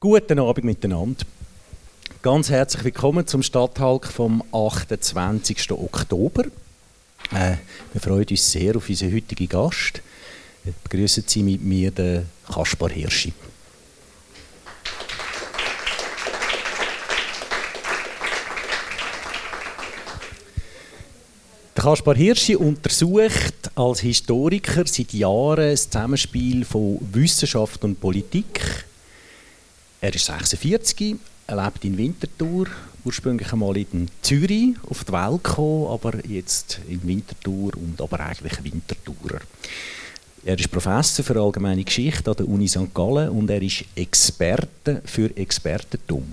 Guten 0.00 0.38
Abend 0.38 0.64
miteinander. 0.64 1.24
Ganz 2.22 2.50
herzlich 2.50 2.84
willkommen 2.84 3.26
zum 3.26 3.42
Stadthalk 3.42 4.06
vom 4.06 4.44
28. 4.52 5.72
Oktober. 5.72 6.44
Äh, 7.32 7.56
wir 7.92 8.00
freuen 8.00 8.24
uns 8.30 8.52
sehr 8.52 8.76
auf 8.76 8.88
unseren 8.88 9.12
heutigen 9.12 9.48
Gast. 9.48 10.00
Begrüßen 10.84 11.24
Sie 11.26 11.42
mit 11.42 11.64
mir 11.64 11.90
den 11.90 12.26
Kaspar 12.46 12.90
Hirschi. 12.90 13.32
Der 21.76 21.82
Kaspar 21.82 22.14
Hirschi 22.14 22.54
untersucht 22.54 23.72
als 23.74 23.98
Historiker 23.98 24.84
seit 24.86 25.12
Jahren 25.12 25.70
das 25.72 25.90
Zusammenspiel 25.90 26.64
von 26.64 27.00
Wissenschaft 27.12 27.82
und 27.82 28.00
Politik 28.00 28.86
er 30.00 30.14
ist 30.14 30.26
46, 30.26 31.16
er 31.46 31.64
lebt 31.64 31.84
in 31.84 31.98
Winterthur, 31.98 32.66
ursprünglich 33.04 33.52
einmal 33.52 33.76
in 33.76 34.08
Zürich 34.22 34.74
auf 34.88 35.04
die 35.04 35.12
Welt 35.12 35.44
gekommen, 35.44 35.86
aber 35.88 36.26
jetzt 36.26 36.80
in 36.88 37.06
Winterthur 37.06 37.72
und 37.76 38.00
aber 38.00 38.20
eigentlich 38.20 38.62
Winterthurer. 38.62 39.40
Er 40.44 40.58
ist 40.58 40.70
Professor 40.70 41.24
für 41.24 41.40
allgemeine 41.40 41.84
Geschichte 41.84 42.30
an 42.30 42.36
der 42.36 42.48
Uni 42.48 42.68
St. 42.68 42.94
Gallen 42.94 43.30
und 43.30 43.50
er 43.50 43.60
ist 43.60 43.84
Experte 43.94 45.02
für 45.04 45.36
Expertentum. 45.36 46.24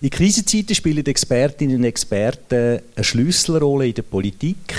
In 0.00 0.10
Krisenzeiten 0.10 0.74
spielen 0.74 1.06
Expertinnen 1.06 1.76
und 1.76 1.84
Experten 1.84 2.80
eine 2.94 3.04
Schlüsselrolle 3.04 3.88
in 3.88 3.94
der 3.94 4.02
Politik, 4.02 4.74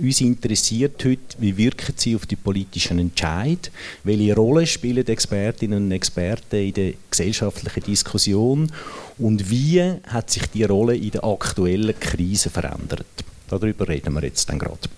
uns 0.00 0.20
interessiert 0.20 1.04
heute, 1.04 1.36
wie 1.38 1.56
wirken 1.56 1.94
sie 1.96 2.16
auf 2.16 2.26
die 2.26 2.36
politischen 2.36 2.98
Entscheid, 2.98 3.70
welche 4.04 4.34
Rolle 4.34 4.66
spielen 4.66 5.06
Expertinnen 5.06 5.84
und 5.84 5.92
Experten 5.92 6.56
in 6.56 6.74
der 6.74 6.92
gesellschaftlichen 7.10 7.82
Diskussion 7.84 8.72
und 9.18 9.50
wie 9.50 9.82
hat 10.06 10.30
sich 10.30 10.46
die 10.46 10.64
Rolle 10.64 10.96
in 10.96 11.10
der 11.10 11.24
aktuellen 11.24 11.98
Krise 11.98 12.50
verändert. 12.50 13.06
Darüber 13.48 13.88
reden 13.88 14.14
wir 14.14 14.22
jetzt 14.22 14.48
dann 14.48 14.58
gerade. 14.58 14.88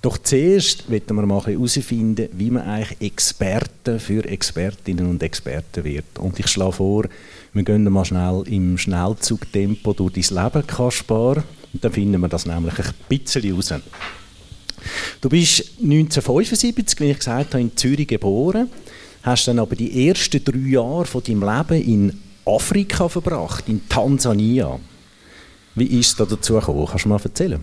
Doch 0.00 0.16
zuerst 0.18 0.88
wollen 0.88 1.02
wir 1.08 1.26
mal 1.26 1.44
herausfinden, 1.44 2.28
wie 2.32 2.50
man 2.52 2.62
eigentlich 2.62 3.00
Experten 3.00 3.98
für 3.98 4.24
Expertinnen 4.24 5.10
und 5.10 5.22
Experten 5.22 5.82
wird. 5.82 6.18
Und 6.20 6.38
ich 6.38 6.46
schlage 6.46 6.72
vor, 6.72 7.06
wir 7.52 7.62
gehen 7.64 7.84
mal 7.84 8.04
schnell 8.04 8.44
im 8.46 8.78
Schnellzugtempo 8.78 9.92
durch 9.94 10.28
dein 10.28 10.44
Leben, 10.44 10.66
Kaspar. 10.66 11.42
Dann 11.72 11.92
finden 11.92 12.20
wir 12.20 12.28
das 12.28 12.46
nämlich 12.46 12.78
ein 12.78 12.94
bisschen 13.08 13.54
raus. 13.54 13.74
Du 15.20 15.28
bist 15.28 15.60
1975, 15.82 17.00
wie 17.00 17.10
ich 17.10 17.18
gesagt 17.18 17.54
habe, 17.54 17.60
in 17.60 17.76
Zürich 17.76 18.08
geboren, 18.08 18.70
hast 19.22 19.48
dann 19.48 19.58
aber 19.58 19.76
die 19.76 20.08
ersten 20.08 20.42
drei 20.42 20.58
Jahre 20.58 21.04
von 21.04 21.22
deinem 21.22 21.42
Leben 21.42 21.82
in 21.82 22.22
Afrika 22.46 23.08
verbracht, 23.08 23.68
in 23.68 23.88
Tansania. 23.88 24.78
Wie 25.74 25.86
ist 25.98 26.08
es 26.08 26.16
da 26.16 26.24
dazu 26.24 26.54
gekommen? 26.54 26.86
Kannst 26.86 27.04
du 27.04 27.08
mal 27.08 27.20
erzählen? 27.22 27.60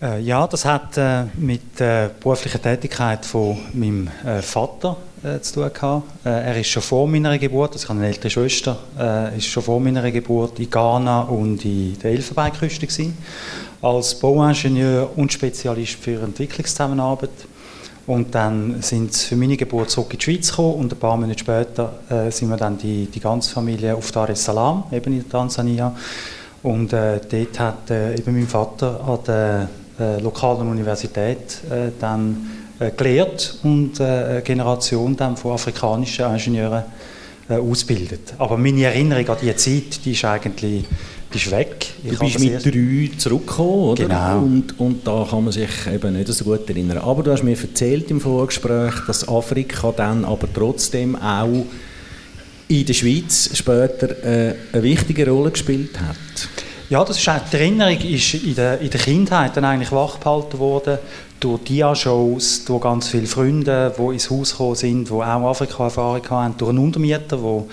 Äh, 0.00 0.20
ja, 0.22 0.46
das 0.46 0.64
hat 0.64 0.96
äh, 0.96 1.24
mit 1.36 1.78
der 1.78 2.08
beruflichen 2.08 2.62
Tätigkeit 2.62 3.26
von 3.26 3.58
meinem 3.74 4.08
äh, 4.24 4.40
Vater 4.40 4.96
äh, 5.22 5.40
zu 5.40 5.54
tun 5.54 5.70
gehabt. 5.72 6.04
Äh, 6.24 6.28
er 6.28 6.56
ist 6.58 6.68
schon 6.68 6.82
vor 6.82 7.06
meiner 7.06 7.38
Geburt, 7.38 7.72
also 7.72 7.84
ich 7.84 7.90
eine 7.90 8.06
ältere 8.06 8.30
Schwester, 8.30 8.78
äh, 8.98 9.36
ist 9.36 9.46
schon 9.46 9.62
vor 9.62 9.80
meiner 9.80 10.10
Geburt 10.10 10.58
in 10.58 10.70
Ghana 10.70 11.22
und 11.22 11.64
in 11.64 11.98
der 11.98 12.12
Elfenbeinküste 12.12 12.86
gewesen, 12.86 13.16
als 13.82 14.18
Bauingenieur 14.18 15.10
und 15.16 15.32
Spezialist 15.32 15.94
für 15.94 16.22
Entwicklungszusammenarbeit. 16.22 17.30
Und 18.06 18.34
dann 18.34 18.82
sind 18.82 19.12
sie 19.12 19.28
für 19.28 19.36
meine 19.36 19.56
Geburt 19.56 19.90
zurück 19.90 20.12
in 20.12 20.18
die 20.18 20.24
Schweiz 20.24 20.50
gekommen 20.50 20.74
und 20.74 20.92
ein 20.92 20.98
paar 20.98 21.16
Monate 21.16 21.38
später 21.38 21.92
äh, 22.08 22.30
sind 22.30 22.48
wir 22.48 22.56
dann 22.56 22.76
die, 22.76 23.06
die 23.06 23.20
ganze 23.20 23.52
Familie 23.52 23.94
auf 23.94 24.10
Dar 24.10 24.30
es 24.30 24.44
Salaam, 24.44 24.84
eben 24.90 25.12
in 25.12 25.28
Tansania. 25.28 25.94
Und 26.62 26.92
äh, 26.92 27.20
dort 27.30 27.58
hat 27.60 27.90
äh, 27.90 28.16
eben 28.16 28.34
mein 28.34 28.48
Vater 28.48 29.00
an 29.06 29.18
der 29.26 29.68
äh, 29.98 30.20
lokalen 30.20 30.68
Universität 30.68 31.60
äh, 31.70 31.90
dann 32.00 32.59
gelehrt 32.96 33.58
und 33.62 34.00
eine 34.00 34.42
Generation 34.42 35.16
dann 35.16 35.36
von 35.36 35.52
afrikanischen 35.52 36.24
Ingenieuren 36.24 36.84
ausbildet. 37.48 38.34
Aber 38.38 38.56
meine 38.56 38.84
Erinnerung 38.84 39.28
an 39.28 39.36
diese 39.40 39.56
Zeit, 39.56 40.04
die 40.04 40.12
ist 40.12 40.24
eigentlich 40.24 40.84
die 41.32 41.36
ist 41.36 41.50
weg. 41.50 41.86
Ich 42.02 42.12
du 42.12 42.18
bist 42.18 42.40
mit 42.40 42.64
drei 42.64 43.16
zurückgekommen, 43.16 43.90
oder? 43.90 44.04
Genau. 44.04 44.38
Und, 44.38 44.80
und 44.80 45.06
da 45.06 45.26
kann 45.28 45.44
man 45.44 45.52
sich 45.52 45.70
eben 45.92 46.14
nicht 46.14 46.28
so 46.28 46.44
gut 46.44 46.68
erinnern. 46.68 46.98
Aber 46.98 47.22
du 47.22 47.30
hast 47.30 47.44
mir 47.44 47.56
erzählt 47.56 48.10
im 48.10 48.20
Vorgespräch, 48.20 48.94
dass 49.06 49.28
Afrika 49.28 49.92
dann 49.96 50.24
aber 50.24 50.48
trotzdem 50.52 51.14
auch 51.16 51.66
in 52.68 52.86
der 52.86 52.94
Schweiz 52.94 53.50
später 53.54 54.24
äh, 54.24 54.54
eine 54.72 54.82
wichtige 54.82 55.28
Rolle 55.28 55.50
gespielt 55.50 55.98
hat. 56.00 56.16
Ja, 56.88 57.04
das 57.04 57.18
ist 57.18 57.30
die 57.52 57.56
Erinnerung 57.56 57.98
ist 57.98 58.34
in 58.34 58.54
der, 58.56 58.80
in 58.80 58.90
der 58.90 59.00
Kindheit 59.00 59.56
dann 59.56 59.64
eigentlich 59.64 59.92
wachgehalten 59.92 60.58
worden 60.58 60.98
durch 61.40 61.64
Dia-Shows, 61.64 62.64
durch 62.66 62.82
ganz 62.82 63.08
viele 63.08 63.26
Freunde, 63.26 63.92
die 63.96 64.12
ins 64.12 64.30
Haus 64.30 64.52
gekommen 64.52 64.76
sind, 64.76 65.08
die 65.08 65.12
auch 65.12 65.22
Afrika-Erfahrung 65.22 66.30
hatten, 66.30 66.58
durch 66.58 66.68
einen 66.68 66.78
Untermieter, 66.78 67.38
der 67.38 67.64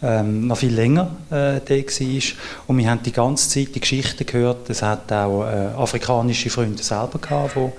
ähm, 0.00 0.46
noch 0.46 0.56
viel 0.56 0.72
länger 0.72 1.10
äh, 1.30 1.60
da 1.64 1.74
war. 1.74 2.22
Und 2.68 2.78
wir 2.78 2.90
haben 2.90 3.02
die 3.02 3.12
ganze 3.12 3.50
Zeit 3.50 3.74
die 3.74 3.80
Geschichten 3.80 4.24
gehört. 4.24 4.70
Es 4.70 4.80
hat 4.82 5.12
auch 5.12 5.44
äh, 5.44 5.66
afrikanische 5.76 6.48
Freunde 6.50 6.80
selber 6.82 7.18
gehabt, 7.18 7.56
die 7.56 7.70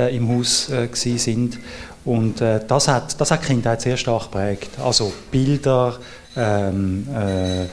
äh, 0.00 0.16
im 0.16 0.28
Haus 0.28 0.68
äh, 0.70 0.88
sind. 0.92 1.58
Und 2.04 2.40
äh, 2.40 2.60
das, 2.66 2.88
hat, 2.88 3.20
das 3.20 3.30
hat 3.30 3.42
die 3.42 3.46
Kindheit 3.46 3.80
sehr 3.80 3.96
stark 3.96 4.32
geprägt. 4.32 4.70
Also 4.82 5.12
Bilder, 5.30 5.96
ähm, 6.36 7.06
äh, 7.14 7.64
äh, 7.64 7.68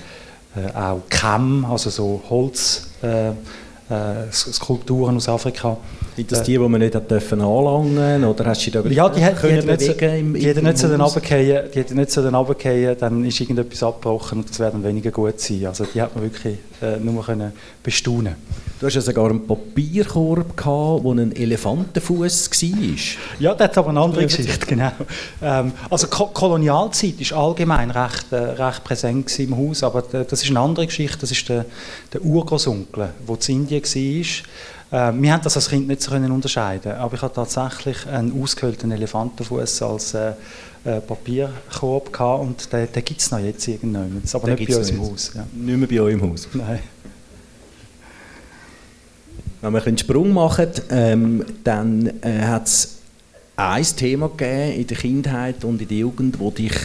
auch 0.75 1.02
Kamm, 1.09 1.66
also 1.66 1.90
so 1.90 2.22
Holzskulpturen 2.30 5.14
äh 5.14 5.18
aus 5.18 5.30
Afrika. 5.30 5.78
Sind 6.19 6.31
das 6.34 6.44
die, 6.44 6.52
die 6.52 6.59
man 6.59 6.81
nicht 6.81 6.96
hat 6.96 7.09
dürfen 7.09 7.40
anlangen 7.40 8.25
oder 8.25 8.46
hast 8.46 8.66
du 8.68 8.72
da 8.72 8.90
Ja, 8.90 9.07
die, 9.07 9.24
hat, 9.24 9.41
die, 9.41 9.66
nicht 9.66 9.81
so, 9.81 9.91
im, 9.94 10.34
die 10.34 10.47
hätten 10.47 10.66
nicht 10.66 10.78
so 10.78 10.88
den 10.90 11.00
runterfallen, 11.00 11.72
die 11.74 11.80
hätten 11.80 11.96
nicht 11.96 12.12
so 12.12 12.22
den 12.22 12.35
runterfallen, 12.35 12.97
dann 13.00 13.24
ist 13.24 13.40
irgendetwas 13.40 13.84
abgebrochen 13.84 14.40
und 14.40 14.50
das 14.50 14.59
wäre 14.59 14.72
dann 14.72 14.84
weniger 14.84 15.12
gut 15.12 15.40
sein. 15.40 15.66
Also 15.66 15.85
die 15.85 16.02
hat 16.02 16.13
man 16.13 16.25
wirklich 16.25 16.57
äh, 16.81 16.97
nur 17.00 17.24
können 17.24 17.53
bestaunen. 17.81 18.35
Du 18.80 18.85
hast 18.85 18.96
ja 18.96 19.02
sogar 19.02 19.30
einen 19.30 19.46
Papierkorb 19.46 20.56
gehabt, 20.56 21.03
wo 21.03 21.13
ein 21.13 21.35
Elefantenfuß 21.35 22.50
war. 22.50 23.40
Ja, 23.40 23.53
das 23.53 23.69
hat 23.69 23.78
aber 23.78 23.90
eine 23.90 24.00
andere 24.00 24.24
Geschichte, 24.24 24.66
genau. 24.66 24.91
Ähm, 25.41 25.72
also 25.90 26.07
Ko 26.07 26.28
Kolonialzeit 26.28 27.19
ist 27.19 27.34
allgemein 27.34 27.91
recht, 27.91 28.31
äh, 28.31 28.36
recht 28.36 28.84
präsent 28.84 29.40
im 29.40 29.57
Haus, 29.57 29.84
aber 29.84 30.01
das 30.01 30.44
ist 30.44 30.50
eine 30.50 30.59
andere 30.59 30.86
Geschichte. 30.86 31.18
Das 31.19 31.31
ist 31.31 31.47
der, 31.50 31.66
der 32.13 32.22
Urgroßonkel, 32.22 33.09
der 33.28 33.50
in 33.50 33.68
Indien 33.68 33.84
war. 33.84 34.25
Äh, 34.92 35.14
wir 35.14 35.34
haben 35.34 35.44
das 35.44 35.56
als 35.56 35.70
Kind 35.70 35.88
nicht 35.88 36.02
so 36.02 36.12
können 36.12 36.32
unterscheiden, 36.32 36.94
aber 36.94 37.16
ich 37.16 37.22
hatte 37.22 37.36
tatsächlich 37.36 38.08
einen 38.08 38.42
ausgehöhlten 38.42 38.92
Elefantenfuß 38.92 39.82
als 39.84 40.14
äh, 40.14 40.34
äh, 40.84 41.02
Papierkorb 41.02 42.12
gehabt 42.12 42.42
und 42.42 42.74
den, 42.74 42.92
den 42.92 43.06
gibt 43.06 43.22
es 43.22 43.32
noch 43.32 43.40
jetzt 43.40 43.68
irgendwann. 43.68 44.22
Aber 44.34 44.48
den 44.48 44.56
nicht 44.56 44.70
bei 44.70 44.78
uns 44.78 44.90
im 44.90 45.02
Haus. 45.02 45.32
Ja. 45.36 45.46
Nicht 45.54 45.78
mehr 45.78 45.88
bei 45.88 46.02
euch 46.02 46.14
im 46.14 46.22
Haus? 46.22 46.48
Nein. 46.54 46.80
Wenn 49.62 49.74
wir 49.74 49.86
einen 49.86 49.98
Sprung 49.98 50.32
machen, 50.34 50.70
ähm, 50.90 51.46
dann 51.64 52.08
äh, 52.22 52.42
hat 52.44 52.68
es 52.68 53.00
ein 53.58 53.84
Thema 53.84 54.30
gegeben 54.30 54.80
in 54.80 54.88
der 54.88 54.98
Kindheit 54.98 55.66
und 55.66 55.82
in 55.82 55.88
der 55.88 55.98
Jugend, 55.98 56.38
das 56.40 56.54
dich 56.54 56.78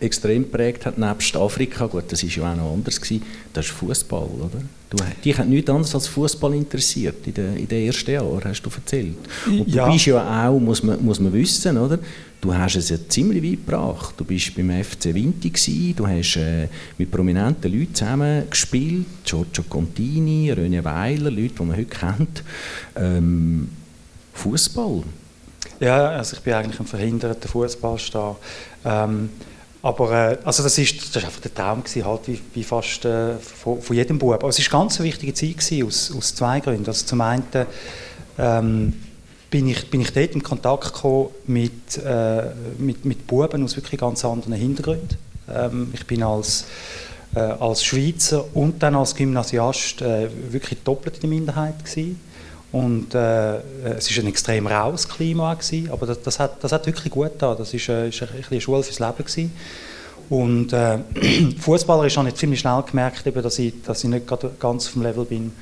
extrem 0.00 0.42
geprägt 0.42 0.84
hat, 0.84 0.98
nebst 0.98 1.34
Afrika, 1.34 1.86
gut, 1.86 2.04
das 2.12 2.22
war 2.22 2.30
ja 2.30 2.52
auch 2.52 2.56
noch 2.56 2.72
anders 2.74 3.00
gewesen, 3.00 3.22
das 3.54 3.66
ist 3.66 3.72
Fußball, 3.72 4.24
oder? 4.24 4.60
Du, 4.90 4.98
dich 5.24 5.36
hat 5.36 5.48
nichts 5.48 5.70
anderes 5.70 5.94
als 5.94 6.06
Fußball 6.08 6.54
interessiert 6.54 7.26
in 7.26 7.34
den, 7.34 7.56
in 7.56 7.66
den 7.66 7.86
ersten 7.86 8.10
Jahren, 8.12 8.42
hast 8.44 8.62
du 8.62 8.70
erzählt. 8.70 9.16
Und 9.46 9.66
du 9.66 9.76
ja. 9.76 9.90
bist 9.90 10.06
ja 10.06 10.48
auch, 10.48 10.58
muss 10.60 10.82
man, 10.82 11.04
muss 11.04 11.18
man 11.18 11.32
wissen, 11.32 11.76
oder? 11.78 11.98
Du 12.40 12.54
hast 12.54 12.76
es 12.76 12.90
ja 12.90 12.98
ziemlich 13.08 13.42
weit 13.42 13.66
gebracht. 13.66 14.14
Du 14.18 14.24
bist 14.24 14.54
beim 14.54 14.70
FC 14.70 15.14
Vinti 15.14 15.48
gewesen, 15.48 15.96
du 15.96 16.06
hast 16.06 16.36
äh, 16.36 16.68
mit 16.98 17.10
prominenten 17.10 17.72
Leuten 17.72 17.94
zusammen 17.94 18.44
gespielt, 18.50 19.06
Giorgio 19.24 19.64
Contini, 19.68 20.52
René 20.52 20.84
Weiler, 20.84 21.30
Leute, 21.30 21.54
die 21.58 21.62
man 21.62 21.76
heute 21.76 21.86
kennt. 21.86 22.42
Ähm, 22.96 23.68
Fußball. 24.34 25.02
Ja, 25.80 26.08
also 26.10 26.36
ich 26.36 26.42
bin 26.42 26.52
eigentlich 26.52 26.78
ein 26.78 26.86
verhinderter 26.86 27.48
Fußballstar. 27.48 28.36
Ähm, 28.84 29.30
aber 29.84 30.30
äh, 30.30 30.38
also 30.44 30.62
das, 30.62 30.78
ist, 30.78 30.98
das 30.98 31.16
ist 31.16 31.24
einfach 31.26 31.42
der 31.42 31.52
Traum 31.52 31.84
gewesen, 31.84 32.06
halt 32.06 32.26
wie, 32.26 32.40
wie 32.54 32.64
fast 32.64 33.04
äh, 33.04 33.34
von, 33.36 33.82
von, 33.82 33.94
jedem 33.94 34.18
Bub. 34.18 34.32
Aber 34.32 34.48
es 34.48 34.58
eine 34.58 34.68
ganz 34.68 34.98
wichtige 34.98 35.34
Zeit 35.34 35.58
gewesen, 35.58 35.86
aus, 35.86 36.10
aus 36.16 36.34
zwei 36.34 36.60
Gründen. 36.60 36.86
Also 36.86 37.04
zum 37.04 37.20
einen 37.20 37.44
ähm, 38.38 38.94
bin 39.50 39.68
ich, 39.68 39.90
bin 39.90 40.00
ich 40.00 40.10
dort 40.10 40.30
in 40.30 40.42
Kontakt 40.42 40.94
gekommen 40.94 41.28
mit, 41.46 41.98
äh, 41.98 42.44
mit, 42.78 43.04
mit 43.04 43.26
Buben 43.26 43.62
aus 43.62 43.76
wirklich 43.76 44.00
ganz 44.00 44.24
anderen 44.24 44.54
Hintergründen. 44.54 45.18
Ähm, 45.54 45.90
ich 45.92 46.06
bin 46.06 46.22
als, 46.22 46.64
äh, 47.34 47.40
als 47.40 47.84
Schweizer 47.84 48.56
und 48.56 48.82
dann 48.82 48.94
als 48.94 49.14
Gymnasiast 49.14 50.00
äh, 50.00 50.30
wirklich 50.50 50.82
doppelt 50.82 51.16
in 51.16 51.20
der 51.20 51.30
Minderheit 51.30 51.84
gewesen. 51.84 52.18
Und 52.74 53.14
äh, 53.14 53.58
es 53.84 54.10
war 54.10 54.24
ein 54.24 54.26
extrem 54.26 54.66
raues 54.66 55.08
Klima, 55.08 55.54
gewesen, 55.54 55.90
aber 55.92 56.06
das, 56.06 56.20
das, 56.22 56.40
hat, 56.40 56.64
das 56.64 56.72
hat 56.72 56.84
wirklich 56.86 57.12
gut 57.12 57.30
getan. 57.30 57.54
Das 57.56 57.72
war 57.72 57.96
äh, 57.96 58.08
ist 58.08 58.22
ein, 58.22 58.28
eine 58.50 58.60
Schule 58.60 58.82
fürs 58.82 58.98
Leben. 58.98 59.16
Gewesen. 59.16 59.52
Und 60.28 60.72
äh, 60.72 60.98
Fußballer 61.60 62.08
habe 62.10 62.28
ich 62.28 62.34
ziemlich 62.34 62.58
schnell 62.58 62.82
gemerkt, 62.82 63.24
dass, 63.32 63.60
ich, 63.60 63.80
dass 63.84 64.02
ich 64.02 64.10
nicht 64.10 64.26
ganz 64.58 64.86
auf 64.88 64.92
dem 64.94 65.02
Level 65.02 65.24
bin 65.24 65.52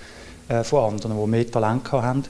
äh, 0.49 0.65
von 0.65 0.91
anderen, 0.91 1.21
die 1.21 1.27
mehr 1.27 1.51
Talent 1.51 1.93
hatten. 1.93 2.25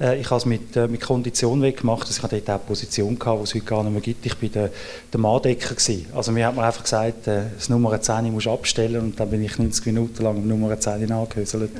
Äh, 0.00 0.20
ich 0.20 0.30
habe 0.30 0.38
es 0.38 0.46
mit, 0.46 0.76
äh, 0.76 0.88
mit 0.88 1.00
Kondition 1.00 1.62
weggemacht. 1.62 2.06
Also 2.06 2.22
ich 2.22 2.30
dort 2.30 2.50
auch 2.50 2.54
eine 2.54 2.58
Position, 2.58 3.18
die 3.18 3.42
es 3.42 3.54
heute 3.54 3.64
gar 3.64 3.82
nicht 3.82 3.92
mehr 3.92 4.00
gibt. 4.00 4.26
Ich 4.26 4.40
war 4.40 4.48
der, 4.48 4.70
der 5.12 5.20
Manndecker. 5.20 5.74
Gewesen. 5.74 6.06
Also 6.14 6.32
mir 6.32 6.46
hat 6.46 6.56
man 6.56 6.64
einfach 6.64 6.82
gesagt, 6.82 7.26
äh, 7.26 7.42
das 7.56 7.68
Nummer 7.68 8.00
10 8.00 8.32
musst 8.32 8.46
du 8.46 8.50
abstellen 8.50 9.00
und 9.00 9.20
dann 9.20 9.30
bin 9.30 9.42
ich 9.42 9.58
90 9.58 9.86
Minuten 9.86 10.22
lang 10.22 10.36
am 10.36 10.48
Nummer 10.48 10.78
10 10.78 11.10
angehöselt. 11.10 11.70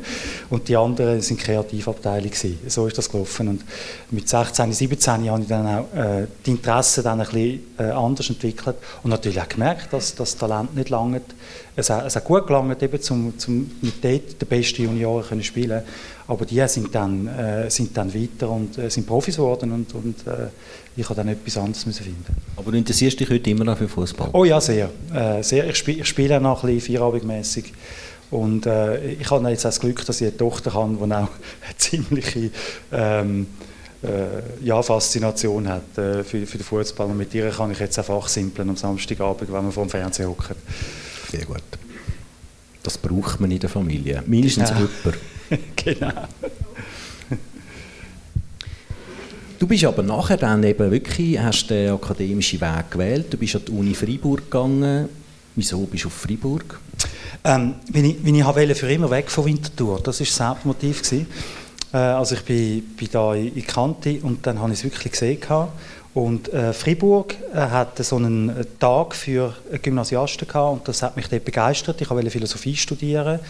Und 0.50 0.68
die 0.68 0.76
anderen 0.76 1.20
waren 1.20 1.36
Kreativabteilung. 1.36 2.30
Gewesen. 2.30 2.58
So 2.68 2.86
ist 2.86 2.96
das 2.96 3.10
gelaufen. 3.10 3.48
Und 3.48 3.64
mit 4.10 4.28
16, 4.28 4.72
17 4.72 5.30
habe 5.30 5.42
ich 5.42 5.48
dann 5.48 5.66
auch 5.66 5.94
äh, 5.94 6.26
die 6.46 6.50
Interessen 6.50 7.04
dann 7.04 7.20
ein 7.20 7.26
bisschen 7.26 7.60
äh, 7.78 7.84
anders 7.84 8.28
entwickelt 8.30 8.76
und 9.02 9.10
natürlich 9.10 9.40
auch 9.40 9.48
gemerkt, 9.48 9.92
dass 9.92 10.14
das 10.14 10.36
Talent 10.36 10.74
nicht 10.74 10.90
lange 10.90 11.20
es, 11.76 11.90
es 11.90 12.16
hat 12.16 12.24
gut 12.24 12.46
gelangt, 12.46 12.82
eben 12.82 13.00
zum, 13.00 13.38
zum 13.38 13.70
mit 13.80 14.02
dort 14.02 14.40
den 14.40 14.48
besten 14.48 14.84
Junioren 14.84 15.26
können 15.26 15.42
spielen 15.42 15.82
aber 16.26 16.46
die 16.46 16.66
sind 16.68 16.94
dann, 16.94 17.26
äh, 17.26 17.70
sind 17.70 17.96
dann 17.96 18.12
weiter 18.14 18.50
und 18.50 18.78
äh, 18.78 18.88
sind 18.88 19.06
Profis 19.06 19.36
geworden 19.36 19.72
und, 19.72 19.94
und 19.94 20.26
äh, 20.26 20.48
ich 20.96 21.04
habe 21.04 21.16
dann 21.16 21.28
etwas 21.28 21.56
anderes 21.56 21.84
müssen 21.84 22.04
finden. 22.04 22.36
Aber 22.56 22.70
du 22.70 22.78
interessierst 22.78 23.20
dich 23.20 23.28
heute 23.28 23.50
immer 23.50 23.64
noch 23.64 23.76
für 23.76 23.88
Fußball? 23.88 24.30
Oh 24.32 24.44
ja, 24.44 24.60
sehr. 24.60 24.90
Äh, 25.12 25.42
sehr. 25.42 25.68
Ich, 25.68 25.76
spiel, 25.76 26.00
ich 26.00 26.06
spiele 26.06 26.40
noch 26.40 26.64
ein 26.64 26.74
bisschen 26.74 26.94
vierabendmäßig 26.94 27.72
und 28.30 28.64
äh, 28.64 29.12
ich 29.12 29.30
habe 29.30 29.48
jetzt 29.50 29.66
auch 29.66 29.68
das 29.68 29.80
Glück, 29.80 30.04
dass 30.06 30.20
ich 30.20 30.28
eine 30.28 30.36
Tochter 30.36 30.72
habe, 30.72 30.94
die 30.94 31.02
auch 31.02 31.06
eine 31.06 31.28
ziemliche 31.76 32.50
ähm, 32.90 33.46
äh, 34.02 34.64
ja, 34.64 34.82
Faszination 34.82 35.68
hat 35.68 35.82
für, 35.94 36.24
für 36.24 36.58
den 36.58 36.64
Fußball 36.64 37.06
und 37.06 37.18
mit 37.18 37.34
ihr 37.34 37.50
kann 37.50 37.70
ich 37.70 37.78
jetzt 37.78 37.98
einfach 37.98 38.28
simpeln 38.28 38.70
am 38.70 38.76
Samstagabend, 38.76 39.52
wenn 39.52 39.64
wir 39.64 39.72
vor 39.72 39.84
dem 39.84 39.90
Fernseher 39.90 40.28
hocken. 40.28 40.56
Sehr 41.30 41.44
gut. 41.44 41.62
Das 42.84 42.98
braucht 42.98 43.40
man 43.40 43.50
in 43.50 43.58
der 43.58 43.70
Familie. 43.70 44.22
Mindestens 44.26 44.70
ja. 44.70 44.76
jemand. 44.76 45.18
genau. 45.76 46.12
Du 49.58 49.66
bist 49.66 49.84
aber 49.84 50.02
nachher 50.02 50.36
dann 50.36 50.62
eben 50.62 50.90
wirklich, 50.90 51.38
hast 51.38 51.70
den 51.70 51.92
akademischen 51.92 52.60
Weg 52.60 52.90
gewählt. 52.90 53.32
Du 53.32 53.38
bist 53.38 53.56
an 53.56 53.62
die 53.66 53.72
Uni 53.72 53.94
Freiburg 53.94 54.50
gegangen. 54.50 55.08
Wieso 55.56 55.78
bist 55.86 56.04
du 56.04 56.08
auf 56.08 56.14
Freiburg? 56.14 56.78
Ähm, 57.44 57.76
wenn 57.90 58.04
ich, 58.04 58.16
wenn 58.22 58.34
ich 58.34 58.44
wollte, 58.44 58.74
für 58.74 58.92
immer 58.92 59.10
weg 59.10 59.30
von 59.30 59.46
Winterthur. 59.46 60.00
Das 60.02 60.20
war 60.20 60.26
das 60.26 60.40
Hauptmotiv. 60.40 61.00
Äh, 61.12 61.96
also 61.96 62.34
ich 62.34 62.42
bin, 62.42 62.82
bin 62.96 63.08
da 63.10 63.34
in 63.34 63.66
Kante 63.66 64.18
und 64.20 64.46
dann 64.46 64.58
habe 64.60 64.72
ich 64.72 64.80
es 64.80 64.84
wirklich 64.84 65.12
gesehen. 65.12 65.40
Gehabt. 65.40 65.72
Und 66.14 66.52
äh, 66.52 66.72
Fribourg 66.72 67.34
äh, 67.52 67.56
hatte 67.56 68.04
so 68.04 68.16
einen 68.16 68.48
äh, 68.48 68.64
Tag 68.78 69.16
für 69.16 69.52
Gymnasiasten 69.82 70.46
gehabt 70.46 70.72
und 70.72 70.88
das 70.88 71.02
hat 71.02 71.16
mich 71.16 71.28
dort 71.28 71.44
begeistert. 71.44 72.00
Ich 72.00 72.08
wollte 72.08 72.30
Philosophie 72.30 72.76
studieren, 72.76 73.40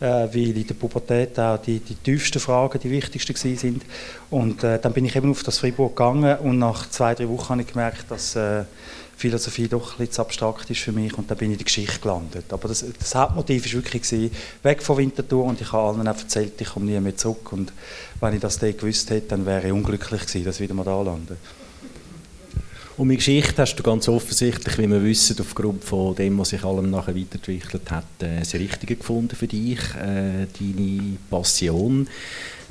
äh, 0.00 0.04
weil 0.04 0.56
in 0.56 0.66
der 0.66 0.74
Pubertät 0.74 1.38
auch 1.38 1.58
die, 1.58 1.78
die 1.78 1.94
tiefsten 1.94 2.40
Fragen 2.40 2.80
die 2.80 2.90
wichtigsten 2.90 3.36
sind. 3.36 3.82
Und 4.30 4.64
äh, 4.64 4.80
dann 4.80 4.92
bin 4.92 5.04
ich 5.04 5.14
eben 5.14 5.30
auf 5.30 5.44
das 5.44 5.58
Fribourg 5.58 5.94
gegangen 5.94 6.38
und 6.38 6.58
nach 6.58 6.90
zwei, 6.90 7.14
drei 7.14 7.28
Wochen 7.28 7.50
habe 7.50 7.62
ich 7.62 7.68
gemerkt, 7.68 8.10
dass 8.10 8.34
äh, 8.34 8.64
Philosophie 9.16 9.68
doch 9.68 9.94
zu 10.10 10.20
abstrakt 10.20 10.70
ist 10.70 10.80
für 10.80 10.92
mich 10.92 11.16
und 11.16 11.30
dann 11.30 11.38
bin 11.38 11.50
ich 11.50 11.54
in 11.54 11.58
der 11.58 11.64
Geschichte 11.66 12.00
gelandet. 12.00 12.52
Aber 12.52 12.66
das, 12.66 12.84
das 12.98 13.14
Hauptmotiv 13.14 13.64
war 13.64 13.72
wirklich 13.74 14.02
gewesen, 14.02 14.34
weg 14.64 14.82
von 14.82 14.96
Winterthur 14.96 15.44
und 15.44 15.60
ich 15.60 15.72
habe 15.72 15.88
allen 15.88 16.08
auch 16.08 16.18
erzählt, 16.18 16.60
ich 16.60 16.68
komme 16.68 16.86
nie 16.86 16.98
mehr 16.98 17.16
zurück 17.16 17.52
und 17.52 17.72
wenn 18.20 18.34
ich 18.34 18.40
das 18.40 18.58
dort 18.58 18.78
gewusst 18.78 19.10
hätte, 19.10 19.28
dann 19.28 19.46
wäre 19.46 19.68
ich 19.68 19.72
unglücklich 19.72 20.22
gewesen, 20.22 20.44
dass 20.44 20.56
ich 20.56 20.62
wieder 20.62 20.74
mal 20.74 20.84
da 20.84 21.00
lande. 21.00 21.36
Und 22.98 23.06
mit 23.06 23.18
Geschichte 23.18 23.62
hast 23.62 23.76
du 23.76 23.84
ganz 23.84 24.08
offensichtlich, 24.08 24.76
wie 24.76 24.90
wir 24.90 25.04
wissen, 25.04 25.36
aufgrund 25.38 25.84
von 25.84 26.16
dem, 26.16 26.36
was 26.36 26.48
sich 26.48 26.64
allem 26.64 26.90
nachher 26.90 27.14
weiterentwickelt 27.14 27.88
hat, 27.92 28.02
äh, 28.18 28.40
das 28.40 28.52
Richtige 28.54 28.96
gefunden 28.96 29.36
für 29.36 29.46
dich, 29.46 29.78
äh, 29.94 30.48
deine 30.58 31.16
Passion. 31.30 32.08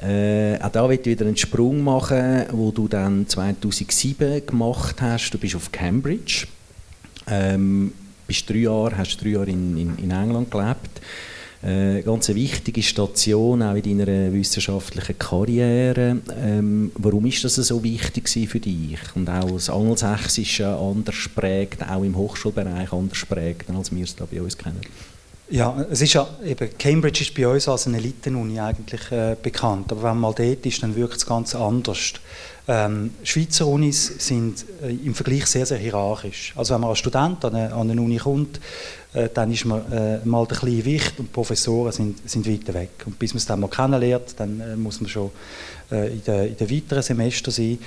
Äh, 0.02 0.58
auch 0.60 0.70
da 0.70 0.90
ich 0.90 1.06
wieder 1.06 1.26
einen 1.26 1.38
Sprung 1.38 1.82
machen, 1.82 2.44
wo 2.52 2.72
du 2.72 2.90
dann 2.90 3.26
2007 3.26 4.46
gemacht 4.46 5.02
hast. 5.02 5.32
Du 5.32 5.38
bist 5.38 5.56
auf 5.56 5.72
Cambridge, 5.72 6.46
ähm, 7.28 7.94
bist 8.28 8.50
drei 8.50 8.58
Jahre, 8.58 8.98
hast 8.98 9.24
drei 9.24 9.30
Jahre 9.30 9.50
in, 9.50 9.78
in, 9.78 9.98
in 9.98 10.12
England 10.12 10.52
gelebt 10.52 11.00
äh, 11.64 12.02
ganz 12.02 12.30
eine 12.30 12.40
wichtige 12.40 12.84
Station 12.84 13.64
auch 13.64 13.76
in 13.76 13.98
deiner 13.98 14.32
wissenschaftlichen 14.32 15.18
Karriere. 15.18 16.18
Ähm, 16.42 16.92
warum 16.96 17.26
ist 17.26 17.44
das 17.44 17.56
so 17.56 17.84
wichtig 17.84 18.30
für 18.30 18.60
dich? 18.60 19.00
Und 19.16 19.30
auch 19.30 19.52
das 19.52 19.70
Angelsächsische 19.70 20.68
anders 20.68 21.30
prägt, 21.34 21.88
auch 21.90 22.04
im 22.04 22.16
Hochschulbereich 22.16 22.92
anders 22.94 23.26
prägt, 23.26 23.70
als 23.70 23.94
wir 23.94 24.04
es 24.04 24.16
da 24.16 24.26
bei 24.30 24.42
uns 24.42 24.58
kennen? 24.58 24.82
Ja, 25.50 25.86
es 25.90 26.02
ist 26.02 26.14
ja 26.14 26.28
eben, 26.44 26.78
Cambridge 26.78 27.22
ist 27.22 27.34
bei 27.34 27.48
uns 27.48 27.70
als 27.70 27.88
eine 27.88 27.98
Elitenuni 27.98 28.60
eigentlich 28.60 29.10
äh, 29.12 29.38
bekannt, 29.42 29.90
aber 29.92 30.04
wenn 30.04 30.18
man 30.18 30.20
mal 30.20 30.34
dort 30.34 30.66
ist, 30.66 30.84
dann 30.84 30.94
wirkt 30.94 31.16
es 31.16 31.26
ganz 31.26 31.56
anders. 31.56 32.14
Ähm, 32.68 33.12
Schweizer 33.24 33.66
Unis 33.66 34.08
sind 34.18 34.66
äh, 34.84 34.92
im 34.92 35.16
Vergleich 35.16 35.46
sehr, 35.46 35.66
sehr 35.66 35.78
hierarchisch. 35.78 36.54
Also 36.58 36.74
wenn 36.74 36.82
man 36.82 36.90
als 36.90 37.00
Student 37.00 37.46
an 37.46 37.56
eine, 37.56 37.74
an 37.74 37.90
eine 37.90 38.02
Uni 38.02 38.18
kommt, 38.18 38.60
äh, 39.14 39.30
dann 39.34 39.50
ist 39.54 39.64
man 39.64 39.90
äh, 39.90 40.20
mal 40.26 40.46
der 40.46 40.58
kleine 40.58 40.84
Wicht 40.84 41.18
und 41.18 41.32
Professoren 41.32 41.94
sind, 41.94 42.30
sind 42.30 42.46
weiter 42.46 42.74
weg. 42.74 42.90
Und 43.06 43.18
bis 43.18 43.34
man 43.34 43.38
es 43.38 43.46
dann 43.46 43.62
mal 43.62 43.70
kennenlernt, 43.70 44.36
dann 44.38 44.60
äh, 44.60 44.76
muss 44.76 45.00
man 45.00 45.10
schon 45.10 45.32
äh, 45.90 46.12
in 46.12 46.24
den 46.26 46.58
in 46.58 46.70
weiteren 46.70 47.04
Semester 47.04 47.52
sein. 47.52 47.80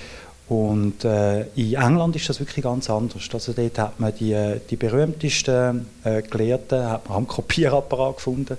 Und 0.50 1.04
äh, 1.04 1.42
in 1.54 1.74
England 1.74 2.16
ist 2.16 2.28
das 2.28 2.40
wirklich 2.40 2.64
ganz 2.64 2.90
anders. 2.90 3.28
Also 3.32 3.52
dort 3.52 3.78
hat 3.78 4.00
man 4.00 4.12
die, 4.18 4.36
die 4.68 4.74
berühmtesten 4.74 5.86
äh, 6.02 6.22
Gelehrten 6.22 6.84
hat 6.90 7.08
man 7.08 7.18
am 7.18 7.28
Kopierapparat 7.28 8.16
gefunden 8.16 8.56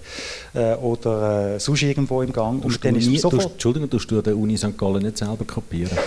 äh, 0.53 0.75
oder 0.75 1.55
äh, 1.55 1.59
sonst 1.59 1.81
irgendwo 1.81 2.21
im 2.21 2.31
Gang. 2.31 2.63
Und 2.63 2.85
dann 2.85 2.95
ist 2.95 3.09
nie, 3.09 3.17
sofort... 3.17 3.43
Du, 3.43 3.49
Entschuldigung, 3.49 3.89
tust 3.89 4.09
du 4.09 4.19
an 4.19 4.23
der 4.23 4.37
Uni 4.37 4.55
St. 4.57 4.77
Gallen 4.77 5.01
nicht 5.01 5.17
selber 5.17 5.43
kopieren? 5.43 5.97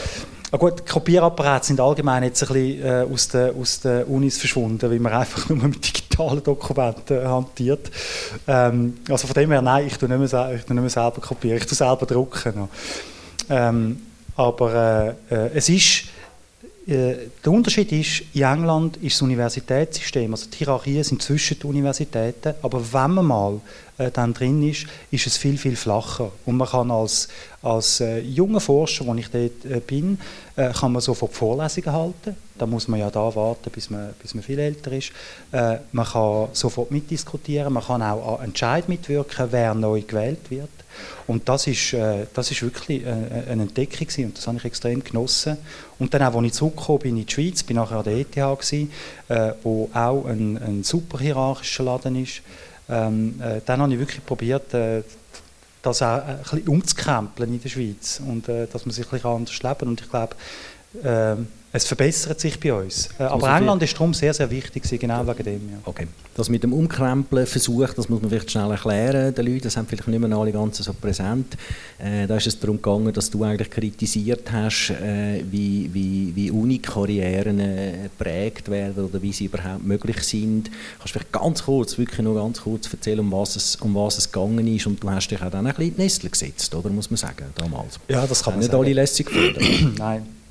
Ah 0.51 0.57
gut, 0.57 0.87
Kopierapparate 0.87 1.67
sind 1.67 1.79
allgemein 1.81 2.23
jetzt 2.23 2.43
ein 2.45 2.55
bisschen 2.55 2.83
äh, 2.83 3.07
aus, 3.13 3.29
den, 3.29 3.55
aus 3.55 3.81
den 3.81 4.05
Unis 4.05 4.39
verschwunden, 4.39 4.91
weil 4.91 5.01
man 5.01 5.13
einfach 5.13 5.47
nur 5.51 5.69
mit 5.69 5.87
digitalen 5.87 6.43
Dokumenten 6.43 7.19
äh, 7.19 7.27
hantiert. 7.27 7.91
Ähm, 8.47 8.97
also 9.11 9.27
von 9.27 9.35
dem 9.35 9.51
her, 9.51 9.61
nein, 9.61 9.87
ich 9.87 9.99
tue 9.99 10.09
nicht 10.09 10.33
mehr, 10.33 10.55
ich 10.55 10.65
tue 10.65 10.75
nicht 10.75 10.83
mehr 10.83 10.89
selber 10.89 11.21
kopieren, 11.21 11.59
ich 11.59 11.67
tue 11.67 11.77
selber 11.77 12.07
drucken. 12.07 12.71
Ähm, 13.51 13.99
aber 14.37 15.17
äh, 15.31 15.35
äh, 15.35 15.51
es 15.55 15.69
ist, 15.69 16.05
äh, 16.87 17.15
der 17.45 17.53
Unterschied 17.53 17.91
ist, 17.93 18.23
in 18.35 18.43
England 18.43 18.97
ist 18.99 19.15
das 19.17 19.23
Universitätssystem, 19.23 20.33
also 20.33 20.51
die 20.51 20.59
Hierarchien 20.59 21.05
sind 21.05 21.23
zwischen 21.23 21.59
den 21.59 21.71
Universitäten, 21.71 22.55
aber 22.63 22.81
wenn 22.93 23.11
man 23.13 23.25
mal 23.25 23.61
äh, 23.97 24.11
dann 24.11 24.35
drin 24.35 24.69
ist, 24.69 24.87
ist 25.11 25.27
es 25.27 25.37
viel, 25.37 25.57
viel 25.57 25.77
flacher. 25.77 26.33
Und 26.45 26.57
man 26.57 26.69
kann 26.69 26.91
als, 26.91 27.29
als 27.63 28.01
äh, 28.01 28.19
junger 28.19 28.61
Forscher, 28.61 29.07
wo 29.07 29.15
ich 29.15 29.31
dort 29.31 29.65
äh, 29.65 29.81
bin, 29.81 30.19
äh, 30.57 30.73
kann 30.73 30.93
man 30.93 31.01
sofort 31.01 31.33
Vorlesungen 31.33 31.93
halten. 31.93 32.37
Da 32.59 32.67
muss 32.67 32.89
man 32.89 33.01
ja 33.01 33.09
da 33.09 33.35
warten, 33.35 33.71
bis 33.71 33.91
man, 33.91 34.13
bis 34.21 34.35
man 34.35 34.43
viel 34.43 34.59
älter 34.59 34.93
ist. 34.93 35.11
Man 35.91 36.07
kann 36.07 36.49
sofort 36.53 36.93
mitdiskutieren, 36.93 37.73
man 37.73 37.83
kann 37.83 38.01
auch 38.01 38.39
an 38.39 38.45
Entscheid 38.45 38.89
mitwirken, 38.89 39.49
wer 39.51 39.75
neu 39.75 40.03
gewählt 40.03 40.51
wird. 40.51 40.71
Und 41.27 41.49
das 41.49 41.67
ist, 41.67 41.93
äh, 41.93 42.27
das 42.35 42.51
ist 42.51 42.63
wirklich 42.63 43.05
äh, 43.05 43.11
eine 43.51 43.63
Entdeckung 43.63 44.07
gewesen, 44.07 44.25
und 44.27 44.39
das 44.39 44.47
habe 44.47 44.59
ich 44.59 44.65
extrem 44.65 45.03
genossen. 45.03 45.57
Und 45.99 46.13
dann 46.15 46.23
auch, 46.23 46.35
als 46.37 46.47
ich 46.47 46.53
zurückgekommen 46.53 46.99
bin 47.01 47.17
in 47.17 47.27
die 47.27 47.33
Schweiz, 47.33 47.63
bin 47.63 47.77
nachher 47.77 47.99
an 47.99 48.05
der 48.05 48.15
ETH 48.15 48.33
gewesen, 48.33 48.91
äh, 49.29 49.53
wo 49.63 49.91
auch 49.93 50.27
ein, 50.27 50.59
ein 50.59 50.85
super 50.85 51.19
hierarchischer 51.19 51.85
Laden 51.85 52.23
ist. 52.23 52.43
Ähm, 52.89 53.41
äh, 53.41 53.61
dann 53.65 53.81
habe 53.81 53.93
ich 53.93 53.99
wirklich 53.99 54.25
probiert, 54.25 54.75
äh, 54.75 55.03
das 55.83 56.03
auch 56.03 56.23
ein 56.23 56.39
bisschen 56.39 56.69
umzukrempeln 56.69 57.53
in 57.53 57.61
der 57.61 57.69
Schweiz 57.69 58.21
und 58.27 58.49
äh, 58.49 58.67
dass 58.67 58.87
man 58.87 58.93
sich 58.95 59.05
ein 59.05 59.11
bisschen 59.11 59.31
anders 59.31 59.63
leben 59.63 59.89
und 59.89 60.01
ich 60.01 60.09
glaube, 60.09 60.35
ähm, 61.03 61.49
es 61.77 61.85
verbessert 61.85 62.39
sich 62.39 62.61
bei 62.61 62.73
uns. 62.73 63.09
Äh, 63.19 63.25
aber 63.25 63.57
England 63.57 63.83
ist 63.83 63.95
darum 63.95 64.15
sehr, 64.15 64.33
sehr 64.33 64.49
wichtig, 64.49 64.85
genau 65.01 65.27
wegen 65.27 65.43
dem. 65.43 65.71
Ja. 65.71 65.79
Okay. 65.85 66.07
Das 66.37 66.49
mit 66.49 66.63
dem 66.63 66.73
Umkrempeln 66.73 67.47
versucht, 67.47 67.99
das 67.99 68.09
muss 68.09 68.23
man 68.23 68.31
vielleicht 68.31 68.53
schnell 68.53 68.71
erklären 68.71 69.35
den 69.35 69.45
Leuten, 69.45 69.63
das 69.63 69.77
haben 69.77 69.89
vielleicht 69.89 70.07
nicht 70.07 70.21
mehr 70.21 70.39
alle 70.39 70.53
ganz 70.53 70.79
so 70.79 70.93
präsent. 70.95 71.57
Äh, 71.99 72.29
da 72.29 72.37
ist 72.37 72.47
es 72.47 72.61
darum 72.61 72.77
gegangen, 72.77 73.13
dass 73.13 73.29
du 73.29 73.43
eigentlich 73.43 73.71
kritisiert 73.71 74.53
hast, 74.53 74.91
äh, 74.91 75.43
wie, 75.51 75.91
wie, 75.93 76.33
wie 76.37 76.51
Uni-Karrieren 76.53 77.59
äh, 77.59 77.93
geprägt 78.05 78.71
werden 78.71 79.07
oder 79.07 79.21
wie 79.21 79.33
sie 79.33 79.47
überhaupt 79.47 79.85
möglich 79.85 80.23
sind. 80.23 80.71
Kannst 80.99 81.17
du 81.17 81.19
vielleicht 81.19 81.33
ganz 81.33 81.65
kurz, 81.65 81.99
wirklich 81.99 82.21
nur 82.21 82.37
ganz 82.41 82.61
kurz 82.61 82.93
erzählen, 82.93 83.19
um 83.19 83.33
was 83.33 83.57
es, 83.57 83.77
um 83.77 83.97
was 83.97 84.19
es 84.19 84.31
gegangen 84.31 84.65
ist 84.69 84.87
und 84.87 85.03
du 85.03 85.11
hast 85.11 85.27
dich 85.27 85.43
auch 85.43 85.51
dann 85.51 85.67
ein 85.67 85.75
bisschen 85.75 85.89
in 85.89 85.97
die 85.97 86.03
Nestel 86.03 86.31
gesetzt, 86.31 86.73
oder 86.73 86.89
muss 86.91 87.11
man 87.11 87.17
sagen, 87.17 87.47
damals. 87.57 87.99
Ja, 88.07 88.25
das 88.29 88.45
kann 88.45 88.53
man 88.53 88.61
nicht 88.61 88.71
sagen. 88.71 88.85
alle 88.85 88.93
lässig 88.93 89.27
gefunden. 89.27 89.95
Nein. 89.99 90.44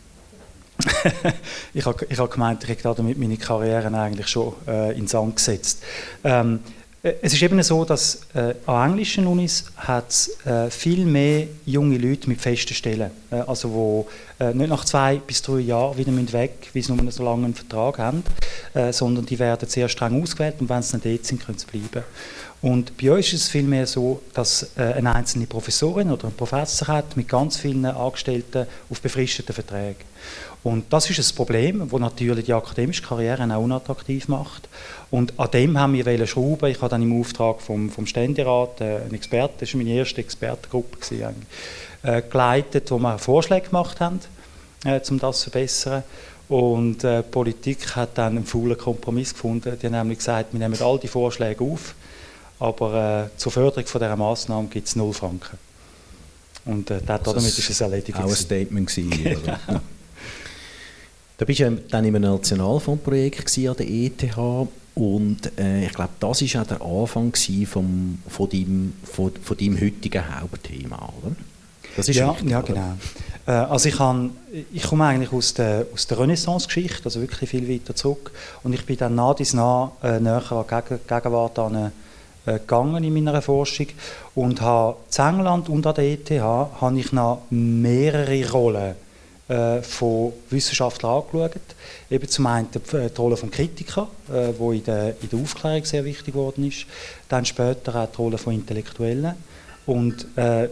ich 1.74 1.86
habe 1.86 2.06
ich 2.10 2.20
hab 2.20 2.32
gemeint, 2.32 2.64
ich 2.64 2.84
habe 2.84 2.96
damit 2.96 3.18
meine 3.18 3.38
Karriere 3.38 3.88
eigentlich 3.98 4.28
schon 4.28 4.54
äh, 4.68 4.98
in 4.98 5.08
Sand 5.08 5.36
gesetzt. 5.36 5.84
Ähm, 6.24 6.60
Äh, 7.04 7.16
es 7.22 7.34
ist 7.34 7.42
eben 7.42 7.62
so, 7.62 7.86
dass 7.86 8.22
äh, 8.34 8.56
an 8.66 8.92
englischen 8.92 9.28
Unis 9.28 9.66
hat 9.76 10.30
äh, 10.46 10.70
viel 10.70 11.06
mehr 11.06 11.48
junge 11.66 11.98
Leute 11.98 12.30
mit 12.30 12.42
festen 12.42 12.74
Stellen, 12.74 13.12
äh, 13.30 13.36
also 13.36 13.72
wo 13.72 14.08
äh, 14.40 14.54
nicht 14.54 14.70
nach 14.70 14.86
zwei 14.86 15.18
bis 15.18 15.42
drei 15.42 15.60
Jahren 15.60 15.98
wieder 15.98 16.14
weg 16.34 16.70
weil 16.74 16.82
sie 16.82 16.94
nur 16.94 17.12
so 17.12 17.24
lange 17.24 17.46
einen 17.46 17.54
Vertrag 17.54 18.00
haben, 18.00 18.24
äh, 18.74 18.92
sondern 18.94 19.26
die 19.26 19.38
werden 19.38 19.68
sehr 19.68 19.90
streng 19.90 20.22
ausgewählt 20.22 20.56
und 20.60 20.70
wenn 20.70 20.82
sie 20.82 20.96
nicht 20.96 21.06
dort 21.06 21.26
sind, 21.26 21.46
können 21.46 21.58
sie 21.58 21.66
bleiben. 21.68 22.06
Und 22.62 22.96
bei 22.96 23.12
uns 23.12 23.28
ist 23.28 23.42
es 23.42 23.50
vielmehr 23.50 23.86
so, 23.86 24.22
dass 24.34 24.70
äh, 24.78 24.94
eine 24.94 25.14
einzelne 25.14 25.48
Professorin 25.48 26.10
oder 26.10 26.28
ein 26.28 26.34
Professor 26.34 26.88
hat 26.88 27.18
mit 27.18 27.28
ganz 27.28 27.58
vielen 27.58 27.84
Angestellten 27.86 28.66
auf 28.90 29.02
befristeten 29.02 29.54
Verträgen. 29.54 30.13
Und 30.64 30.86
das 30.92 31.10
ist 31.10 31.20
ein 31.20 31.36
Problem, 31.36 31.90
das 31.90 32.00
natürlich 32.00 32.46
die 32.46 32.54
akademische 32.54 33.04
Karriere 33.04 33.44
auch 33.54 33.62
unattraktiv 33.62 34.30
macht. 34.30 34.70
Und 35.12 35.38
an 35.38 35.52
dem 35.52 35.78
haben 35.78 35.94
wir 35.94 36.28
schrauben. 36.28 36.72
Ich 36.72 36.78
habe 36.78 36.90
dann 36.90 37.02
im 37.02 37.20
Auftrag 37.20 37.62
vom, 37.62 37.90
vom 37.90 38.06
Ständerat 38.06 38.80
äh, 38.80 39.02
einen 39.02 39.14
Experten, 39.14 39.56
das 39.60 39.74
war 39.74 39.78
meine 39.80 39.92
erste 39.92 40.22
Expertengruppe, 40.22 40.98
gewesen, 41.00 41.46
äh, 42.04 42.22
geleitet, 42.22 42.90
wo 42.92 42.98
wir 42.98 43.20
Vorschläge 43.20 43.68
gemacht 43.68 44.00
haben, 44.00 44.22
äh, 44.86 45.02
um 45.10 45.20
das 45.20 45.42
zu 45.42 45.50
verbessern. 45.50 46.04
Und 46.48 47.04
äh, 47.04 47.24
die 47.24 47.30
Politik 47.30 47.96
hat 47.96 48.18
dann 48.18 48.38
einen 48.38 48.46
faulen 48.46 48.78
Kompromiss 48.78 49.34
gefunden. 49.34 49.78
Die 49.82 49.86
haben 49.86 49.94
nämlich 49.94 50.20
gesagt, 50.20 50.54
wir 50.54 50.60
nehmen 50.60 50.82
all 50.82 50.98
die 50.98 51.08
Vorschläge 51.08 51.64
auf, 51.64 51.94
aber 52.60 53.30
äh, 53.34 53.38
zur 53.38 53.52
Förderung 53.52 53.86
von 53.86 54.00
dieser 54.00 54.16
Massnahme 54.16 54.68
gibt 54.70 54.88
es 54.88 54.96
null 54.96 55.14
Franken. 55.14 55.58
Und 56.66 56.90
äh, 56.90 57.02
also 57.06 57.34
damit 57.34 57.58
ist 57.58 57.70
es 57.70 57.82
erledigt. 57.82 58.18
Auch 58.18 58.30
ein 58.30 58.36
Statement 58.36 58.88
gewesen, 58.88 59.42
Da 61.44 61.46
bist 61.46 61.60
du 61.60 61.72
dann 61.90 62.06
in 62.06 62.16
einem 62.16 62.32
Nationalfondsprojekt 62.32 63.58
an 63.68 63.76
der 63.78 63.90
ETH 63.90 64.38
und 64.96 65.60
äh, 65.60 65.84
ich 65.84 65.92
glaube, 65.92 66.12
das 66.22 66.42
war 66.42 66.62
auch 66.62 66.68
der 66.68 66.82
Anfang 66.82 67.34
vom, 67.66 68.20
von, 68.30 68.50
deinem, 68.50 68.94
von, 69.04 69.30
von 69.44 69.58
deinem 69.58 69.76
heutigen 69.76 70.24
Hauptthema, 70.40 71.10
oder? 71.22 71.36
Das 71.98 72.08
ist 72.08 72.16
ja, 72.16 72.30
wichtig, 72.30 72.50
ja 72.50 72.62
genau. 72.62 72.94
Äh, 73.46 73.52
also 73.52 73.90
ich, 73.90 73.98
kann, 73.98 74.30
ich 74.72 74.84
komme 74.84 75.04
eigentlich 75.04 75.34
aus 75.34 75.54
der, 75.54 75.86
aus 75.94 76.08
der 76.08 76.20
Renaissance-Geschichte, 76.20 77.04
also 77.04 77.20
wirklich 77.20 77.50
viel 77.50 77.68
weiter 77.68 77.94
zurück. 77.94 78.32
Und 78.64 78.72
ich 78.72 78.86
bin 78.86 78.96
dann 78.96 79.16
nach 79.16 79.36
dies 79.36 79.54
nach 79.54 79.92
äh, 80.02 80.22
näher 80.22 80.50
an 80.50 80.66
Gegen 80.66 81.02
Gegenwart 81.06 81.60
an, 81.60 81.92
äh, 82.46 82.54
gegangen 82.54 83.04
in 83.04 83.14
meiner 83.14 83.42
Forschung 83.42 83.88
und 84.34 84.62
habe 84.62 84.96
in 85.12 85.26
England 85.26 85.68
und 85.68 85.86
an 85.86 85.96
der 85.96 86.06
ETH 86.06 86.30
habe 86.40 86.98
ich 86.98 87.12
noch 87.12 87.42
mehrere 87.50 88.50
Rollen 88.50 89.03
äh, 89.54 89.84
von 89.84 90.34
Wissenschaftlern 90.50 91.22
angeschaut. 91.22 91.62
Eben 92.10 92.28
zum 92.28 92.48
einen 92.48 92.70
die, 92.72 92.80
die 92.80 93.18
Rolle 93.18 93.36
des 93.36 93.52
Kritikers, 93.52 94.08
äh, 94.30 94.54
wo 94.58 94.72
in 94.72 94.84
der, 94.84 95.16
Aufklärung 95.32 95.86
sehr 95.86 96.04
wichtig 96.04 96.34
geworden 96.34 96.68
ist. 96.68 96.86
Dann 97.30 97.46
später 97.46 97.96
auch 97.96 98.10
die 98.10 98.18
Rolle 98.18 98.38
von 98.38 98.54
Intellektuellen. 98.54 99.36
Und 99.86 100.26
äh, 100.36 100.70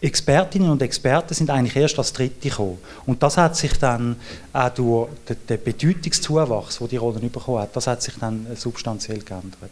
Expertinnen 0.00 0.70
und 0.70 0.82
Experten 0.82 1.34
sind 1.34 1.50
eigentlich 1.50 1.76
erst 1.76 1.98
als 1.98 2.12
Dritte 2.12 2.48
gekommen. 2.48 2.78
Und 3.06 3.22
das 3.22 3.36
hat 3.36 3.56
sich 3.56 3.72
dann 3.78 4.16
auch 4.52 4.68
durch 4.70 5.08
den, 5.48 5.62
Bedeutungszuwachs, 5.62 6.78
den 6.78 6.88
die 6.88 6.96
Rolle 6.96 7.20
bekommen 7.20 7.60
hat, 7.60 7.74
das 7.74 7.86
hat 7.86 8.02
sich 8.02 8.14
dann 8.20 8.46
substanziell 8.54 9.18
geändert. 9.18 9.70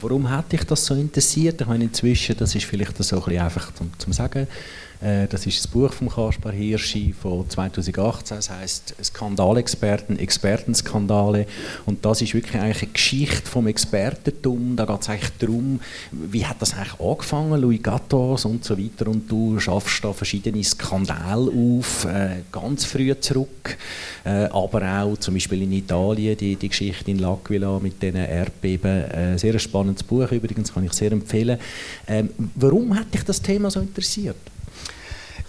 Warum 0.00 0.28
hat 0.30 0.52
dich 0.52 0.64
das 0.64 0.84
so 0.84 0.94
interessiert? 0.94 1.60
Ich 1.60 1.66
meine, 1.66 1.84
inzwischen, 1.84 2.36
das 2.36 2.54
ist 2.54 2.66
vielleicht 2.66 3.02
so 3.02 3.16
ein 3.16 3.22
bisschen 3.22 3.42
einfach 3.42 3.72
zum 3.98 4.12
Sagen, 4.12 4.46
äh, 4.46 4.46
das 5.00 5.46
ist 5.46 5.58
das 5.58 5.66
Buch 5.68 5.92
von 5.92 6.08
Kaspar 6.08 6.52
Hirschi 6.52 7.12
von 7.12 7.48
2018. 7.48 8.36
Das 8.36 8.50
heißt 8.50 8.94
Skandalexperten, 9.02 10.18
Expertenskandale. 10.18 11.46
Und 11.86 12.04
das 12.04 12.22
ist 12.22 12.34
wirklich 12.34 12.60
eigentlich 12.60 12.82
eine 12.82 12.92
Geschichte 12.92 13.48
vom 13.48 13.66
Expertentum. 13.66 14.76
Da 14.76 14.84
geht 14.84 15.00
es 15.00 15.08
eigentlich 15.08 15.30
darum, 15.38 15.80
wie 16.10 16.44
hat 16.44 16.60
das 16.60 16.74
eigentlich 16.74 17.00
angefangen, 17.00 17.60
Louis 17.60 17.82
Gattos 17.82 18.44
und 18.44 18.64
so 18.64 18.78
weiter. 18.78 19.08
Und 19.08 19.30
du 19.30 19.58
schaffst 19.60 20.04
da 20.04 20.12
verschiedene 20.12 20.62
Skandale 20.64 21.50
auf, 21.50 22.04
äh, 22.04 22.42
ganz 22.50 22.84
früh 22.84 23.14
zurück. 23.20 23.76
Äh, 24.24 24.44
aber 24.46 25.02
auch 25.02 25.16
zum 25.18 25.34
Beispiel 25.34 25.62
in 25.62 25.72
Italien 25.72 26.36
die, 26.36 26.56
die 26.56 26.68
Geschichte 26.68 27.10
in 27.10 27.20
L'Aquila 27.20 27.80
mit 27.80 28.02
den 28.02 28.16
Erdbeben. 28.16 29.04
Äh, 29.10 29.38
sehr 29.38 29.58
spannendes 29.58 30.02
Buch 30.02 30.30
übrigens, 30.32 30.72
kann 30.72 30.84
ich 30.84 30.92
sehr 30.92 31.12
empfehlen. 31.12 31.58
Ähm, 32.06 32.30
warum 32.54 32.98
hat 32.98 33.12
dich 33.12 33.22
das 33.22 33.40
Thema 33.40 33.70
so 33.70 33.80
interessiert? 33.80 34.36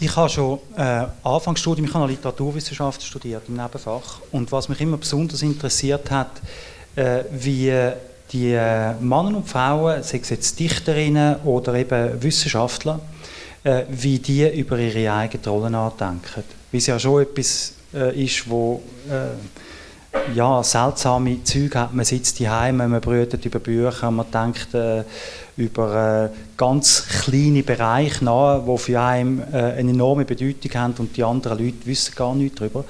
Ich 0.01 0.15
habe 0.15 0.29
schon 0.29 0.59
äh, 0.77 1.07
Anfangsstudium, 1.23 1.85
ich 1.85 1.93
habe 1.93 2.07
Literaturwissenschaft 2.07 3.03
studiert 3.03 3.43
im 3.49 3.55
Nebenfach 3.55 4.21
und 4.31 4.49
was 4.49 4.69
mich 4.69 4.79
immer 4.79 4.95
besonders 4.95 5.41
interessiert 5.41 6.09
hat, 6.09 6.31
äh, 6.95 7.23
wie 7.31 7.73
die 8.31 8.53
äh, 8.53 8.93
Männer 9.01 9.35
und 9.35 9.49
Frauen, 9.49 10.01
sei 10.01 10.19
es 10.19 10.29
jetzt 10.29 10.57
Dichterinnen 10.57 11.35
oder 11.43 11.73
eben 11.73 12.23
Wissenschaftler, 12.23 13.01
äh, 13.65 13.83
wie 13.89 14.19
die 14.19 14.47
über 14.47 14.79
ihre 14.79 15.11
eigenen 15.13 15.45
Rollen 15.45 15.73
nachdenken. 15.73 16.45
Wie 16.71 16.77
es 16.77 16.87
ja 16.87 16.97
schon 16.97 17.23
etwas 17.23 17.73
äh, 17.93 18.23
ist, 18.23 18.49
wo 18.49 18.81
äh, 19.09 19.35
ja, 20.33 20.63
seltsame 20.63 21.43
Züge 21.43 21.79
hat. 21.79 21.93
Man 21.93 22.05
sitzt 22.05 22.39
daheim, 22.39 22.77
man 22.77 23.01
brütet 23.01 23.45
über 23.45 23.59
Bücher, 23.59 24.11
man 24.11 24.25
denkt 24.31 24.73
äh, 24.73 25.03
über 25.57 26.31
äh, 26.31 26.37
ganz 26.57 27.05
kleine 27.23 27.63
Bereiche 27.63 28.23
nach, 28.23 28.63
die 28.65 28.77
für 28.77 28.99
einen 28.99 29.41
äh, 29.53 29.57
eine 29.77 29.91
enorme 29.91 30.25
Bedeutung 30.25 30.71
haben 30.73 30.93
und 30.97 31.15
die 31.15 31.23
anderen 31.23 31.59
Leute 31.59 31.85
wissen 31.85 32.15
gar 32.15 32.33
nichts 32.33 32.59
darüber. 32.59 32.85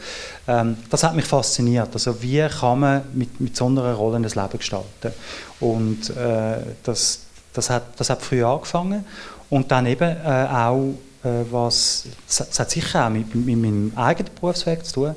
Ähm, 0.47 0.77
das 0.89 1.03
hat 1.03 1.15
mich 1.15 1.25
fasziniert. 1.25 1.89
Also 1.93 2.21
wie 2.21 2.47
kann 2.47 2.79
man 2.79 3.01
mit, 3.13 3.41
mit 3.41 3.55
so 3.55 3.65
einer 3.65 3.93
Rolle 3.93 4.17
ein 4.17 4.23
Leben 4.23 4.57
gestalten? 4.57 5.13
Und 5.59 6.09
äh, 6.11 6.57
das, 6.83 7.21
das, 7.53 7.69
hat, 7.69 7.83
das 7.97 8.09
hat 8.09 8.21
früh 8.21 8.43
angefangen 8.43 9.03
und 9.49 9.71
dann 9.71 9.85
eben 9.87 10.15
äh, 10.23 10.47
auch 10.51 10.93
äh, 11.23 11.43
was, 11.51 12.05
das 12.27 12.59
hat 12.59 12.71
sicher 12.71 13.05
auch 13.05 13.09
mit, 13.09 13.33
mit 13.35 13.57
meinem 13.57 13.91
eigenen 13.95 14.33
Berufsweg 14.39 14.85
zu 14.85 14.93
tun, 14.93 15.15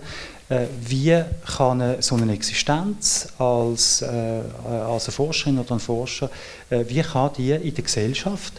wie 0.85 1.23
kann 1.57 1.97
so 2.01 2.17
eine 2.17 2.33
Existenz 2.33 3.29
als, 3.39 4.03
äh, 4.03 4.41
als 4.67 5.07
eine 5.07 5.13
Forscherin 5.13 5.59
oder 5.59 5.73
ein 5.73 5.81
Forscher, 5.81 6.31
äh, 6.71 6.85
wie 6.89 7.03
kann 7.03 7.31
die 7.37 7.53
in 7.53 7.75
der 7.75 7.85
Gesellschaft 7.85 8.55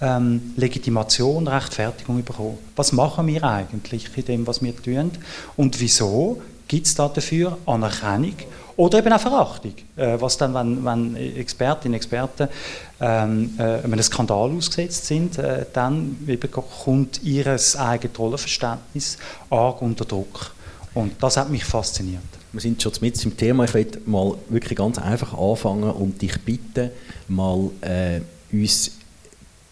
ähm, 0.00 0.52
Legitimation, 0.56 1.46
Rechtfertigung 1.46 2.22
bekommen? 2.22 2.58
Was 2.76 2.92
machen 2.92 3.26
wir 3.26 3.44
eigentlich 3.44 4.08
in 4.16 4.24
dem, 4.24 4.46
was 4.46 4.62
wir 4.62 4.76
tun? 4.76 5.12
Und 5.56 5.80
wieso 5.80 6.42
gibt 6.68 6.86
es 6.86 6.94
da 6.94 7.08
dafür 7.08 7.58
Anerkennung 7.66 8.34
oder 8.76 8.98
eben 8.98 9.12
auch 9.12 9.20
Verachtung? 9.20 9.74
Äh, 9.96 10.20
was 10.20 10.36
dann, 10.36 10.54
wenn, 10.54 10.84
wenn 10.84 11.16
Expertinnen 11.16 11.94
und 11.94 11.96
Experten 11.96 12.48
ähm, 13.00 13.54
äh, 13.58 13.62
einem 13.62 14.02
Skandal 14.02 14.50
ausgesetzt 14.50 15.06
sind, 15.06 15.38
äh, 15.38 15.66
dann 15.72 16.18
eben 16.26 16.50
kommt 16.50 17.22
ihr 17.22 17.46
eigenes 17.46 18.18
Rollenverständnis 18.18 19.18
arg 19.50 19.82
unter 19.82 20.04
Druck. 20.04 20.52
Und 20.94 21.14
das 21.22 21.36
hat 21.36 21.50
mich 21.50 21.64
fasziniert. 21.64 22.22
Wir 22.52 22.60
sind 22.60 22.82
schon 22.82 22.92
mit 23.00 23.24
im 23.24 23.36
Thema. 23.36 23.64
Ich 23.64 23.72
möchte 23.72 24.00
mal 24.04 24.36
wirklich 24.48 24.76
ganz 24.76 24.98
einfach 24.98 25.32
anfangen 25.32 25.90
und 25.90 26.20
dich 26.20 26.38
bitten, 26.40 26.90
mal 27.28 27.70
äh, 27.80 28.20
uns 28.52 28.92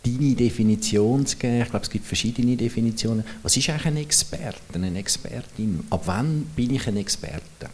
deine 0.03 0.35
Definition 0.35 1.27
zu 1.27 1.37
geben. 1.37 1.61
Ich 1.61 1.69
glaube, 1.69 1.85
es 1.85 1.91
gibt 1.91 2.07
verschiedene 2.07 2.57
Definitionen. 2.57 3.25
Was 3.43 3.57
ist 3.57 3.69
eigentlich 3.69 3.87
ein 3.87 3.97
Experte, 3.99 4.75
eine 4.75 4.99
Expertin? 4.99 5.85
Ab 5.91 6.03
wann 6.07 6.45
bin 6.57 6.75
ich 6.75 6.87
ein 6.89 6.97
Experte? 6.97 7.69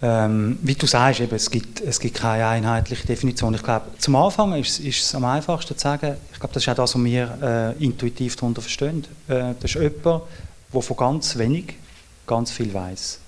Ähm, 0.00 0.58
wie 0.62 0.74
du 0.74 0.86
sagst, 0.86 1.20
eben, 1.20 1.34
es, 1.34 1.50
gibt, 1.50 1.80
es 1.80 1.98
gibt 1.98 2.16
keine 2.16 2.46
einheitliche 2.46 3.06
Definition. 3.06 3.54
Ich 3.54 3.62
glaube, 3.62 3.86
zum 3.98 4.16
Anfang 4.16 4.52
ist, 4.54 4.80
ist 4.80 5.00
es 5.00 5.14
am 5.14 5.24
einfachsten 5.24 5.76
zu 5.76 5.82
sagen, 5.82 6.16
ich 6.32 6.38
glaube, 6.38 6.54
das 6.54 6.62
ist 6.62 6.68
auch 6.68 6.74
das, 6.74 6.94
was 6.94 7.04
wir 7.04 7.74
äh, 7.78 7.84
intuitiv 7.84 8.34
darunter 8.36 8.62
verstehen. 8.62 9.04
Äh, 9.28 9.54
das 9.60 9.74
ist 9.74 9.74
jemand, 9.74 10.22
der 10.72 10.82
von 10.82 10.96
ganz 10.96 11.36
wenig 11.36 11.74
ganz 12.26 12.50
viel 12.50 12.72
weiß. 12.72 13.18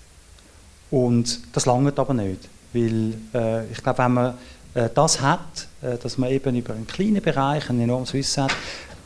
Und 0.90 1.40
das 1.52 1.66
langt 1.66 1.98
aber 1.98 2.14
nicht, 2.14 2.48
weil 2.72 3.14
äh, 3.34 3.66
ich 3.70 3.82
glaube, 3.82 3.98
wenn 3.98 4.12
man 4.12 4.34
äh, 4.74 4.88
das 4.94 5.20
hat, 5.20 5.68
äh, 5.82 5.96
dass 5.98 6.18
man 6.18 6.30
eben 6.30 6.54
über 6.56 6.74
einen 6.74 6.86
kleinen 6.86 7.22
Bereich 7.22 7.68
ein 7.70 7.80
enormes 7.80 8.12
Wissen 8.12 8.44
hat, 8.44 8.52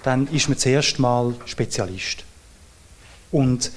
dann 0.02 0.26
ist 0.28 0.49
man 0.49 0.59
zuerst 0.59 0.99
mal 0.99 1.35
Spezialist. 1.47 2.25
Und 3.30 3.71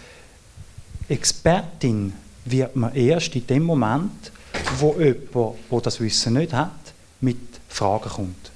Expertin 1.09 2.13
wird 2.45 2.75
man 2.75 2.95
erst 2.95 3.35
in 3.35 3.45
dem 3.47 3.63
Moment, 3.63 4.31
wo 4.77 4.95
jemand, 4.99 5.57
der 5.69 5.81
das 5.81 5.99
Wissen 5.99 6.33
nicht 6.33 6.53
hat, 6.53 6.71
mit 7.19 7.37
Fragen 7.67 8.09
kommt. 8.09 8.51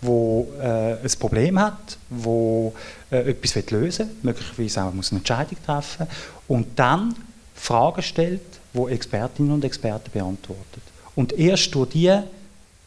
Wo 0.00 0.48
äh, 0.60 0.94
ein 0.94 1.10
Problem 1.18 1.58
hat, 1.58 1.98
wo 2.08 2.72
äh, 3.10 3.30
etwas 3.30 3.70
lösen 3.70 4.08
will, 4.08 4.16
möglicherweise 4.22 4.82
auch 4.82 4.94
muss 4.94 5.10
eine 5.10 5.18
Entscheidung 5.18 5.58
treffen 5.64 6.06
und 6.50 6.66
dann 6.76 7.14
Fragen 7.54 8.02
stellt, 8.02 8.40
wo 8.72 8.88
Expertinnen 8.88 9.52
und 9.52 9.64
Experten 9.64 10.10
beantworten. 10.10 10.82
Und 11.14 11.32
erst 11.32 11.72
durch 11.72 11.90
diese 11.90 12.24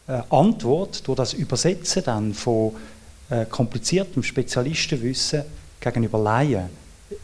äh, 0.06 0.20
Antwort, 0.28 1.06
durch 1.08 1.16
das 1.16 1.32
Übersetzen 1.32 2.04
dann 2.04 2.34
von 2.34 2.72
äh, 3.30 3.46
kompliziertem 3.46 4.22
Spezialistenwissen 4.22 5.44
gegenüber 5.80 6.18
Laien, 6.18 6.68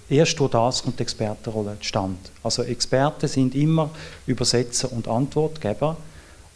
erst 0.08 0.38
durch 0.40 0.52
das 0.52 0.82
kommt 0.82 0.98
die 0.98 1.02
Expertenrolle 1.02 1.76
zustande. 1.78 2.18
Also 2.42 2.62
Experten 2.62 3.28
sind 3.28 3.54
immer 3.54 3.90
Übersetzer 4.26 4.90
und 4.90 5.08
Antwortgeber 5.08 5.98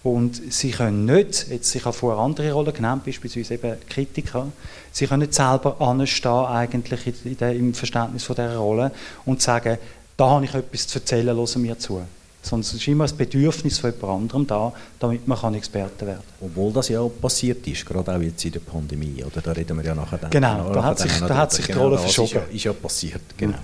Und 0.05 0.53
sie 0.53 0.71
können 0.71 1.07
nicht, 1.07 1.49
jetzt, 1.49 1.75
ich 1.75 1.83
habe 1.83 1.97
vorher 1.97 2.23
andere 2.23 2.53
Rollen 2.53 2.75
genannt, 2.75 3.07
beispielsweise 3.07 3.55
eben 3.55 3.77
Kritiker, 3.89 4.49
sie 4.93 5.07
können 5.07 5.23
nicht 5.23 5.33
selber 5.33 5.81
anstehen 5.81 6.45
eigentlich 6.45 7.25
in, 7.25 7.37
in 7.39 7.57
im 7.57 7.75
Verständnis 7.75 8.25
von 8.25 8.37
dieser 8.37 8.59
Rolle 8.59 8.93
und 9.25 9.41
sagen, 9.41 9.79
da 10.19 10.29
habe 10.29 10.45
ich 10.45 10.55
etwas 10.55 10.87
zu 10.89 10.99
erzählen, 10.99 11.35
hören 11.35 11.63
mir 11.63 11.79
zu. 11.79 12.03
Es 12.43 12.75
ist 12.75 12.87
immer 12.87 13.05
das 13.05 13.15
Bedürfnis 13.15 13.79
von 13.79 13.93
jemand 13.93 14.13
anderem 14.13 14.47
da, 14.47 14.73
damit 15.01 15.27
man 15.27 15.39
kann 15.39 15.55
Experte 15.55 16.07
werden 16.07 16.21
kann. 16.39 16.49
Obwohl 16.51 16.71
das 16.75 16.91
ja 16.91 17.01
auch 17.01 17.09
passiert 17.09 17.67
ist, 17.67 17.87
gerade 17.87 18.15
auch 18.15 18.21
jetzt 18.21 18.45
in 18.45 18.53
der 18.53 18.61
Pandemie, 18.61 19.25
oder? 19.25 19.41
Da 19.41 19.53
reden 19.53 19.79
wir 19.79 19.85
ja 19.85 19.95
nachher 19.95 20.19
dann. 20.19 20.31
Genau, 20.31 20.71
da 20.71 20.85
hat 20.85 20.99
sich, 20.99 21.13
da 21.21 21.35
hat 21.35 21.53
sich 21.53 21.65
die 21.65 21.73
Rolle 21.73 21.97
genau, 21.97 22.03
verschoben. 22.03 22.27
Ist 22.27 22.35
ja, 22.35 22.43
ist 22.55 22.65
ja 22.65 22.73
passiert, 22.75 23.23
genau. 23.39 23.57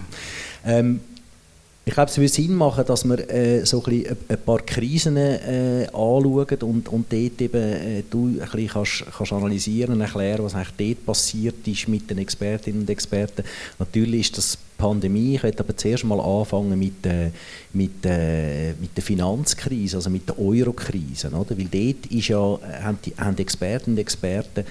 Ähm, 0.64 1.00
ich 1.84 1.94
glaube, 1.94 2.10
es 2.10 2.18
würde 2.18 2.28
Sinn 2.28 2.54
machen, 2.54 2.84
dass 2.87 3.04
wir 3.04 3.28
äh, 3.30 3.64
so 3.64 3.82
ein, 3.84 4.04
ein 4.28 4.38
paar 4.44 4.60
Krisen 4.60 5.16
äh, 5.16 5.87
anschauen 5.87 6.62
und, 6.62 6.88
und 6.88 7.12
dort 7.12 7.40
eben 7.40 7.54
äh, 7.54 8.02
du 8.08 8.26
ein 8.26 8.38
bisschen 8.38 8.68
kannst, 8.68 9.04
kannst 9.16 9.32
analysieren 9.32 9.94
und 9.94 10.00
erklären, 10.02 10.44
was 10.44 10.54
eigentlich 10.54 10.94
dort 10.96 11.06
passiert 11.06 11.66
ist 11.66 11.88
mit 11.88 12.08
den 12.10 12.18
Expertinnen 12.18 12.82
und 12.82 12.90
Experten. 12.90 13.44
Natürlich 13.78 14.20
ist 14.20 14.38
das 14.38 14.58
Pandemie, 14.76 15.37
ich 15.37 15.42
möchte 15.42 15.62
aber 15.62 15.76
zuerst 15.76 16.04
mal 16.04 16.20
anfangen 16.20 16.78
mit, 16.78 17.04
äh, 17.06 17.30
mit, 17.72 18.04
äh, 18.04 18.72
mit 18.75 18.96
der 18.96 19.02
Finanzkrise, 19.02 19.96
also 19.96 20.10
mit 20.10 20.28
der 20.28 20.38
Eurokrise, 20.38 21.32
weil 21.32 21.44
dort 21.46 22.06
ist 22.12 22.28
ja, 22.28 22.54
äh, 22.56 22.82
haben, 22.82 22.99
die, 23.04 23.14
haben 23.16 23.37
die 23.37 23.42
Expertinnen 23.42 23.96
und 23.96 24.00
Experten 24.00 24.64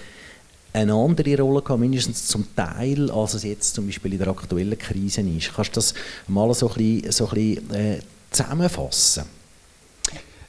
eine 0.74 0.94
andere 0.94 1.42
Rolle 1.42 1.62
gehabt, 1.62 1.80
mindestens 1.80 2.28
zum 2.28 2.56
Teil, 2.56 3.10
als 3.12 3.34
es 3.34 3.44
jetzt 3.44 3.74
zum 3.74 3.88
Beispiel 3.88 4.14
in 4.14 4.20
der 4.20 4.28
aktuellen 4.28 4.78
Krise 4.78 5.22
ist. 5.22 5.54
Kannst 5.54 5.72
du 5.72 5.76
das 5.76 5.94
mal 6.28 6.54
so 6.54 6.70
ein 6.70 6.76
bisschen, 6.76 7.12
so 7.12 7.28
ein 7.30 7.34
bisschen 7.34 7.74
äh, 7.74 8.00
zusammenfassen? 8.30 9.24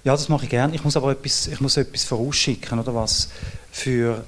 Ja, 0.04 0.12
das 0.12 0.28
mache 0.28 0.44
ich 0.44 0.50
gerne. 0.50 0.74
Ich 0.74 0.84
muss 0.84 0.96
aber 0.96 1.12
etwas, 1.12 1.46
ich 1.46 1.60
muss 1.60 1.76
etwas 1.76 2.04
vorausschicken, 2.04 2.78
oder 2.78 2.94
was 2.94 3.28
für 3.70 4.24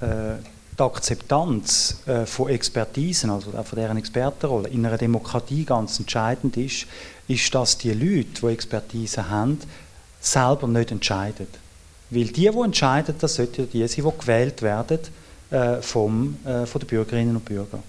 äh, 0.00 0.36
die 0.78 0.82
Akzeptanz 0.82 1.96
äh, 2.06 2.24
von 2.24 2.48
Expertisen, 2.48 3.30
also 3.30 3.52
auch 3.56 3.66
von 3.66 3.78
deren 3.78 3.98
Expertenrolle, 3.98 4.68
in 4.68 4.84
einer 4.84 4.98
Demokratie 4.98 5.64
ganz 5.64 5.98
entscheidend 5.98 6.56
ist, 6.56 6.86
ist, 7.28 7.54
dass 7.54 7.78
die 7.78 7.92
Leute, 7.92 8.40
die 8.40 8.46
Expertise 8.46 9.28
haben, 9.28 9.58
selber 10.20 10.66
nicht 10.66 10.90
entscheiden. 10.90 11.46
Weil 12.10 12.24
die, 12.24 12.32
die 12.32 12.46
entscheiden, 12.46 13.14
das 13.18 13.34
sollten 13.34 13.68
die 13.70 13.86
sein, 13.86 14.04
die 14.04 14.18
gewählt 14.18 14.62
werden 14.62 15.00
vom, 15.80 16.38
äh, 16.44 16.66
von 16.66 16.80
den 16.80 16.86
Bürgerinnen 16.86 17.36
und 17.36 17.44
Bürgern. 17.44 17.82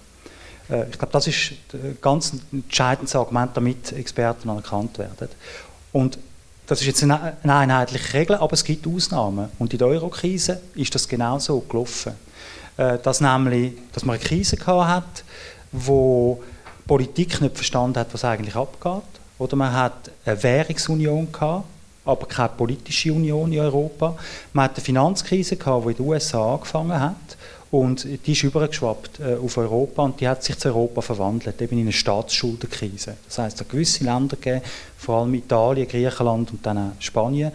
Äh, 0.69 0.89
ich 0.89 0.97
glaube, 0.97 1.11
das 1.11 1.27
ist 1.27 1.53
ein 1.73 1.97
ganz 2.01 2.33
entscheidendes 2.51 3.15
Argument, 3.15 3.51
damit 3.55 3.91
Experten 3.93 4.49
anerkannt 4.49 4.97
werden. 4.97 5.29
Und 5.91 6.17
das 6.65 6.81
ist 6.81 6.87
jetzt 6.87 7.03
eine, 7.03 7.35
einheitliche 7.43 8.13
Regel, 8.13 8.35
aber 8.37 8.53
es 8.53 8.63
gibt 8.63 8.87
Ausnahmen. 8.87 9.49
Und 9.59 9.73
in 9.73 9.79
der 9.79 9.87
Eurokrise 9.87 10.61
ist 10.75 10.95
das 10.95 11.07
genauso 11.07 11.59
gelaufen. 11.61 12.13
Äh, 12.77 12.97
dass 12.99 13.21
nämlich, 13.21 13.73
dass 13.91 14.05
man 14.05 14.15
eine 14.15 14.23
Krise 14.23 14.57
hat, 14.65 15.23
wo 15.71 16.41
Politik 16.87 17.41
nicht 17.41 17.55
verstanden 17.55 17.99
hat, 17.99 18.13
was 18.13 18.23
eigentlich 18.23 18.55
abgeht. 18.55 19.03
Oder 19.39 19.55
man 19.55 19.73
hat 19.73 20.11
eine 20.25 20.41
Währungsunion 20.41 21.31
gehabt, 21.31 21.65
aber 22.05 22.27
keine 22.27 22.49
politische 22.49 23.13
Union 23.13 23.51
in 23.51 23.59
Europa. 23.59 24.15
Man 24.53 24.65
hat 24.65 24.75
eine 24.75 24.83
Finanzkrise 24.83 25.57
gehabt, 25.57 25.85
die 25.85 25.91
in 25.91 25.97
den 25.97 26.05
USA 26.05 26.53
angefangen 26.53 26.99
hat 26.99 27.37
und 27.73 28.07
die 28.27 28.33
ist 28.33 28.43
übergeschwappt 28.43 29.19
äh, 29.19 29.33
auf 29.33 29.57
Europa 29.57 30.03
und 30.03 30.21
die 30.21 30.27
hat 30.27 30.43
sich 30.43 30.55
zu 30.59 30.67
Europa 30.67 31.01
verwandelt, 31.01 31.59
eben 31.59 31.79
in 31.79 31.85
eine 31.85 31.91
Staatsschuldenkrise. 31.91 33.17
Das 33.25 33.39
heißt, 33.39 33.61
es 33.61 33.67
gewisse 33.67 34.03
Länder 34.03 34.35
gegeben, 34.35 34.61
vor 34.95 35.21
allem 35.21 35.33
Italien, 35.33 35.87
Griechenland 35.87 36.51
und 36.51 36.63
dann 36.63 36.77
auch 36.77 36.91
Spanien, 36.99 37.51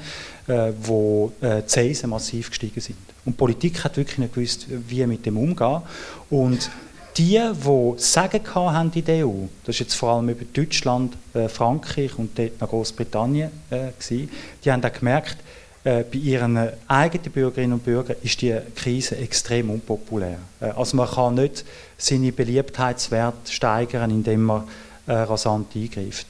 äh, 0.48 0.72
wo 0.82 1.30
äh, 1.40 1.62
die 1.62 1.66
Zinsen 1.66 2.10
massiv 2.10 2.48
gestiegen 2.48 2.80
sind. 2.80 2.98
Und 3.25 3.34
die 3.34 3.37
Politik 3.37 3.84
hat 3.84 3.96
wirklich 3.96 4.18
nicht 4.18 4.34
gewusst, 4.34 4.66
wie 4.68 5.06
mit 5.06 5.25
dem 5.25 5.37
umgehen. 5.37 5.82
Und 6.30 6.68
die, 7.16 7.40
die 7.40 7.92
Sagen 7.98 8.40
haben 8.56 8.90
in 8.92 9.04
der 9.04 9.25
EU, 9.25 9.46
das 9.64 9.76
ist 9.76 9.80
jetzt 9.80 9.94
vor 9.94 10.14
allem 10.14 10.30
über 10.30 10.44
Deutschland, 10.52 11.14
äh, 11.32 11.48
Frankreich 11.48 12.18
und 12.18 12.37
dort 12.37 12.60
nach 12.60 12.68
Großbritannien, 12.68 13.52
äh, 13.70 13.92
gewesen, 13.96 14.28
die 14.64 14.72
haben 14.72 14.82
dann 14.82 14.92
gemerkt, 14.92 15.37
bei 15.85 16.06
ihren 16.12 16.58
eigenen 16.87 17.32
Bürgerinnen 17.32 17.75
und 17.75 17.84
Bürgern 17.84 18.17
ist 18.23 18.43
die 18.43 18.54
Krise 18.75 19.17
extrem 19.17 19.71
unpopulär. 19.71 20.38
Äh, 20.60 20.71
also 20.71 20.97
man 20.97 21.08
kann 21.08 21.34
nicht 21.34 21.64
seine 21.97 22.32
Beliebtheitswert 22.32 23.49
steigern, 23.49 24.10
indem 24.10 24.45
man 24.45 24.64
äh, 25.06 25.12
rasant 25.12 25.75
eingreift. 25.75 26.26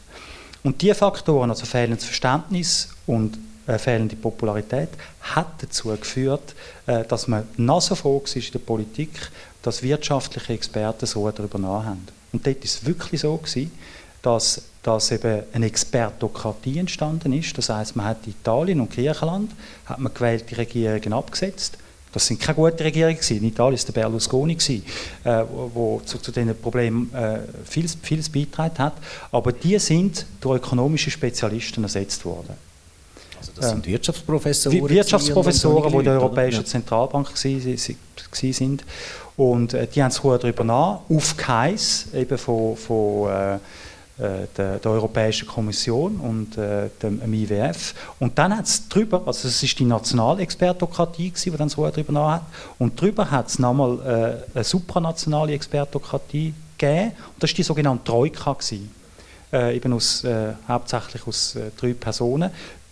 Und 0.62 0.82
diese 0.82 0.94
Faktoren, 0.94 1.50
also 1.50 1.66
fehlendes 1.66 2.04
Verständnis 2.04 2.88
und 3.06 3.38
äh, 3.66 3.78
fehlende 3.78 4.16
Popularität, 4.16 4.88
hat 5.20 5.48
dazu 5.61 5.88
geführt, 5.88 6.54
äh, 6.87 7.04
dass 7.04 7.28
man 7.28 7.44
nasofroh 7.56 8.22
ist 8.24 8.37
in 8.37 8.52
der 8.52 8.58
Politik, 8.61 9.11
dass 9.62 9.82
wirtschaftliche 9.82 10.52
Experten 10.52 11.06
so 11.06 11.30
darüber 11.30 11.58
nachhaben. 11.58 12.06
Und 12.32 12.46
dort 12.46 12.56
war 12.56 12.64
es 12.64 12.84
wirklich 12.84 13.20
so 13.20 13.37
gewesen, 13.37 13.70
dass, 14.28 14.60
dass 14.82 15.10
eben 15.10 15.42
eine 15.54 15.66
Expertokratie 15.66 16.78
entstanden 16.78 17.32
ist. 17.32 17.56
Das 17.56 17.70
heißt, 17.70 17.96
man 17.96 18.04
hat 18.04 18.18
in 18.26 18.32
Italien 18.32 18.80
und 18.80 18.90
Griechenland 18.90 19.50
hat 19.86 19.98
man 19.98 20.12
gewählte 20.12 20.58
Regierungen 20.58 21.14
abgesetzt. 21.14 21.78
Das 22.12 22.26
sind 22.26 22.38
keine 22.38 22.56
guten 22.56 22.82
Regierungen 22.82 23.18
In 23.28 23.44
Italien 23.44 23.78
war 23.78 23.86
der 23.86 23.92
Berlusconi, 23.92 24.54
gewesen, 24.54 24.84
äh, 25.24 25.44
wo, 25.72 26.02
zu, 26.04 26.18
zu 26.18 26.30
diesen 26.30 26.54
Problemen 26.60 27.12
äh, 27.14 27.38
vieles, 27.64 27.96
vieles 28.02 28.28
beigetragen 28.28 28.78
hat. 28.78 28.94
Aber 29.32 29.52
die 29.52 29.78
sind 29.78 30.26
durch 30.40 30.58
ökonomische 30.58 31.10
Spezialisten 31.10 31.82
ersetzt 31.84 32.24
worden. 32.26 32.54
Also 33.38 33.52
das 33.54 33.70
sind 33.70 33.86
ähm, 33.86 33.92
Wirtschaftsprofessoren? 33.92 34.88
Wirtschaftsprofessoren, 34.88 35.90
die 35.90 35.98
in 35.98 36.04
der 36.04 36.14
Europäischen 36.14 36.66
Zentralbank 36.66 37.32
waren. 37.32 38.78
Und 39.38 39.72
äh, 39.72 39.86
die 39.86 40.02
haben 40.02 40.10
sich 40.10 40.20
darüber 40.20 40.64
nach, 40.64 41.00
auf 41.08 41.36
Kais, 41.36 42.08
eben 42.12 42.36
von, 42.36 42.76
von 42.76 43.30
äh, 43.30 43.54
äh, 43.54 43.58
der, 44.18 44.78
der, 44.78 44.90
Europäischen 44.90 45.46
Kommission 45.46 46.16
und 46.16 46.59
äh, 46.59 46.88
dem, 47.02 47.33
IWF. 47.33 47.94
Und 48.18 48.38
dann 48.38 48.57
hat 48.57 48.64
es 48.64 48.88
drüber, 48.88 49.22
also 49.26 49.46
es 49.46 49.62
ist 49.62 49.78
die 49.78 49.85
Nationalexpertokratie, 49.85 51.33
die 51.33 51.50
dann 51.50 51.68
so 51.68 51.88
darüber 51.88 52.12
nachhat, 52.12 52.42
und 52.78 53.00
drüber 53.00 53.31
hat 53.31 53.48
es 53.48 53.59
nochmal 53.59 54.42
äh, 54.54 54.57
eine 54.57 54.64
supranationale 54.64 55.52
Expertokratie 55.52 56.52
gegeben, 56.76 57.12
und 57.35 57.42
das 57.42 57.50
war 57.50 57.57
die 57.57 57.62
sogenannte 57.62 58.04
Troika. 58.04 58.52
Gewesen. 58.52 58.98
Äh, 59.50 59.76
eben 59.76 59.94
aus, 59.94 60.24
äh, 60.24 60.52
hauptsächlich 60.68 61.26
aus 61.26 61.57
äh, 61.57 61.70
drei 61.74 61.94
Personen. 61.94 62.50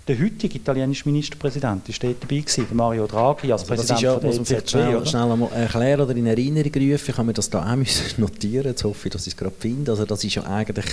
Der 0.08 0.16
heutige 0.20 0.58
italienische 0.58 1.08
Ministerpräsident 1.08 1.88
war 1.88 1.94
dort 2.00 2.22
dabei, 2.22 2.36
gewesen, 2.36 2.66
Mario 2.74 3.08
Draghi 3.08 3.50
als 3.50 3.62
also 3.62 3.74
Präsident 3.74 4.00
ja, 4.02 4.16
der 4.16 4.34
muss 4.36 4.48
vielleicht 4.48 4.70
schnell, 4.70 5.04
schnell 5.04 5.48
erklären 5.52 6.00
oder 6.02 6.14
in 6.14 6.26
Erinnerung 6.26 6.72
rufen. 6.72 7.10
Ich 7.10 7.16
habe 7.16 7.26
mir 7.26 7.32
das 7.32 7.50
da 7.50 7.60
auch 7.60 7.76
notieren 8.16 8.66
Jetzt 8.66 8.84
hoffe 8.84 9.08
ich, 9.08 9.12
dass 9.12 9.26
ich 9.26 9.32
es 9.32 9.36
gerade 9.36 9.54
finde. 9.58 9.90
Also 9.90 10.04
das 10.04 10.22
ist 10.22 10.36
ja 10.36 10.44
eigentlich, 10.44 10.86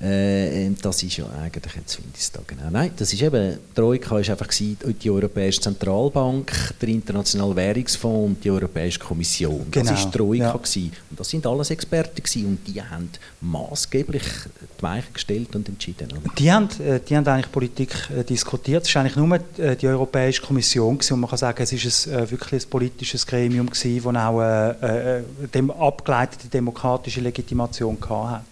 äh, 0.00 0.70
das 0.80 1.02
ist 1.02 1.18
ja 1.18 1.26
eigentlich, 1.38 1.74
jetzt 1.74 1.96
finde 1.96 2.10
ich 2.14 2.20
es 2.22 2.32
da 2.32 2.40
genau. 2.46 2.70
Nein, 2.70 2.92
das 2.96 3.12
ist 3.12 3.20
eben, 3.20 3.58
Troika 3.74 4.18
ist 4.20 4.30
einfach 4.30 4.48
gewesen, 4.48 4.78
die 5.02 5.10
Europäische 5.10 5.60
Zentralbank, 5.60 6.74
der 6.80 6.88
Internationale 6.88 7.54
Währungsfonds 7.56 8.26
und 8.26 8.42
die 8.42 8.50
Europäische 8.50 9.00
Kommission. 9.00 9.66
Genau. 9.70 9.90
Das 9.90 10.02
war 10.02 10.10
die 10.10 10.16
Troika. 10.16 10.44
Ja. 10.44 10.52
Gewesen. 10.56 10.92
Und 11.10 11.20
das 11.20 11.28
sind 11.28 11.46
alles 11.46 11.70
Experten 11.70 12.22
gewesen, 12.22 12.46
und 12.46 12.66
die 12.66 12.80
haben 12.80 13.10
maßgeblich 13.42 14.22
die 14.78 14.82
Weichen 14.82 15.12
gestellt 15.12 15.54
und 15.54 15.68
entschieden. 15.68 16.08
Oder? 16.10 16.34
Die 16.38 16.50
haben, 16.50 16.68
äh, 16.80 17.00
die 17.00 17.14
haben 17.14 17.26
eigentlich 17.26 17.52
Politik 17.52 17.90
äh, 18.16 18.24
diskutiert. 18.46 18.86
Es 18.86 18.94
war 18.94 19.02
eigentlich 19.02 19.16
nur 19.16 19.38
äh, 19.58 19.76
die 19.76 19.88
Europäische 19.88 20.42
Kommission 20.42 20.98
gewesen, 20.98 21.14
und 21.14 21.20
man 21.20 21.30
kann 21.30 21.38
sagen, 21.38 21.62
es 21.62 21.72
ist 21.72 22.06
ein, 22.06 22.14
äh, 22.14 22.30
wirklich 22.30 22.64
ein 22.64 22.70
politisches 22.70 23.26
Gremium 23.26 23.68
das 23.68 23.84
auch 23.84 24.40
äh, 24.40 25.22
dem 25.52 25.70
abgeleitete 25.70 26.48
demokratische 26.48 27.20
Legitimation 27.20 27.98
hat. 28.00 28.44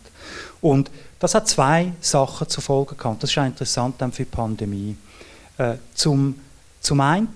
Und 0.61 0.91
das 1.19 1.35
hat 1.35 1.49
zwei 1.49 1.93
Sachen 2.01 2.49
zur 2.49 2.63
Folge 2.63 2.95
gehabt. 2.97 3.23
Das 3.23 3.31
ist 3.31 3.39
auch 3.39 3.47
interessant 3.47 3.97
für 4.13 4.25
die 4.25 4.31
Pandemie. 4.31 4.97
Äh, 5.59 5.75
zum, 5.95 6.41
zum 6.81 7.01
einen 7.01 7.29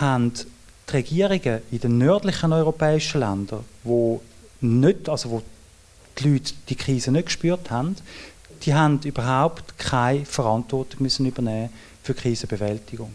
haben 0.00 0.32
die 0.34 0.92
Regierungen 0.92 1.62
in 1.70 1.80
den 1.80 1.98
nördlichen 1.98 2.52
europäischen 2.52 3.20
Ländern, 3.20 3.64
wo 3.84 4.20
nicht, 4.60 5.08
also 5.08 5.30
wo 5.30 5.42
die 6.18 6.28
Leute 6.28 6.52
die 6.68 6.76
Krise 6.76 7.12
nicht 7.12 7.26
gespürt 7.26 7.70
haben, 7.70 7.96
die 8.62 8.74
haben 8.74 9.00
überhaupt 9.04 9.76
keine 9.78 10.24
Verantwortung 10.24 11.02
müssen 11.02 11.26
übernehmen 11.26 11.70
für 12.02 12.14
Krisenbewältigung. 12.14 13.12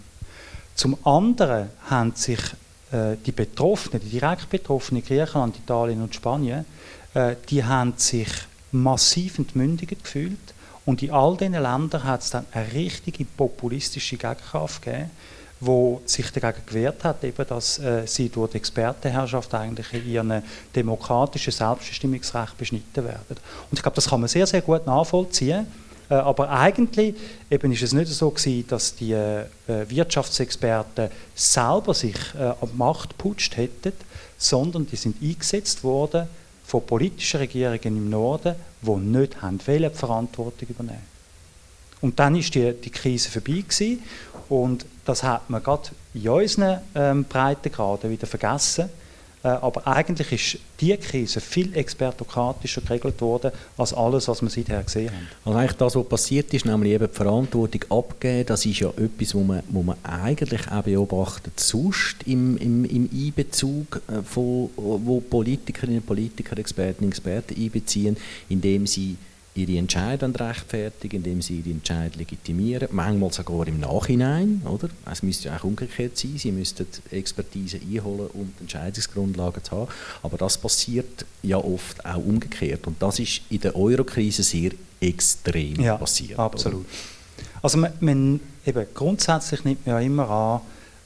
Zum 0.75 0.97
anderen 1.05 1.69
haben 1.89 2.13
sich 2.15 2.39
äh, 2.91 3.15
die 3.25 3.31
Betroffenen, 3.31 4.01
die 4.01 4.19
direkt 4.19 4.49
Betroffenen, 4.49 5.03
Griechenland, 5.03 5.57
Italien 5.57 6.01
und 6.01 6.15
Spanien, 6.15 6.65
äh, 7.13 7.35
die 7.49 7.63
haben 7.63 7.93
sich 7.97 8.29
massiv 8.71 9.39
entmündigt 9.39 10.03
gefühlt 10.03 10.37
und 10.85 11.03
in 11.03 11.11
all 11.11 11.35
diesen 11.35 11.53
Ländern 11.53 12.03
hat 12.03 12.21
es 12.21 12.29
dann 12.29 12.45
eine 12.51 12.71
richtige 12.71 13.25
populistische 13.25 14.15
Gegenkraft 14.15 14.81
gegeben, 14.81 15.11
wo 15.59 16.01
sich 16.05 16.31
dagegen 16.31 16.65
gewehrt 16.65 17.03
hat, 17.03 17.23
eben, 17.23 17.47
dass 17.47 17.79
äh, 17.79 18.05
sie 18.05 18.29
durch 18.29 18.51
die 18.51 18.57
Expertenherrschaft 18.57 19.53
eigentlich 19.53 19.91
in 19.93 20.07
ihrem 20.07 20.43
demokratischen 20.75 21.51
Selbstbestimmungsrecht 21.51 22.57
beschnitten 22.57 23.03
werden. 23.03 23.37
Und 23.69 23.77
ich 23.77 23.81
glaube, 23.81 23.95
das 23.95 24.07
kann 24.07 24.21
man 24.21 24.29
sehr, 24.29 24.45
sehr 24.47 24.61
gut 24.61 24.85
nachvollziehen, 24.85 25.67
aber 26.13 26.49
eigentlich 26.49 27.15
eben 27.49 27.71
ist 27.71 27.83
es 27.83 27.93
nicht 27.93 28.07
so 28.07 28.29
gewesen, 28.29 28.65
dass 28.67 28.95
die 28.95 29.13
äh, 29.13 29.45
Wirtschaftsexperten 29.67 31.09
selber 31.35 31.93
sich 31.93 32.15
äh, 32.35 32.43
an 32.43 32.55
die 32.61 32.77
Macht 32.77 33.17
putscht 33.17 33.57
hätten, 33.57 33.93
sondern 34.37 34.87
die 34.87 34.95
sind 34.95 35.21
eingesetzt 35.21 35.83
worden 35.83 36.27
von 36.65 36.85
politischen 36.85 37.39
Regierungen 37.39 37.97
im 37.97 38.09
Norden, 38.09 38.55
die 38.81 38.91
nicht 38.91 39.41
haben 39.41 39.59
wollen, 39.65 39.91
die 39.91 39.97
Verantwortung 39.97 40.67
übernehmen 40.69 41.17
und 42.01 42.19
dann 42.19 42.35
ist 42.35 42.53
die, 42.55 42.73
die 42.73 42.89
Krise 42.89 43.29
vorbei 43.29 43.63
gewesen 43.67 44.03
und 44.49 44.85
das 45.05 45.23
hat 45.23 45.49
man 45.49 45.63
gerade 45.63 45.89
in 46.13 46.29
unseren 46.29 46.81
ähm, 46.95 47.23
Breitengraden 47.23 48.09
wieder 48.09 48.27
vergessen. 48.27 48.89
Äh, 49.47 49.51
aber 49.61 49.87
eigentlich 49.87 50.31
ist 50.33 50.61
diese 50.79 50.97
Krise 50.97 51.39
viel 51.39 51.75
expertokratischer 51.75 52.81
geregelt 52.81 53.21
worden, 53.21 53.51
als 53.77 53.93
alles, 53.93 54.27
was 54.27 54.41
wir 54.41 54.49
seither 54.49 54.83
gesehen 54.83 55.09
haben. 55.09 55.27
Also 55.45 55.57
eigentlich 55.57 55.77
das, 55.77 55.95
was 55.95 56.09
passiert 56.09 56.53
ist, 56.53 56.65
nämlich 56.65 56.91
eben 56.91 57.07
die 57.07 57.15
Verantwortung 57.15 57.81
abgeben, 57.89 58.45
das 58.45 58.65
ist 58.65 58.79
ja 58.79 58.89
etwas, 58.89 59.33
wo 59.33 59.43
man, 59.43 59.63
wo 59.69 59.83
man 59.83 59.95
eigentlich 60.03 60.69
auch 60.69 60.83
beobachtet, 60.83 61.57
sonst 61.59 62.17
im, 62.25 62.57
im, 62.57 62.83
im 62.83 63.09
Einbezug, 63.13 64.01
äh, 64.07 64.21
von, 64.21 64.69
wo 64.75 65.21
Politikerinnen 65.21 65.99
und 65.99 66.05
Politiker, 66.05 66.57
Expertinnen 66.57 67.05
und 67.05 67.13
Experten 67.13 67.55
einbeziehen, 67.55 68.17
indem 68.49 68.85
sie 68.85 69.15
ihre 69.57 69.77
Entscheidung 69.77 70.35
rechtfertigen, 70.35 71.17
indem 71.17 71.41
sie 71.41 71.59
ihre 71.59 71.71
Entscheidung 71.71 72.19
legitimieren, 72.19 72.87
manchmal 72.91 73.33
sogar 73.33 73.67
im 73.67 73.79
Nachhinein, 73.79 74.61
oder? 74.65 74.89
Es 75.11 75.23
müsste 75.23 75.49
ja 75.49 75.57
auch 75.57 75.63
umgekehrt 75.63 76.17
sein, 76.17 76.37
sie 76.37 76.51
müssten 76.51 76.87
Expertise 77.11 77.79
einholen, 77.79 78.27
um 78.33 78.53
Entscheidungsgrundlagen 78.59 79.63
zu 79.63 79.71
haben, 79.71 79.91
aber 80.23 80.37
das 80.37 80.57
passiert 80.57 81.25
ja 81.43 81.57
oft 81.57 82.05
auch 82.05 82.17
umgekehrt 82.17 82.87
und 82.87 83.01
das 83.01 83.19
ist 83.19 83.41
in 83.49 83.61
der 83.61 83.75
Eurokrise 83.75 84.43
sehr 84.43 84.71
extrem 84.99 85.81
ja, 85.81 85.97
passiert. 85.97 86.39
absolut. 86.39 86.81
Oder? 86.81 86.89
Also 87.61 87.77
man, 87.77 87.91
man, 87.99 88.39
eben, 88.65 88.85
grundsätzlich 88.93 89.63
nimmt 89.63 89.85
man 89.85 89.95
ja 89.95 90.01
immer 90.01 90.29
an, 90.29 90.61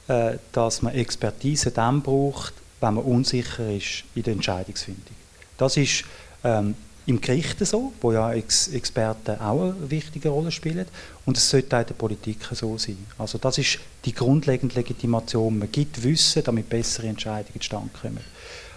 äh, 0.08 0.38
dass 0.52 0.82
man 0.82 0.94
Expertise 0.94 1.70
dann 1.70 2.02
braucht, 2.02 2.54
wenn 2.80 2.94
man 2.94 3.04
unsicher 3.04 3.70
ist 3.70 4.04
in 4.14 4.22
der 4.24 4.34
Entscheidungsfindung. 4.34 5.16
Das 5.56 5.76
ist 5.76 6.04
ähm, 6.44 6.74
im 7.06 7.20
Gericht 7.20 7.58
so, 7.66 7.92
wo 8.00 8.12
ja 8.12 8.32
Ex 8.32 8.68
Experten 8.68 9.40
auch 9.40 9.62
eine 9.62 9.90
wichtige 9.90 10.28
Rolle 10.28 10.50
spielen. 10.50 10.86
Und 11.26 11.36
es 11.36 11.48
sollte 11.48 11.76
auch 11.76 11.80
in 11.80 11.86
der 11.86 11.94
Politik 11.94 12.38
so 12.52 12.78
sein. 12.78 13.06
Also 13.18 13.38
das 13.38 13.58
ist 13.58 13.78
die 14.04 14.14
grundlegende 14.14 14.74
Legitimation. 14.74 15.58
Man 15.58 15.70
gibt 15.70 16.02
Wissen, 16.02 16.42
damit 16.44 16.68
bessere 16.68 17.08
Entscheidungen 17.08 17.60
zustande 17.60 17.90
kommen. 18.00 18.20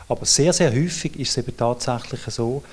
Aber 0.08 0.26
sehr, 0.26 0.54
sehr 0.54 0.72
häufig 0.72 1.20
ist 1.20 1.32
es 1.32 1.38
eben 1.38 1.56
tatsächlich 1.56 2.22
so, 2.28 2.64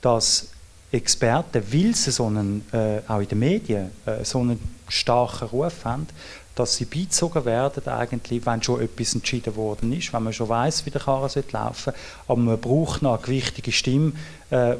dass 0.00 0.48
Experten, 0.90 1.62
weil 1.72 1.94
sie 1.94 2.10
so 2.10 2.26
einen, 2.26 2.64
äh, 2.72 3.00
auch 3.08 3.20
in 3.20 3.28
den 3.28 3.38
Medien 3.38 3.90
äh, 4.04 4.24
so 4.24 4.40
einen 4.40 4.60
starken 4.88 5.48
Ruf 5.48 5.84
haben, 5.84 6.06
dass 6.54 6.76
sie 6.76 6.84
beizogen 6.84 7.44
werden, 7.44 7.86
eigentlich, 7.88 8.44
wenn 8.44 8.62
schon 8.62 8.82
etwas 8.82 9.14
entschieden 9.14 9.56
worden 9.56 9.92
ist, 9.92 10.12
wenn 10.12 10.22
man 10.22 10.32
schon 10.32 10.48
weiß, 10.48 10.84
wie 10.84 10.90
der 10.90 11.00
Karren 11.00 11.30
laufen 11.50 11.82
sollte. 11.84 11.98
Aber 12.28 12.40
man 12.40 12.60
braucht 12.60 13.02
noch 13.02 13.14
eine 13.14 13.22
gewichtige 13.22 13.72
Stimme, 13.72 14.12
äh, 14.50 14.74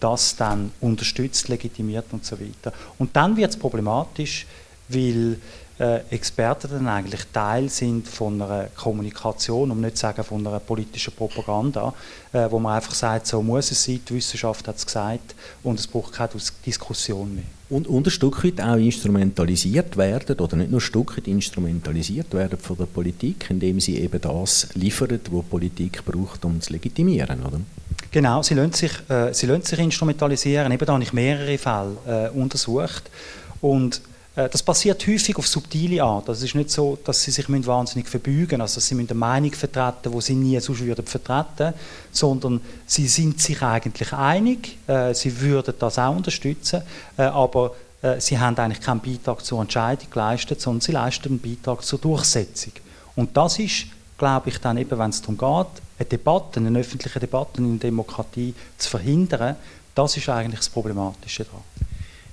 das 0.00 0.36
dann 0.36 0.72
unterstützt, 0.80 1.48
legitimiert 1.48 2.06
und 2.12 2.24
so 2.24 2.40
weiter. 2.40 2.72
Und 2.98 3.14
dann 3.14 3.36
wird 3.36 3.50
es 3.50 3.58
problematisch, 3.58 4.46
weil 4.88 5.38
äh, 5.82 6.00
Experten 6.10 6.70
dann 6.70 6.86
eigentlich 6.86 7.22
Teil 7.32 7.68
sind 7.68 8.06
von 8.06 8.40
einer 8.40 8.68
Kommunikation, 8.76 9.70
um 9.72 9.80
nicht 9.80 9.96
zu 9.96 10.02
sagen 10.02 10.22
von 10.22 10.46
einer 10.46 10.60
politischen 10.60 11.12
Propaganda, 11.12 11.92
äh, 12.32 12.46
wo 12.48 12.60
man 12.60 12.76
einfach 12.76 12.94
sagt, 12.94 13.26
so 13.26 13.42
muss 13.42 13.72
es 13.72 13.82
sein, 13.82 14.00
die 14.08 14.14
Wissenschaft 14.14 14.68
hat 14.68 14.76
es 14.76 14.86
gesagt 14.86 15.34
und 15.64 15.80
es 15.80 15.88
braucht 15.88 16.12
keine 16.12 16.30
Diskussion 16.64 17.34
mehr. 17.34 17.44
Und, 17.68 17.88
und 17.88 18.06
ein 18.06 18.10
Stück 18.10 18.44
weit 18.44 18.60
auch 18.60 18.76
instrumentalisiert 18.76 19.96
werden, 19.96 20.38
oder 20.38 20.56
nicht 20.56 20.70
nur 20.70 20.78
ein 20.78 20.82
Stück 20.82 21.16
weit 21.16 21.26
instrumentalisiert 21.26 22.32
werden 22.32 22.58
von 22.58 22.76
der 22.76 22.86
Politik, 22.86 23.46
indem 23.48 23.80
sie 23.80 23.98
eben 23.98 24.20
das 24.20 24.68
liefern, 24.74 25.08
was 25.10 25.20
die 25.24 25.42
Politik 25.50 26.04
braucht, 26.04 26.44
um 26.44 26.60
zu 26.60 26.72
legitimieren, 26.72 27.42
oder? 27.42 27.60
Genau, 28.10 28.42
sie 28.42 28.54
lassen 28.54 28.74
sich, 28.74 28.92
äh, 29.08 29.32
sie 29.32 29.46
lassen 29.46 29.62
sich 29.62 29.78
instrumentalisieren. 29.78 30.70
Eben 30.70 30.84
da 30.84 30.92
habe 30.92 31.02
ich 31.02 31.14
mehrere 31.14 31.56
Fälle 31.56 31.96
äh, 32.06 32.38
untersucht 32.38 33.10
und 33.62 34.02
das 34.34 34.62
passiert 34.62 35.06
häufig 35.06 35.36
auf 35.36 35.46
subtile 35.46 36.02
Art. 36.02 36.26
Das 36.26 36.42
ist 36.42 36.54
nicht 36.54 36.70
so, 36.70 36.98
dass 37.04 37.22
sie 37.22 37.30
sich 37.30 37.46
wahnsinnig 37.48 38.08
verbeugen 38.08 38.62
also 38.62 38.76
dass 38.76 38.86
sie 38.86 38.98
eine 38.98 39.14
Meinung 39.14 39.52
vertreten, 39.52 40.10
die 40.10 40.20
sie 40.22 40.34
nie 40.34 40.58
sonst 40.58 40.80
würden 40.80 41.04
vertreten, 41.04 41.74
sondern 42.10 42.62
sie 42.86 43.08
sind 43.08 43.40
sich 43.40 43.60
eigentlich 43.62 44.12
einig, 44.12 44.78
äh, 44.86 45.12
sie 45.12 45.38
würden 45.38 45.74
das 45.78 45.98
auch 45.98 46.16
unterstützen, 46.16 46.80
äh, 47.18 47.24
aber 47.24 47.74
äh, 48.02 48.20
sie 48.20 48.38
haben 48.38 48.56
eigentlich 48.56 48.80
keinen 48.80 49.00
Beitrag 49.00 49.44
zur 49.44 49.60
Entscheidung 49.60 50.10
geleistet, 50.10 50.60
sondern 50.60 50.80
sie 50.80 50.92
leisten 50.92 51.28
einen 51.28 51.40
Beitrag 51.40 51.84
zur 51.84 51.98
Durchsetzung. 51.98 52.72
Und 53.14 53.36
das 53.36 53.58
ist, 53.58 53.86
glaube 54.18 54.48
ich, 54.48 54.58
dann 54.58 54.76
eben, 54.76 54.98
wenn 54.98 55.10
es 55.10 55.20
darum 55.20 55.38
geht, 55.38 55.82
eine 55.98 56.08
Debatte, 56.08 56.60
eine 56.60 56.78
öffentliche 56.78 57.20
Debatte 57.20 57.58
in 57.58 57.78
der 57.78 57.90
Demokratie 57.90 58.54
zu 58.78 58.90
verhindern, 58.90 59.56
das 59.94 60.16
ist 60.16 60.28
eigentlich 60.28 60.60
das 60.60 60.68
Problematische 60.70 61.44
daran. 61.44 61.71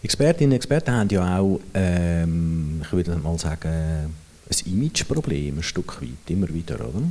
Expertinnen 0.01 0.51
und 0.51 0.55
Experten 0.55 0.91
haben 0.91 1.09
ja 1.09 1.39
auch, 1.39 1.59
ähm, 1.73 2.81
ich 2.83 2.91
würde 2.91 3.15
mal 3.17 3.37
sagen, 3.37 3.69
ein 3.69 4.71
Imageproblem 4.71 5.57
ein 5.57 5.63
Stück 5.63 6.01
weit, 6.01 6.29
immer 6.29 6.47
wieder, 6.49 6.75
oder? 6.75 7.03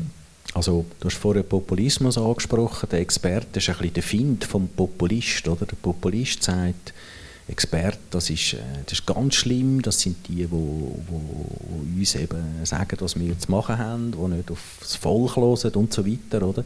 Also, 0.54 0.86
du 0.98 1.06
hast 1.06 1.18
vorher 1.18 1.42
Populismus 1.42 2.16
angesprochen, 2.16 2.88
der 2.90 3.00
Experte 3.00 3.58
ist 3.58 3.68
ein 3.68 3.76
bisschen 3.76 3.94
der 3.94 4.02
Find 4.02 4.44
vom 4.44 4.68
Populist, 4.68 5.46
oder? 5.46 5.66
Der 5.66 5.76
Populist 5.76 6.42
sagt, 6.42 6.94
Experte, 7.46 7.98
das 8.10 8.30
ist, 8.30 8.54
äh, 8.54 8.58
das 8.84 9.00
ist 9.00 9.06
ganz 9.06 9.34
schlimm, 9.34 9.82
das 9.82 10.00
sind 10.00 10.16
die, 10.28 10.46
die, 10.46 10.46
die 10.46 11.98
uns 12.00 12.14
eben 12.14 12.64
sagen, 12.64 12.96
was 13.00 13.18
wir 13.18 13.38
zu 13.38 13.50
machen 13.50 13.78
haben, 13.78 14.12
die 14.12 14.36
nicht 14.36 14.50
auf 14.50 14.78
das 14.80 14.96
Volk 14.96 15.36
hören 15.36 15.72
und 15.74 15.92
so 15.92 16.06
weiter, 16.06 16.46
oder? 16.46 16.64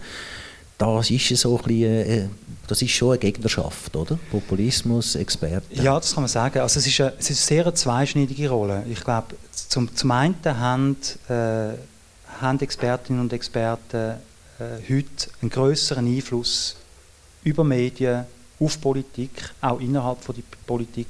Das 0.79 1.11
ist 1.11 1.29
so 1.37 1.57
ein 1.57 1.63
bisschen, 1.63 2.11
äh, 2.11 2.29
das 2.67 2.83
ist 2.83 2.91
schon 2.93 3.11
eine 3.11 3.19
Gegnerschaft, 3.19 3.95
oder? 3.97 4.19
Populismus, 4.31 5.15
Experten. 5.15 5.83
Ja, 5.83 5.99
das 5.99 6.15
kann 6.15 6.23
man 6.23 6.29
sagen. 6.29 6.59
Also 6.61 6.81
es 6.81 6.87
ist 6.87 7.01
eine, 7.01 7.13
es 7.19 7.31
ist 7.31 7.51
eine 7.51 7.63
sehr 7.65 7.75
zweischneidige 7.75 8.49
Rolle. 8.49 8.85
Ich 8.89 9.03
glaube, 9.03 9.37
zum, 9.53 9.95
zum 9.95 10.11
einen 10.11 10.37
haben, 10.45 10.97
äh, 11.29 11.75
haben 12.41 12.61
Expertinnen 12.61 13.21
und 13.21 13.33
Experten 13.33 14.17
äh, 14.59 14.93
heute 14.93 15.31
einen 15.41 15.51
größeren 15.51 16.07
Einfluss 16.07 16.77
über 17.45 17.65
Medien 17.65 18.25
auf 18.61 18.81
Politik, 18.81 19.51
auch 19.61 19.81
innerhalb 19.81 20.23
von 20.23 20.35
der 20.35 20.43
Politik, 20.67 21.09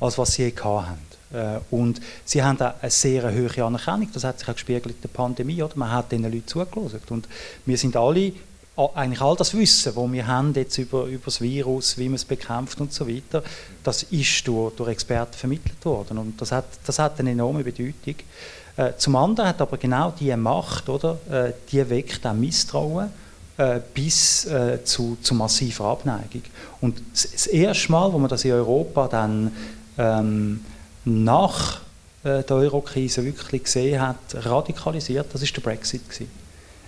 als 0.00 0.18
was 0.18 0.34
sie 0.34 0.44
je 0.44 0.54
haben. 0.62 0.98
Äh, 1.32 1.60
und 1.70 2.00
sie 2.24 2.42
haben 2.42 2.60
auch 2.60 2.74
eine 2.80 2.90
sehr 2.90 3.32
hohe 3.32 3.64
Anerkennung, 3.64 4.08
das 4.12 4.24
hat 4.24 4.38
sich 4.38 4.48
auch 4.48 4.54
gespiegelt 4.54 4.96
in 4.96 5.00
der 5.00 5.08
Pandemie, 5.08 5.62
oder? 5.62 5.76
man 5.76 5.90
hat 5.90 6.12
diesen 6.12 6.24
Leuten 6.24 6.46
zugelassen. 6.46 7.00
Und 7.10 7.28
wir 7.64 7.78
sind 7.78 7.96
alle 7.96 8.32
eigentlich 8.76 9.20
all 9.20 9.36
das 9.36 9.54
Wissen, 9.54 9.94
das 9.94 10.12
wir 10.12 10.26
haben 10.26 10.54
jetzt 10.54 10.78
über, 10.78 11.04
über 11.04 11.24
das 11.26 11.40
Virus, 11.40 11.98
wie 11.98 12.08
man 12.08 12.14
es 12.14 12.24
bekämpft 12.24 12.80
und 12.80 12.92
so 12.92 13.06
weiter, 13.08 13.42
das 13.82 14.04
ist 14.04 14.46
durch, 14.46 14.74
durch 14.74 14.90
Experten 14.90 15.34
vermittelt 15.34 15.84
worden 15.84 16.18
und 16.18 16.40
das 16.40 16.52
hat, 16.52 16.66
das 16.86 16.98
hat 16.98 17.18
eine 17.20 17.32
enorme 17.32 17.62
Bedeutung. 17.62 18.14
Äh, 18.76 18.92
zum 18.96 19.16
anderen 19.16 19.48
hat 19.50 19.60
aber 19.60 19.76
genau 19.76 20.14
diese 20.18 20.36
Macht, 20.36 20.88
oder, 20.88 21.18
äh, 21.30 21.52
die 21.70 21.88
weckt 21.90 22.26
auch 22.26 22.32
Misstrauen 22.32 23.10
äh, 23.56 23.80
bis 23.92 24.46
äh, 24.46 24.82
zu, 24.84 25.18
zu 25.20 25.34
massiver 25.34 25.84
Abneigung. 25.84 26.42
Und 26.80 27.02
das 27.12 27.46
erste 27.46 27.92
Mal, 27.92 28.12
wo 28.12 28.18
man 28.18 28.30
das 28.30 28.44
in 28.44 28.52
Europa 28.52 29.08
dann 29.08 29.52
ähm, 29.98 30.64
nach 31.04 31.80
äh, 32.22 32.42
der 32.42 32.56
Eurokrise 32.56 33.24
wirklich 33.24 33.64
gesehen 33.64 34.00
hat, 34.00 34.16
radikalisiert, 34.32 35.26
das 35.32 35.42
ist 35.42 35.54
der 35.54 35.60
Brexit 35.60 36.08
gewesen. 36.08 36.39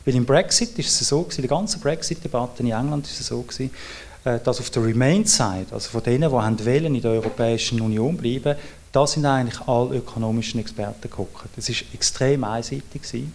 Weil 0.05 0.15
im 0.15 0.25
Brexit 0.25 0.79
ist 0.79 1.01
es 1.01 1.09
so 1.09 1.23
gewesen, 1.23 1.43
die 1.43 1.49
ganze 1.49 1.79
Brexit-Debatte 1.79 2.63
in 2.63 2.71
England 2.71 3.07
ist 3.07 3.21
es 3.21 3.27
so 3.27 3.43
gewesen, 3.43 3.71
äh, 4.25 4.39
dass 4.41 4.61
auf 4.61 4.71
der 4.71 4.85
Remain-Side, 4.85 5.67
also 5.71 5.91
von 5.91 6.03
denen, 6.03 6.29
die 6.29 6.33
wollen, 6.33 6.95
in 6.95 7.03
der 7.03 7.11
Europäischen 7.13 7.81
Union 7.81 8.17
bleiben, 8.17 8.57
da 8.93 9.07
sind 9.07 9.25
eigentlich 9.25 9.61
alle 9.67 9.97
ökonomischen 9.97 10.61
Experten 10.61 11.01
geguckt. 11.03 11.45
Das 11.57 11.69
ist 11.69 11.85
extrem 11.95 12.45
einseitig 12.45 13.03
gewesen. 13.03 13.33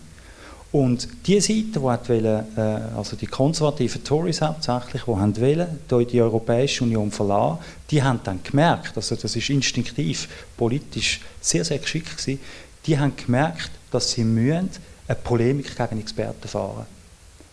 Und 0.72 1.08
die 1.26 1.40
Seite, 1.40 1.64
die 1.74 1.82
wollen, 1.82 2.58
äh, 2.58 2.62
also 2.96 3.16
die 3.16 3.28
konservativen 3.28 4.04
Tories 4.04 4.42
hauptsächlich, 4.42 5.04
die 5.04 5.16
haben 5.16 5.38
wollen, 5.38 5.80
die 5.90 6.22
Europäische 6.22 6.84
Union 6.84 7.10
verlassen, 7.10 7.60
die 7.90 8.04
haben 8.04 8.20
dann 8.24 8.44
gemerkt, 8.44 8.96
also 8.96 9.16
das 9.16 9.36
ist 9.36 9.50
instinktiv 9.50 10.28
politisch 10.58 11.22
sehr, 11.40 11.64
sehr 11.64 11.80
geschickt 11.80 12.18
gewesen, 12.18 12.40
die 12.86 13.00
haben 13.00 13.14
gemerkt, 13.16 13.72
dass 13.92 14.12
sie 14.12 14.24
müssen 14.24 14.70
eine 15.08 15.16
Polemik 15.16 15.76
gegen 15.76 16.00
Experten 16.00 16.48
fahren. 16.48 16.86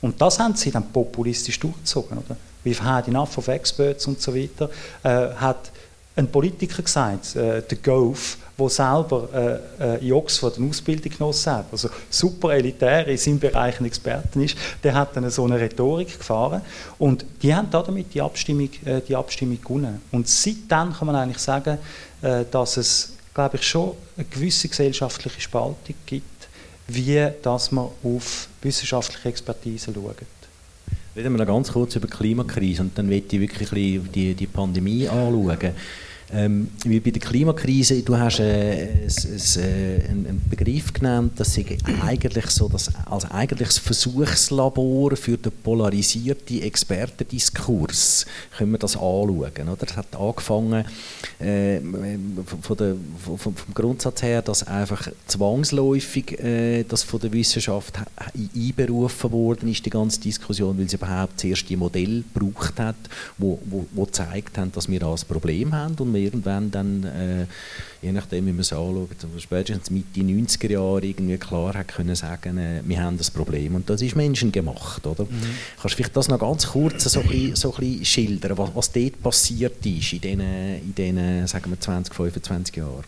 Und 0.01 0.21
das 0.21 0.39
haben 0.39 0.55
sie 0.55 0.71
dann 0.71 0.91
populistisch 0.93 1.59
durchgezogen. 1.59 2.19
Oder? 2.19 2.37
Wie 2.63 2.75
Heidi 2.75 3.11
Enough 3.11 3.39
of 3.39 3.49
Experts 3.49 4.07
und 4.07 4.21
so 4.21 4.35
weiter 4.35 4.69
äh, 5.03 5.35
hat 5.35 5.71
ein 6.17 6.29
Politiker 6.29 6.83
gesagt, 6.83 7.35
äh, 7.35 7.63
der 7.63 7.79
Gove, 7.83 8.37
der 8.57 8.69
selber 8.69 9.29
äh, 9.81 9.97
äh, 9.97 10.07
in 10.07 10.13
Oxford 10.13 10.59
eine 10.59 10.69
Ausbildung 10.69 11.11
genossen 11.11 11.53
hat, 11.53 11.67
also 11.73 11.89
super 12.09 12.55
elitär 12.55 13.09
in 13.09 13.17
seinem 13.17 13.41
Bereich 13.41 13.81
ein 13.81 13.87
Experten 13.87 14.43
ist, 14.43 14.57
der 14.83 14.95
hat 14.95 15.17
dann 15.17 15.29
so 15.31 15.45
eine 15.45 15.59
Rhetorik 15.59 16.19
gefahren 16.19 16.61
und 16.99 17.25
die 17.43 17.53
haben 17.53 17.69
damit 17.71 18.15
die 18.15 18.23
Abstimmung, 18.23 18.71
äh, 18.85 19.01
die 19.01 19.17
Abstimmung 19.17 19.61
gewonnen. 19.61 20.01
Und 20.13 20.29
seitdem 20.29 20.93
kann 20.93 21.07
man 21.07 21.17
eigentlich 21.17 21.39
sagen, 21.39 21.79
äh, 22.23 22.45
dass 22.49 22.77
es, 22.77 23.15
glaube 23.33 23.57
ich, 23.57 23.67
schon 23.67 23.93
eine 24.17 24.27
gewisse 24.27 24.69
gesellschaftliche 24.69 25.41
Spaltung 25.41 25.97
gibt, 26.07 26.34
wie 26.89 27.31
dass 27.43 27.73
man 27.73 27.89
auf 28.03 28.49
wissenschaftliche 28.63 29.29
Expertise 29.29 29.93
schaut. 29.93 30.17
Reden 31.17 31.33
wir 31.33 31.39
noch 31.39 31.47
ganz 31.47 31.73
kurz 31.73 31.95
über 31.97 32.09
die 32.09 32.13
Klimakrise 32.13 32.83
und 32.83 32.99
dann 32.99 33.09
möchte 33.09 33.37
ich 33.37 33.43
wirklich 33.43 33.71
die, 34.13 34.35
die 34.35 34.47
Pandemie 34.47 35.09
anschauen. 35.09 35.73
Ähm, 36.33 36.69
wie 36.85 37.01
bei 37.01 37.11
der 37.11 37.21
Klimakrise, 37.21 38.03
du 38.03 38.17
hast 38.17 38.41
äh, 38.41 38.85
äh, 38.85 40.09
einen 40.09 40.43
Begriff 40.49 40.93
genannt, 40.93 41.33
das 41.37 41.57
ist 41.57 41.67
eigentlich 42.03 42.47
so, 42.47 42.69
dass 42.69 42.91
als 43.07 43.31
eigentliches 43.31 43.79
Versuchslabor 43.79 45.17
für 45.17 45.37
den 45.37 45.53
polarisierten 45.63 46.63
Expertendiskurs 46.63 48.27
können 48.57 48.73
wir 48.73 48.79
das 48.79 48.97
anschauen. 48.97 49.35
Oder? 49.37 49.87
Es 49.87 49.97
hat 49.97 50.17
angefangen 50.17 50.85
äh, 51.39 51.81
von 52.61 52.77
der, 52.77 52.95
vom, 53.23 53.39
vom 53.39 53.75
Grundsatz 53.75 54.23
her, 54.23 54.41
dass 54.43 54.67
einfach 54.67 55.09
zwangsläufig 55.27 56.41
äh, 56.41 56.85
das 56.85 57.03
von 57.03 57.21
der 57.21 57.33
Wissenschaft 57.33 57.99
einberufen 58.55 59.31
worden 59.31 59.69
ist, 59.69 59.85
die 59.85 59.91
ganze 59.91 60.21
Diskussion, 60.21 60.79
weil 60.79 60.89
sie 60.89 60.97
überhaupt 60.97 61.39
zuerst 61.39 61.69
die 61.69 61.77
Modell 61.77 62.25
gebraucht 62.33 62.81
hat, 62.81 62.97
wo, 63.39 63.59
wo, 63.67 63.87
wo 63.93 64.05
gezeigt 64.05 64.57
haben, 64.59 64.73
dass 64.73 64.89
wir 64.89 65.01
da 65.01 65.13
ein 65.13 65.21
Problem 65.29 65.73
haben 65.75 65.95
und 65.99 66.14
wir 66.15 66.23
irgendwann 66.23 66.71
dann, 66.71 67.05
äh, 67.05 67.47
je 68.01 68.13
nachdem 68.13 68.47
wie 68.47 68.53
man 68.53 68.61
es 68.61 68.73
anschaut, 68.73 69.09
spätestens 69.39 69.91
Mitte 69.91 70.21
90er 70.21 70.71
Jahre 70.71 71.05
irgendwie 71.05 71.39
klar 71.39 71.75
hat 71.75 71.89
können 71.89 72.15
sagen, 72.15 72.59
äh, 72.59 72.81
wir 72.85 73.03
haben 73.03 73.19
das 73.19 73.31
Problem 73.31 73.75
und 73.75 73.91
das 73.91 74.03
ist 74.03 74.17
menschengemacht, 74.17 75.07
oder? 75.07 75.25
Mhm. 75.25 75.29
Kannst 75.81 75.95
du 75.95 75.97
vielleicht 75.97 76.17
das 76.17 76.29
noch 76.29 76.39
ganz 76.39 76.67
kurz 76.67 77.05
so 77.05 77.21
ein 77.21 77.29
bisschen, 77.29 77.57
so 77.57 77.75
ein 77.75 77.81
bisschen 77.81 78.05
schildern, 78.05 78.59
was, 78.59 78.71
was 78.75 78.93
dort 78.93 79.23
passiert 79.23 79.85
ist 79.85 80.13
in 80.13 80.21
diesen, 80.21 80.41
in 80.41 80.95
diesen 80.97 81.47
sagen 81.47 81.71
wir 81.71 81.81
20, 81.81 82.15
25 82.15 82.77
Jahren? 82.77 83.05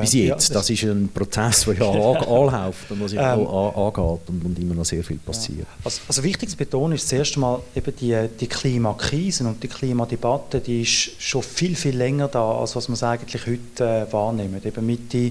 Bis 0.00 0.14
jetzt. 0.14 0.28
Ja, 0.28 0.34
das, 0.36 0.48
das, 0.48 0.70
ist 0.70 0.84
ein 0.84 1.10
Prozess, 1.12 1.66
der 1.66 1.74
ja 1.74 1.84
anläuft 1.90 2.90
und 2.90 3.02
was 3.02 3.12
ja 3.12 3.34
ähm, 3.34 3.46
angeht 3.46 4.20
und, 4.26 4.44
und, 4.44 4.58
immer 4.58 4.74
noch 4.74 4.86
sehr 4.86 5.04
viel 5.04 5.18
passiert. 5.18 5.66
Also, 5.84 6.00
also 6.08 6.24
wichtig 6.24 6.48
zu 6.48 6.56
betonen 6.56 6.94
ist 6.94 7.08
zuerst 7.10 7.34
einmal 7.34 7.60
eben 7.76 7.94
die, 7.96 8.28
die 8.40 8.46
Klimakrise 8.46 9.44
und 9.44 9.62
die 9.62 9.68
Klimadebatte, 9.68 10.60
die 10.60 10.80
ist 10.80 11.20
schon 11.20 11.42
viel, 11.42 11.76
viel 11.76 11.94
länger 11.94 12.28
da, 12.28 12.52
als 12.52 12.74
was 12.74 12.88
man 12.88 12.94
es 12.94 13.02
eigentlich 13.02 13.46
heute 13.46 13.84
äh, 14.08 14.10
wahrnimmt. 14.10 14.64
Eben 14.64 14.86
Mitte, 14.86 15.30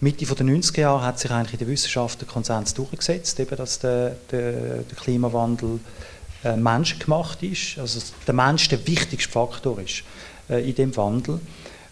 Mitte 0.00 0.26
der 0.26 0.46
90er 0.46 0.80
Jahre 0.80 1.06
hat 1.06 1.18
sich 1.18 1.30
eigentlich 1.30 1.54
in 1.54 1.58
der 1.60 1.68
Wissenschaft 1.68 2.20
der 2.20 2.28
Konsens 2.28 2.74
durchgesetzt, 2.74 3.40
eben, 3.40 3.56
dass 3.56 3.78
der, 3.78 4.16
der, 4.30 4.52
der 4.82 4.96
Klimawandel 4.96 5.80
äh, 6.44 6.56
menschengemacht 6.56 7.42
ist, 7.42 7.78
also 7.78 7.98
der 8.26 8.34
Mensch 8.34 8.68
der 8.68 8.86
wichtigste 8.86 9.32
Faktor 9.32 9.80
ist 9.80 10.02
äh, 10.50 10.68
in 10.68 10.74
dem 10.74 10.94
Wandel. 10.96 11.40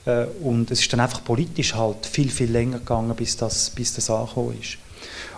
Äh, 0.05 0.25
und 0.43 0.71
es 0.71 0.81
ist 0.81 0.93
dann 0.93 1.01
einfach 1.01 1.25
politisch 1.25 1.75
halt 1.75 2.07
viel, 2.07 2.31
viel 2.31 2.51
länger 2.51 2.79
gegangen, 2.79 3.15
bis 3.15 3.37
das, 3.37 3.71
bis 3.71 3.95
das 3.95 4.11
angekommen 4.11 4.59
ist. 4.61 4.79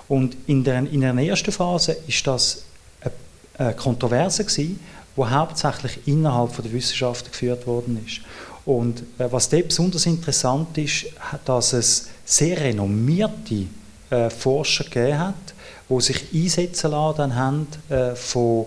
Und 0.08 0.36
in 0.46 0.64
der, 0.64 0.78
in 0.78 1.00
der 1.00 1.14
ersten 1.14 1.52
Phase 1.52 1.96
ist 2.06 2.26
das 2.26 2.64
eine, 3.58 3.74
Kontroverse 3.74 4.44
gewesen, 4.44 4.80
die 5.16 5.22
hauptsächlich 5.22 6.06
innerhalb 6.06 6.52
von 6.52 6.64
der 6.64 6.72
Wissenschaft 6.72 7.30
geführt 7.30 7.66
worden 7.66 8.02
ist. 8.06 8.20
Und 8.64 9.00
äh, 9.18 9.30
was 9.30 9.48
dort 9.48 9.68
besonders 9.68 10.06
interessant 10.06 10.76
ist, 10.78 11.06
dass 11.44 11.72
es 11.72 12.08
sehr 12.24 12.60
renommierte 12.60 13.66
äh, 14.10 14.30
Forscher 14.30 14.84
gegeben 14.84 15.18
hat, 15.18 15.34
die 15.88 16.00
sich 16.00 16.24
einsetzen 16.32 16.92
lassen 16.92 17.34
haben 17.34 17.66
von 18.14 18.66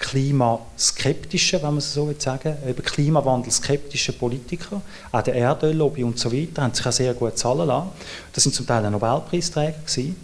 klimaskeptischen, 0.00 1.62
wenn 1.62 1.68
man 1.68 1.78
es 1.78 1.94
so 1.94 2.08
will 2.08 2.16
eben 2.66 2.82
klimawandelskeptische 2.82 4.12
Politiker, 4.14 4.80
auch 5.12 5.22
der 5.22 5.34
Erdöllobby 5.34 6.02
und 6.02 6.18
so 6.18 6.32
weiter, 6.32 6.62
haben 6.62 6.74
sich 6.74 6.86
auch 6.86 6.92
sehr 6.92 7.14
gut 7.14 7.38
zahlen 7.38 7.68
lassen. 7.68 7.90
Das 8.32 8.42
sind 8.42 8.54
zum 8.54 8.66
Teil 8.66 8.90
Nobelpreisträger 8.90 9.78
gewesen. 9.86 10.16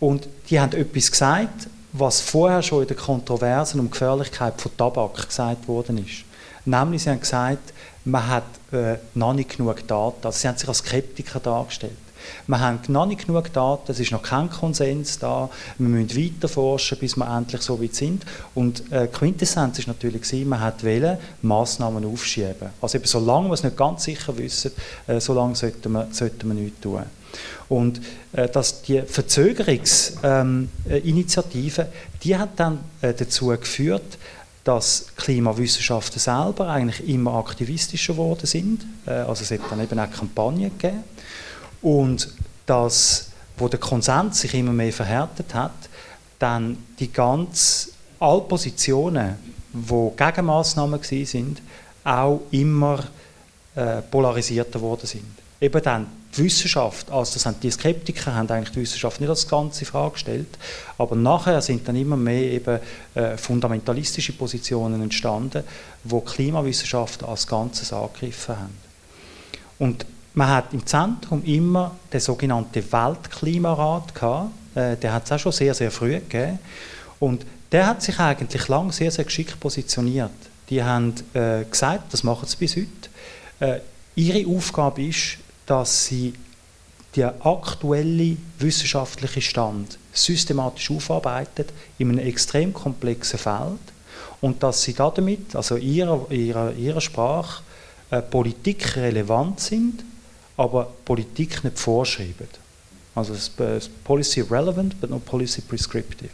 Und 0.00 0.28
die 0.50 0.60
haben 0.60 0.72
etwas 0.72 1.10
gesagt, 1.10 1.68
was 1.92 2.20
vorher 2.20 2.62
schon 2.62 2.82
in 2.82 2.88
den 2.88 2.96
Kontroversen 2.96 3.80
um 3.80 3.86
die 3.86 3.92
Gefährlichkeit 3.92 4.60
von 4.60 4.76
Tabak 4.76 5.28
gesagt 5.28 5.66
worden 5.68 5.98
ist. 5.98 6.24
Nämlich, 6.64 7.02
sie 7.02 7.10
haben 7.10 7.20
gesagt, 7.20 7.72
man 8.04 8.26
hat 8.26 8.44
äh, 8.72 8.96
noch 9.14 9.32
nicht 9.32 9.56
genug 9.56 9.86
Daten. 9.86 10.26
Also 10.26 10.38
sie 10.38 10.48
haben 10.48 10.56
sich 10.56 10.68
als 10.68 10.78
Skeptiker 10.78 11.40
dargestellt. 11.40 11.92
Wir 12.46 12.60
haben 12.60 12.80
noch 12.88 13.06
nicht 13.06 13.26
genug 13.26 13.50
Daten, 13.52 13.90
es 13.90 14.00
ist 14.00 14.12
noch 14.12 14.22
kein 14.22 14.50
Konsens 14.50 15.18
da, 15.18 15.48
wir 15.78 15.88
müssen 15.88 16.16
weiter 16.16 16.48
forschen, 16.48 16.98
bis 16.98 17.16
wir 17.16 17.26
endlich 17.26 17.62
so 17.62 17.82
weit 17.82 17.94
sind. 17.94 18.24
Und 18.54 18.92
äh, 18.92 19.06
Quintessenz 19.06 19.78
ist 19.78 19.88
natürlich 19.88 20.22
gewesen, 20.22 20.48
man 20.48 20.60
hat 20.60 20.84
wollen, 20.84 21.18
Massnahmen 21.42 22.04
aufschieben. 22.04 22.70
Also 22.80 22.98
eben, 22.98 23.06
solange 23.06 23.48
wir 23.48 23.54
es 23.54 23.62
nicht 23.62 23.76
ganz 23.76 24.04
sicher 24.04 24.36
wissen, 24.36 24.72
äh, 25.06 25.20
solange 25.20 25.54
sollten 25.54 25.92
wir, 25.92 26.08
sollten 26.10 26.48
wir 26.48 26.54
nichts 26.54 26.80
tun. 26.80 27.02
Und 27.68 28.00
äh, 28.32 28.48
dass 28.48 28.82
die 28.82 29.02
Verzögerungsinitiative, 29.02 31.82
ähm, 31.82 31.88
äh, 31.88 32.18
die 32.22 32.36
hat 32.36 32.50
dann 32.56 32.80
äh, 33.00 33.14
dazu 33.14 33.46
geführt, 33.48 34.18
dass 34.64 35.06
Klimawissenschaften 35.16 36.20
selber 36.20 36.68
eigentlich 36.68 37.08
immer 37.08 37.34
aktivistischer 37.34 38.14
geworden 38.14 38.46
sind. 38.46 38.84
Äh, 39.06 39.12
also 39.12 39.42
es 39.42 39.50
hat 39.50 39.60
dann 39.70 39.82
eben 39.82 39.98
auch 39.98 40.10
Kampagnen 40.10 40.70
gegeben. 40.76 41.04
Und 41.82 42.28
dass, 42.66 43.30
wo 43.56 43.68
der 43.68 43.80
Konsens 43.80 44.40
sich 44.40 44.54
immer 44.54 44.72
mehr 44.72 44.92
verhärtet 44.92 45.54
hat, 45.54 45.72
dann 46.38 46.76
die 46.98 47.12
ganz 47.12 47.92
alle 48.18 48.42
Positionen, 48.42 49.36
die 49.72 50.10
Gegenmaßnahmen 50.16 51.00
sind, 51.02 51.62
auch 52.04 52.40
immer 52.50 53.04
äh, 53.74 54.02
polarisierter 54.02 54.80
worden 54.80 55.06
sind. 55.06 55.24
Eben 55.60 55.82
dann 55.82 56.06
die 56.36 56.44
Wissenschaft, 56.44 57.10
also 57.10 57.34
das 57.34 57.44
haben 57.44 57.56
die 57.60 57.70
Skeptiker 57.70 58.34
haben 58.34 58.48
eigentlich 58.50 58.70
die 58.70 58.80
Wissenschaft 58.80 59.20
nicht 59.20 59.28
als 59.28 59.48
ganze 59.48 59.84
Frage 59.84 60.12
gestellt, 60.12 60.58
aber 60.96 61.16
nachher 61.16 61.60
sind 61.60 61.86
dann 61.86 61.96
immer 61.96 62.16
mehr 62.16 62.52
eben 62.52 62.78
äh, 63.14 63.36
fundamentalistische 63.36 64.32
Positionen 64.32 65.02
entstanden, 65.02 65.64
wo 66.04 66.20
Klimawissenschaften 66.20 67.26
als 67.26 67.46
Ganzes 67.46 67.92
angegriffen 67.92 68.56
haben. 68.56 68.76
Und 69.78 70.06
man 70.34 70.48
hat 70.48 70.72
im 70.72 70.86
Zentrum 70.86 71.42
immer 71.44 71.96
den 72.12 72.20
sogenannten 72.20 72.84
Weltklimarat 72.92 74.14
gehabt. 74.14 74.50
Äh, 74.74 74.96
der 74.96 75.12
hat 75.12 75.24
es 75.24 75.32
auch 75.32 75.38
schon 75.38 75.52
sehr, 75.52 75.74
sehr 75.74 75.90
früh 75.90 76.14
gegeben. 76.14 76.58
Und 77.18 77.44
der 77.72 77.86
hat 77.86 78.02
sich 78.02 78.18
eigentlich 78.18 78.68
lang 78.68 78.92
sehr, 78.92 79.10
sehr 79.10 79.24
geschickt 79.24 79.58
positioniert. 79.60 80.30
Die 80.68 80.82
haben 80.82 81.14
äh, 81.34 81.64
gesagt, 81.64 82.12
das 82.12 82.22
machen 82.22 82.46
sie 82.46 82.56
bis 82.56 82.76
heute, 82.76 82.88
äh, 83.60 83.80
ihre 84.14 84.48
Aufgabe 84.56 85.02
ist, 85.02 85.38
dass 85.66 86.06
sie 86.06 86.34
den 87.16 87.30
aktuellen 87.42 88.38
wissenschaftlichen 88.58 89.42
Stand 89.42 89.98
systematisch 90.12 90.90
aufarbeiten 90.90 91.64
in 91.98 92.10
einem 92.10 92.18
extrem 92.20 92.72
komplexen 92.72 93.38
Feld 93.38 93.80
und 94.40 94.62
dass 94.62 94.82
sie 94.82 94.94
damit, 94.94 95.56
also 95.56 95.76
ihrer, 95.76 96.30
ihrer, 96.30 96.72
ihrer 96.72 97.00
Sprache, 97.00 97.62
äh, 98.10 98.22
Politik 98.22 98.96
relevant 98.96 99.58
sind 99.60 100.04
aber 100.60 100.92
Politik 101.06 101.64
nicht 101.64 101.78
vorschreiben. 101.78 102.46
Also 103.14 103.32
es 103.32 103.48
ist 103.48 104.04
Policy 104.04 104.42
relevant, 104.42 105.00
but 105.00 105.08
not 105.08 105.24
Policy 105.24 105.62
prescriptive. 105.62 106.30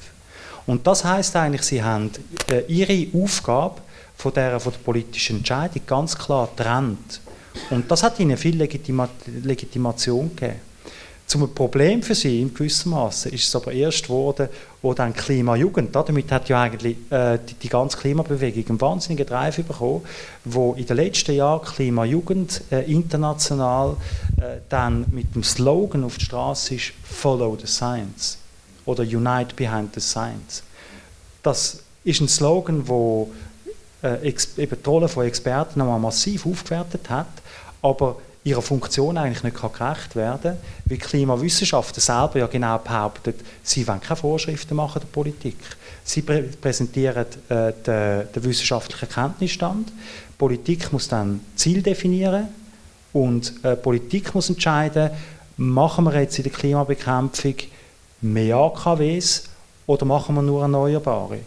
Und 0.67 0.85
das 0.85 1.05
heißt 1.05 1.37
eigentlich, 1.37 1.63
sie 1.63 1.81
haben 1.81 2.11
äh, 2.49 2.63
ihre 2.67 3.07
Aufgabe 3.23 3.81
von 4.17 4.35
der, 4.35 4.59
von 4.59 4.73
der 4.73 4.81
politischen 4.81 5.37
Entscheidung 5.39 5.83
ganz 5.87 6.19
klar 6.19 6.49
trennt. 6.57 7.21
Und 7.71 7.89
das 7.89 8.03
hat 8.03 8.19
ihnen 8.19 8.37
viel 8.37 8.57
Legitima 8.57 9.09
Legitimation 9.45 10.35
gegeben. 10.35 10.61
Zum 11.27 11.53
Problem 11.53 12.05
für 12.05 12.15
sie 12.15 12.41
in 12.41 12.55
gewissem 12.55 12.93
Maße 12.93 13.31
ist 13.31 13.49
es 13.49 13.57
aber 13.57 13.73
erst 13.73 14.05
geworden, 14.05 14.49
wo 14.81 14.95
dann 14.95 15.13
Klimajugend, 15.13 15.95
damit 15.95 16.31
hat 16.31 16.49
ja 16.49 16.63
eigentlich 16.63 16.97
äh, 17.11 17.39
die, 17.39 17.55
die, 17.55 17.69
ganze 17.69 17.99
Klimabewegung 17.99 18.65
einen 18.69 18.81
wahnsinnigen 18.81 19.27
Drive 19.27 19.57
bekommen, 19.57 20.03
wo 20.45 20.75
in 20.75 20.87
den 20.87 20.97
letzten 20.97 21.35
Jahren 21.35 21.65
Klimajugend 21.65 22.63
äh, 22.71 22.83
international 22.83 23.97
äh, 24.37 24.59
dann 24.69 25.05
mit 25.11 25.35
dem 25.35 25.43
Slogan 25.43 26.05
auf 26.05 26.17
der 26.17 26.27
Straße 26.27 26.77
ist 26.77 26.93
Follow 27.03 27.59
the 27.61 27.67
Science 27.67 28.39
oder 28.85 29.03
Unite 29.03 29.57
Behind 29.57 29.93
the 29.95 30.01
Science. 30.01 30.63
Das 31.43 31.81
ist 32.05 32.21
ein 32.21 32.29
Slogan, 32.29 32.87
wo 32.87 33.33
äh, 34.05 34.29
eben 34.29 34.77
die 34.81 34.89
Rolle 34.89 35.09
von 35.09 35.27
Experten 35.27 35.81
nochmal 35.81 35.99
massiv 35.99 36.47
aufgewertet 36.47 37.11
hat, 37.11 37.27
aber 37.83 38.19
ihrer 38.47 38.63
Funktion 38.63 39.19
eigentlich 39.19 39.43
nicht 39.43 39.57
gerecht 39.57 40.15
werden 40.15 40.41
kann, 40.43 40.59
weil 40.85 40.99
Klimawissenschaften 40.99 42.01
selber 42.01 42.39
ja 42.39 42.47
genau 42.47 42.79
behaupten, 42.79 43.35
sie 43.65 43.87
wollen 43.89 44.01
keine 44.01 44.17
Vorschriften 44.17 44.77
machen 44.77 45.01
der 45.01 45.09
Politik. 45.09 45.59
Sie 46.05 46.23
prä 46.23 46.43
präsentieren 46.43 47.27
äh, 47.49 47.73
den, 47.73 48.29
den, 48.33 48.45
wissenschaftlichen 48.45 49.09
Kenntnisstand. 49.09 49.89
Die 49.89 50.39
Politik 50.39 50.93
muss 50.93 51.09
dann 51.09 51.41
Ziel 51.57 51.83
definieren, 51.83 52.47
Und 53.13 53.65
äh, 53.65 53.75
Politik 53.75 54.33
muss 54.33 54.49
entscheiden, 54.49 55.11
machen 55.57 56.05
wir 56.05 56.21
jetzt 56.21 56.39
in 56.39 56.45
der 56.45 56.53
Klimabekämpfung 56.53 57.55
mehr 58.21 58.57
AKWs 58.57 59.45
oder 59.87 60.05
machen 60.05 60.37
wir 60.37 60.43
nur 60.43 60.63
Erneuerbare? 60.63 61.41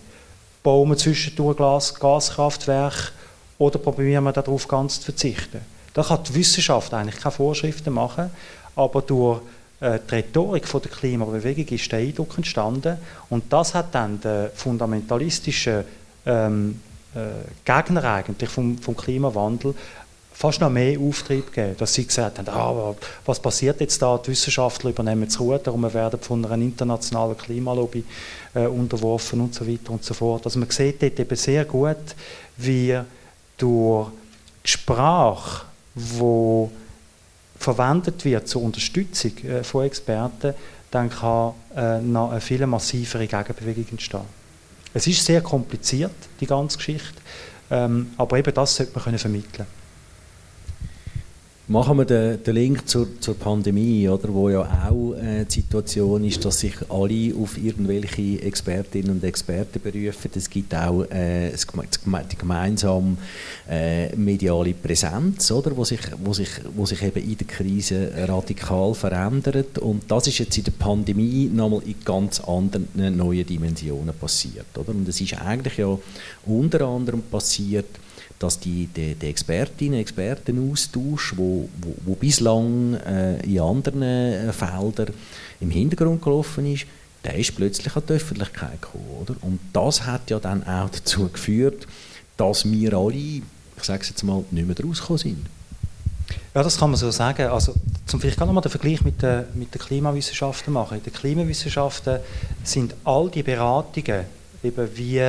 Bauen 0.63 0.89
wir 0.89 0.97
zwischendurch 0.97 1.57
Gas 1.57 1.95
Gaskraftwerke 1.95 3.13
oder 3.57 3.79
probieren 3.79 4.25
wir 4.25 4.33
darauf 4.33 4.67
ganz 4.67 4.99
zu 4.99 5.05
verzichten? 5.05 5.61
Da 5.99 6.05
kann 6.05 6.23
die 6.23 6.35
Wissenschaft 6.35 6.93
eigentlich 6.93 7.19
keine 7.21 7.33
Vorschriften 7.33 7.93
machen, 7.93 8.31
aber 8.73 9.01
durch 9.01 9.41
äh, 9.81 9.99
die 10.09 10.15
Rhetorik 10.15 10.63
der 10.71 10.79
Klimabewegung 10.79 11.67
ist 11.75 11.91
der 11.91 11.99
Eindruck 11.99 12.37
entstanden 12.37 12.97
und 13.29 13.51
das 13.51 13.75
hat 13.75 13.93
dann 13.93 14.21
den 14.21 14.47
fundamentalistischen 14.55 15.83
ähm, 16.25 16.79
äh, 17.13 17.19
Gegner 17.65 18.01
eigentlich 18.05 18.49
vom, 18.49 18.77
vom 18.77 18.95
Klimawandel 18.95 19.75
fast 20.31 20.61
noch 20.61 20.69
mehr 20.69 20.97
Auftrieb 20.97 21.53
gegeben, 21.53 21.75
dass 21.77 21.93
sie 21.95 22.07
gesagt 22.07 22.37
haben, 22.37 22.47
ah, 22.47 22.95
was 23.25 23.41
passiert 23.41 23.81
jetzt 23.81 24.01
da, 24.01 24.17
die 24.17 24.31
Wissenschaftler 24.31 24.91
übernehmen 24.91 25.25
das 25.25 25.37
Ruder 25.37 25.73
und 25.73 25.81
wir 25.81 25.93
werden 25.93 26.21
von 26.21 26.45
einer 26.45 26.63
internationalen 26.63 27.37
Klimalobby 27.37 28.05
äh, 28.53 28.67
unterworfen 28.67 29.41
und 29.41 29.53
so 29.53 29.67
weiter 29.67 29.91
und 29.91 30.05
so 30.05 30.13
fort. 30.13 30.45
Also 30.45 30.59
man 30.59 30.69
sieht 30.69 31.03
dort 31.03 31.19
eben 31.19 31.35
sehr 31.35 31.65
gut, 31.65 32.15
wie 32.55 32.97
durch 33.57 34.07
die 34.63 34.69
Sprache, 34.69 35.65
die 35.95 36.69
verwendet 37.57 38.23
wird 38.23 38.47
zur 38.47 38.63
Unterstützung 38.63 39.37
äh, 39.39 39.63
von 39.63 39.85
Experten, 39.85 40.53
dann 40.91 41.09
kann 41.09 41.53
äh, 41.75 41.79
eine 41.79 42.41
viel 42.41 42.65
massivere 42.65 43.27
Gegenbewegung 43.27 43.85
entstehen. 43.91 44.39
Es 44.93 45.05
ist 45.05 45.23
sehr 45.23 45.41
kompliziert, 45.41 46.11
die 46.39 46.47
ganze 46.47 46.77
Geschichte, 46.77 47.21
ähm, 47.69 48.11
aber 48.17 48.39
eben 48.39 48.53
das 48.53 48.75
sollte 48.75 48.93
man 48.93 49.03
können 49.03 49.19
vermitteln 49.19 49.67
Machen 51.71 51.97
wir 51.99 52.05
den, 52.05 52.41
den 52.41 52.55
Link 52.55 52.89
zur, 52.89 53.07
zur, 53.19 53.35
Pandemie, 53.35 54.09
oder, 54.09 54.33
wo 54.33 54.49
ja 54.49 54.61
auch 54.89 55.13
äh, 55.13 55.45
die 55.45 55.61
Situation 55.61 56.23
ist, 56.23 56.43
dass 56.43 56.61
sich 56.61 56.73
alle 56.89 57.35
auf 57.39 57.59
irgendwelche 57.59 58.41
Expertinnen 58.41 59.11
und 59.11 59.23
Experten 59.23 59.79
berufen. 59.79 60.31
Es 60.33 60.49
gibt 60.49 60.73
auch 60.73 61.03
äh, 61.11 61.51
die 61.51 62.35
gemeinsame 62.35 63.17
äh, 63.69 64.15
mediale 64.15 64.73
Präsenz, 64.73 65.51
oder, 65.51 65.77
wo, 65.77 65.83
sich, 65.83 65.99
wo, 66.23 66.33
sich, 66.33 66.49
wo 66.75 66.87
sich 66.87 67.03
eben 67.03 67.23
in 67.23 67.37
der 67.37 67.45
Krise 67.45 68.13
radikal 68.27 68.95
verändert. 68.95 69.77
Und 69.77 70.09
das 70.09 70.25
ist 70.25 70.39
jetzt 70.39 70.57
in 70.57 70.63
der 70.63 70.71
Pandemie 70.71 71.51
nochmal 71.53 71.83
in 71.85 72.03
ganz 72.03 72.39
anderen 72.39 72.87
neuen 73.15 73.45
Dimensionen 73.45 74.15
passiert. 74.15 74.75
Oder? 74.75 74.89
Und 74.89 75.07
es 75.07 75.21
ist 75.21 75.39
eigentlich 75.39 75.77
ja 75.77 75.95
unter 76.47 76.81
anderem 76.87 77.21
passiert, 77.21 77.85
dass 78.39 78.59
die, 78.59 78.87
der, 78.87 79.15
der 79.15 79.29
Expertinnen 79.29 79.99
Expertenaustausch, 79.99 81.33
wo, 81.35 81.69
wo, 81.81 81.95
wo 82.05 82.15
bislang 82.15 82.95
äh, 82.95 83.41
in 83.41 83.59
anderen 83.59 84.01
äh, 84.01 84.53
Feldern 84.53 85.13
im 85.59 85.69
Hintergrund 85.69 86.21
gelaufen 86.21 86.65
ist, 86.65 86.85
der 87.25 87.35
ist 87.35 87.55
plötzlich 87.55 87.93
an 87.95 88.03
die 88.07 88.13
Öffentlichkeit 88.13 88.81
gekommen. 88.81 89.09
Oder? 89.21 89.35
Und 89.41 89.59
das 89.73 90.05
hat 90.05 90.29
ja 90.29 90.39
dann 90.39 90.63
auch 90.63 90.89
dazu 90.89 91.27
geführt, 91.27 91.85
dass 92.37 92.63
wir 92.63 92.93
alle, 92.93 93.13
ich 93.13 93.43
sage 93.81 94.03
es 94.03 94.09
jetzt 94.09 94.23
mal, 94.23 94.43
nicht 94.51 94.65
mehr 94.65 94.75
rausgekommen 94.85 95.17
sind. 95.17 95.45
Ja, 96.55 96.63
das 96.63 96.77
kann 96.77 96.91
man 96.91 96.97
so 96.97 97.11
sagen. 97.11 97.47
Also, 97.47 97.73
zum 98.05 98.21
vielleicht 98.21 98.39
noch 98.39 98.51
mal 98.51 98.61
den 98.61 98.71
Vergleich 98.71 99.01
mit 99.03 99.21
den, 99.21 99.45
mit 99.55 99.73
den 99.73 99.81
Klimawissenschaften 99.81 100.71
machen. 100.73 100.97
In 100.97 101.03
den 101.03 101.13
Klimawissenschaften 101.13 102.19
sind 102.63 102.95
all 103.03 103.29
die 103.29 103.43
Beratungen, 103.43 104.25
eben 104.63 104.89
wie 104.95 105.21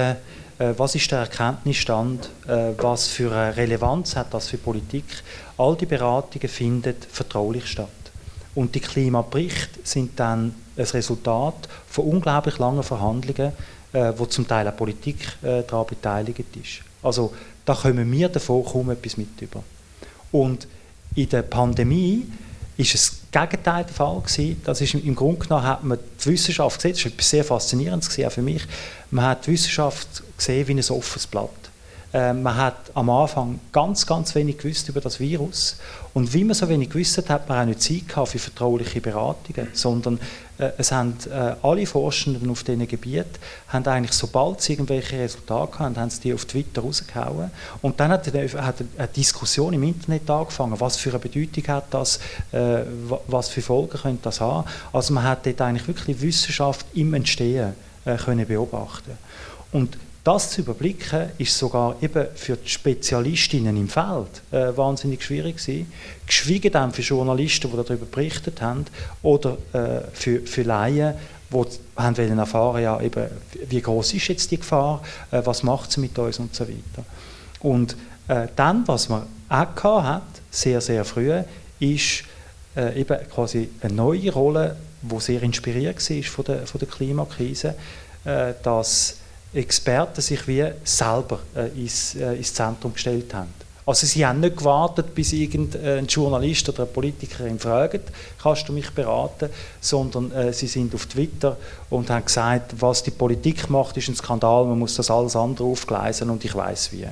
was 0.76 0.94
ist 0.94 1.10
der 1.10 1.20
Erkenntnisstand, 1.20 2.28
äh, 2.46 2.72
was 2.76 3.08
für 3.08 3.32
eine 3.32 3.56
Relevanz 3.56 4.14
hat 4.14 4.34
das 4.34 4.48
für 4.48 4.58
Politik. 4.58 5.04
All 5.56 5.74
die 5.74 5.86
Beratungen 5.86 6.48
finden 6.48 6.96
vertraulich 7.10 7.66
statt. 7.66 7.88
Und 8.54 8.74
die 8.74 8.80
Klimaberichte 8.80 9.80
sind 9.84 10.20
dann 10.20 10.54
ein 10.76 10.84
Resultat 10.84 11.68
von 11.88 12.04
unglaublich 12.04 12.58
langen 12.58 12.82
Verhandlungen, 12.82 13.52
äh, 13.92 14.12
wo 14.16 14.26
zum 14.26 14.46
Teil 14.46 14.68
auch 14.68 14.76
Politik 14.76 15.16
daran 15.40 15.86
beteiligt 15.86 16.56
ist. 16.56 16.82
Also 17.02 17.32
da 17.64 17.74
kommen 17.74 18.10
wir 18.12 18.28
davon 18.28 18.64
kaum 18.64 18.90
etwas 18.90 19.16
mit 19.16 19.40
über. 19.40 19.62
Und 20.30 20.68
in 21.14 21.28
der 21.28 21.42
Pandemie 21.42 22.26
ist 22.80 22.94
es 22.94 23.20
Gegenteil 23.30 23.84
der 23.84 23.94
Fall 23.94 24.20
gewesen. 24.20 24.60
Das 24.64 24.80
ist 24.80 24.94
im 24.94 25.14
Grunde 25.14 25.46
genommen 25.46 25.66
hat 25.66 25.84
man 25.84 25.98
die 26.24 26.30
Wissenschaft 26.30 26.76
gesehen, 26.76 26.92
das 26.92 27.00
ist 27.00 27.12
etwas 27.12 27.30
sehr 27.30 27.44
Faszinierendes 27.44 28.08
gewesen, 28.08 28.26
auch 28.26 28.32
für 28.32 28.42
mich. 28.42 28.62
Man 29.10 29.26
hat 29.26 29.46
die 29.46 29.52
Wissenschaft 29.52 30.22
gesehen 30.36 30.66
wie 30.66 30.72
ein 30.72 30.90
offenes 30.90 31.26
Blatt. 31.26 31.50
Äh, 32.12 32.32
man 32.32 32.56
hat 32.56 32.90
am 32.94 33.08
Anfang 33.08 33.60
ganz, 33.72 34.06
ganz 34.06 34.34
wenig 34.34 34.58
gewusst 34.58 34.88
über 34.88 35.00
das 35.00 35.20
Virus. 35.20 35.76
Und 36.12 36.34
wie 36.34 36.42
man 36.42 36.54
so 36.54 36.68
wenig 36.68 36.90
gewusst 36.90 37.18
hat, 37.18 37.30
hat 37.30 37.48
man 37.48 37.60
auch 37.60 37.66
nicht 37.66 37.82
Zeit 37.82 38.08
gehabt 38.08 38.28
für 38.30 38.38
vertrauliche 38.38 39.00
Beratungen, 39.00 39.68
sondern 39.72 40.18
äh, 40.58 40.70
es 40.76 40.90
haben 40.90 41.16
äh, 41.30 41.54
alle 41.62 41.86
Forschenden 41.86 42.50
auf 42.50 42.64
diesen 42.64 42.86
Gebieten 42.88 43.30
haben 43.68 43.86
eigentlich, 43.86 44.12
sobald 44.12 44.60
sie 44.60 44.72
irgendwelche 44.72 45.18
Resultate 45.18 45.78
hatten, 45.78 45.96
haben 45.96 46.10
sie 46.10 46.20
die 46.20 46.34
auf 46.34 46.44
Twitter 46.46 46.82
rausgehauen. 46.82 47.50
Und 47.80 48.00
dann 48.00 48.10
hat, 48.10 48.26
hat 48.26 48.74
eine 48.98 49.08
Diskussion 49.08 49.72
im 49.72 49.84
Internet 49.84 50.28
angefangen, 50.28 50.80
was 50.80 50.96
für 50.96 51.10
eine 51.10 51.20
Bedeutung 51.20 51.66
hat 51.68 51.84
das, 51.90 52.18
äh, 52.50 52.80
was 53.28 53.48
für 53.48 53.62
Folgen 53.62 53.98
könnte 53.98 54.22
das 54.24 54.40
haben. 54.40 54.68
Also 54.92 55.14
man 55.14 55.22
hat 55.22 55.46
dort 55.46 55.60
eigentlich 55.60 55.86
wirklich 55.86 56.20
Wissenschaft 56.20 56.86
im 56.94 57.14
Entstehen 57.14 57.74
äh, 58.04 58.16
können 58.16 58.46
beobachten. 58.46 59.12
Und 59.72 59.96
das 60.24 60.50
zu 60.50 60.60
überblicken, 60.60 61.30
ist 61.38 61.56
sogar 61.56 61.96
eben 62.02 62.26
für 62.34 62.56
die 62.56 62.68
Spezialistinnen 62.68 63.76
im 63.76 63.88
Feld 63.88 64.42
äh, 64.50 64.76
wahnsinnig 64.76 65.22
schwierig 65.22 65.56
gewesen. 65.56 65.90
Geschwiegen 66.26 66.72
dann 66.72 66.92
für 66.92 67.02
Journalisten, 67.02 67.70
die 67.70 67.76
darüber 67.76 68.06
berichtet 68.06 68.60
haben, 68.60 68.84
oder 69.22 69.56
äh, 69.72 70.02
für, 70.12 70.40
für 70.40 70.62
Laien, 70.62 71.14
die 71.50 71.66
haben 71.96 72.38
erfahren, 72.38 72.82
ja, 72.82 73.00
eben, 73.00 73.26
wie 73.68 73.80
groß 73.80 74.14
ist 74.14 74.28
jetzt 74.28 74.50
die 74.50 74.58
Gefahr, 74.58 75.02
äh, 75.30 75.40
was 75.44 75.62
macht 75.62 75.90
sie 75.90 76.00
mit 76.00 76.18
uns 76.18 76.38
und 76.38 76.54
so 76.54 76.68
weiter. 76.68 77.04
Und 77.60 77.96
äh, 78.28 78.48
dann, 78.56 78.86
was 78.86 79.08
man 79.08 79.22
auch 79.48 80.04
hat, 80.04 80.22
sehr, 80.50 80.80
sehr 80.80 81.04
früh, 81.04 81.32
ist 81.80 82.24
äh, 82.76 83.00
eben 83.00 83.18
quasi 83.28 83.70
eine 83.80 83.94
neue 83.94 84.32
Rolle, 84.32 84.76
die 85.02 85.20
sehr 85.20 85.42
inspiriert 85.42 86.10
war 86.10 86.22
von 86.22 86.44
der, 86.44 86.66
von 86.66 86.78
der 86.78 86.88
Klimakrise, 86.88 87.74
äh, 88.24 88.52
dass 88.62 89.16
Experten 89.52 90.20
sich 90.20 90.46
wie 90.46 90.64
selber 90.84 91.40
äh, 91.56 91.68
ins, 91.80 92.14
äh, 92.14 92.34
ins 92.34 92.54
Zentrum 92.54 92.92
gestellt 92.92 93.34
haben. 93.34 93.52
Also 93.86 94.06
sie 94.06 94.24
haben 94.24 94.38
nicht 94.38 94.58
gewartet, 94.58 95.14
bis 95.14 95.32
irgendein 95.32 96.06
Journalist 96.06 96.68
oder 96.68 96.84
eine 96.84 96.86
Politikerin 96.86 97.58
fragt, 97.58 98.12
kannst 98.40 98.68
du 98.68 98.72
mich 98.72 98.88
beraten, 98.90 99.48
sondern 99.80 100.30
äh, 100.30 100.52
sie 100.52 100.68
sind 100.68 100.94
auf 100.94 101.06
Twitter 101.06 101.56
und 101.88 102.08
haben 102.08 102.24
gesagt, 102.24 102.74
was 102.78 103.02
die 103.02 103.10
Politik 103.10 103.68
macht, 103.68 103.96
ist 103.96 104.08
ein 104.08 104.14
Skandal, 104.14 104.66
man 104.66 104.78
muss 104.78 104.94
das 104.94 105.10
alles 105.10 105.34
andere 105.34 105.66
aufgleisen 105.66 106.30
und 106.30 106.44
ich 106.44 106.54
weiß 106.54 106.92
wie. 106.92 107.08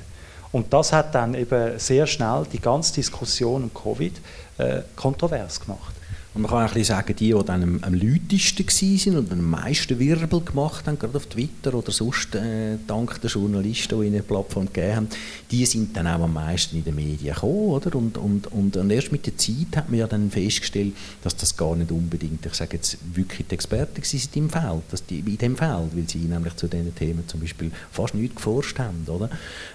Und 0.52 0.72
das 0.72 0.92
hat 0.92 1.14
dann 1.14 1.34
eben 1.34 1.78
sehr 1.78 2.06
schnell 2.06 2.46
die 2.52 2.60
ganze 2.60 2.94
Diskussion 2.94 3.64
um 3.64 3.74
Covid 3.74 4.14
äh, 4.58 4.82
kontrovers 4.94 5.60
gemacht. 5.60 5.94
Und 6.38 6.42
man 6.42 6.50
kann 6.52 6.58
auch 6.58 6.68
ein 6.68 6.74
bisschen 6.74 6.96
sagen, 6.96 7.16
die, 7.16 7.32
die 7.32 7.44
dann 7.44 7.62
am, 7.64 7.78
am 7.82 7.94
lautesten 7.94 8.64
waren 8.64 9.18
und 9.18 9.32
am 9.32 9.50
meisten 9.50 9.98
Wirbel 9.98 10.40
gemacht 10.40 10.86
haben, 10.86 10.96
gerade 10.96 11.16
auf 11.16 11.26
Twitter 11.26 11.74
oder 11.74 11.90
sonst 11.90 12.32
äh, 12.36 12.76
dank 12.86 13.20
der 13.20 13.28
Journalisten, 13.28 14.00
die 14.00 14.06
ihnen 14.06 14.14
eine 14.14 14.22
Plattform 14.22 14.66
gegeben 14.66 14.94
haben, 14.94 15.08
die 15.50 15.66
sind 15.66 15.96
dann 15.96 16.06
auch 16.06 16.22
am 16.22 16.32
meisten 16.32 16.76
in 16.76 16.84
den 16.84 16.94
Medien 16.94 17.34
gekommen. 17.34 17.70
Oder? 17.70 17.92
Und, 17.96 18.18
und, 18.18 18.46
und, 18.52 18.76
und 18.76 18.90
erst 18.92 19.10
mit 19.10 19.26
der 19.26 19.36
Zeit 19.36 19.76
hat 19.78 19.88
man 19.88 19.98
ja 19.98 20.06
dann 20.06 20.30
festgestellt, 20.30 20.94
dass 21.24 21.34
das 21.34 21.56
gar 21.56 21.74
nicht 21.74 21.90
unbedingt, 21.90 22.46
ich 22.46 22.54
sage 22.54 22.76
jetzt 22.76 22.98
wirklich 23.14 23.48
die 23.48 23.54
Experten 23.54 24.00
sind 24.04 24.36
im 24.36 24.48
Feld, 24.48 24.82
dass 24.92 25.04
die, 25.04 25.18
in 25.18 25.38
dem 25.38 25.56
Feld, 25.56 25.96
weil 25.96 26.08
sie 26.08 26.18
nämlich 26.18 26.54
zu 26.54 26.68
diesen 26.68 26.94
Themen 26.94 27.26
zum 27.26 27.40
Beispiel 27.40 27.72
fast 27.90 28.14
nichts 28.14 28.36
geforscht 28.36 28.78
haben. 28.78 29.04
Oder? 29.08 29.28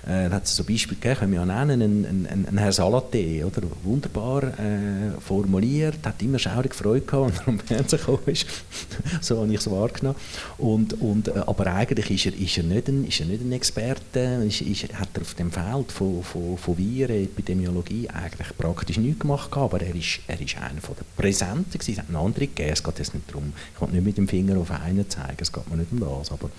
Äh, 0.08 0.30
da 0.30 0.36
hat 0.36 0.46
es 0.46 0.56
so 0.56 0.64
Beispiele 0.64 0.96
gegeben, 1.02 1.20
können 1.20 1.32
wir 1.34 1.46
ja 1.46 1.66
nennen, 1.66 2.06
ein, 2.06 2.26
ein, 2.26 2.48
ein 2.48 2.58
Herr 2.58 2.72
Salaté, 2.72 3.44
oder? 3.44 3.64
wunderbar 3.84 4.44
äh, 4.44 5.20
formuliert, 5.20 6.06
hat 6.06 6.22
immer 6.22 6.40
schaurig 6.54 6.76
Freude 6.76 7.02
gehabt, 7.02 7.32
als 7.32 7.40
er 7.40 7.48
am 7.48 7.60
Fernsehen 7.60 8.00
gekommen 8.00 8.28
ist. 8.28 8.46
so 9.22 9.42
habe 9.42 9.52
ich 9.52 9.60
es 9.60 9.70
wahrgenommen. 9.70 10.18
Und, 10.58 11.02
und, 11.02 11.28
äh, 11.28 11.44
aber 11.46 11.68
eigentlich 11.68 12.12
ist 12.12 12.26
er, 12.26 12.40
ist 12.40 12.58
er, 12.58 12.64
nicht, 12.64 12.88
ein, 12.88 13.06
ist 13.06 13.20
er 13.20 13.26
nicht 13.26 13.42
ein 13.42 13.52
Experte, 13.52 14.44
ist, 14.48 14.62
ist, 14.62 14.94
hat 14.94 15.10
er 15.14 15.22
auf 15.22 15.34
dem 15.34 15.52
Feld 15.52 15.92
von, 15.92 16.24
von, 16.24 16.58
von 16.58 16.78
Viren, 16.78 17.24
Epidemiologie 17.24 18.10
eigentlich 18.10 18.56
praktisch 18.58 18.98
nichts 18.98 19.20
gemacht, 19.20 19.50
aber 19.56 19.82
er 19.82 19.96
ist, 19.96 20.20
er 20.28 20.40
ist 20.40 20.58
einer 20.58 20.82
von 20.82 20.96
der 20.96 21.06
Präsenten 21.22 21.72
gewesen. 21.72 21.92
Es 21.94 21.98
hat 22.00 22.08
einen 22.08 22.18
anderen 22.18 22.48
gegeben, 22.48 22.74
es 22.74 22.84
geht 22.84 23.00
jetzt 23.00 23.14
nicht 23.14 23.30
darum, 23.30 23.54
ich 23.76 23.82
will 23.82 23.90
nicht 23.90 24.06
mit 24.06 24.18
dem 24.18 24.28
Finger 24.28 24.58
auf 24.58 24.72
einen 24.72 25.10
zeigen, 25.10 25.38
es 25.40 25.52
geht 25.52 25.70
mir 25.70 25.78
nicht 25.78 25.92
um 25.92 26.00
das, 26.00 26.32
aber 26.32 26.50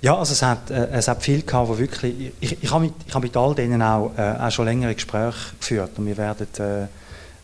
ja, 0.00 0.16
also 0.16 0.32
es 0.32 0.42
hat, 0.42 0.70
äh, 0.70 0.88
es 0.92 1.08
hat 1.08 1.22
viel 1.22 1.42
gehabt, 1.42 1.68
wo 1.68 1.78
wirklich, 1.78 2.32
ich, 2.40 2.62
ich 2.62 2.70
habe 2.70 2.84
mit, 2.84 2.94
hab 3.12 3.22
mit 3.22 3.36
all 3.36 3.54
denen 3.54 3.82
auch, 3.82 4.12
äh, 4.16 4.36
auch 4.38 4.50
schon 4.50 4.64
längere 4.64 4.94
Gespräche 4.94 5.54
geführt 5.58 5.90
und 5.96 6.06
wir 6.06 6.16
werden 6.16 6.46
äh, 6.58 6.86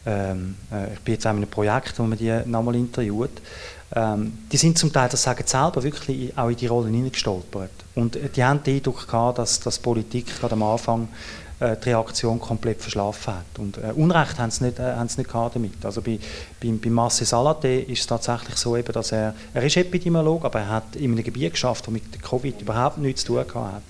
ähm, 0.06 0.56
äh, 0.72 0.94
ich 0.94 1.00
bin 1.00 1.14
jetzt 1.14 1.26
auch 1.26 1.30
in 1.30 1.38
einem 1.38 1.48
Projekt, 1.48 1.98
wo 1.98 2.04
man 2.04 2.18
die 2.18 2.32
nochmal 2.46 2.74
interviewt, 2.74 3.30
ähm, 3.94 4.38
die 4.50 4.56
sind 4.56 4.78
zum 4.78 4.92
Teil, 4.92 5.08
das 5.08 5.22
sagen 5.22 5.44
selber, 5.46 5.82
wirklich 5.82 6.36
auch 6.36 6.48
in 6.48 6.56
die 6.56 6.66
Rolle 6.66 6.88
hineingestolpert. 6.88 7.70
Und 7.94 8.16
äh, 8.16 8.28
die 8.28 8.42
haben 8.42 8.62
den 8.62 8.76
Eindruck 8.76 9.06
gehabt, 9.06 9.38
dass, 9.38 9.60
dass 9.60 9.78
Politik 9.78 10.38
gerade 10.40 10.54
am 10.54 10.62
Anfang 10.62 11.08
äh, 11.62 11.76
die 11.76 11.90
Reaktion 11.90 12.40
komplett 12.40 12.80
verschlafen 12.80 13.34
hat. 13.34 13.58
Und 13.58 13.78
äh, 13.78 13.92
Unrecht 13.94 14.38
haben 14.38 14.50
sie 14.50 14.64
nicht, 14.64 14.78
äh, 14.78 14.94
haben 14.94 15.08
sie 15.08 15.18
nicht 15.20 15.30
gehabt 15.30 15.54
damit. 15.54 15.84
Also 15.84 16.02
bei, 16.02 16.18
bei, 16.60 16.72
bei 16.72 16.90
Massi 16.90 17.24
Salate 17.24 17.68
ist 17.68 18.00
es 18.00 18.06
tatsächlich 18.06 18.56
so, 18.56 18.76
eben, 18.76 18.92
dass 18.92 19.12
er, 19.12 19.34
er 19.54 19.62
ist 19.62 19.76
Epidemiolog, 19.76 20.44
aber 20.44 20.60
er 20.60 20.68
hat 20.68 20.96
in 20.96 21.12
einem 21.12 21.22
Gebiet 21.22 21.52
geschafft, 21.52 21.86
das 21.86 21.92
mit 21.92 22.20
Covid 22.20 22.60
überhaupt 22.60 22.98
nichts 22.98 23.24
zu 23.24 23.34
tun 23.34 23.54
hat. 23.54 23.82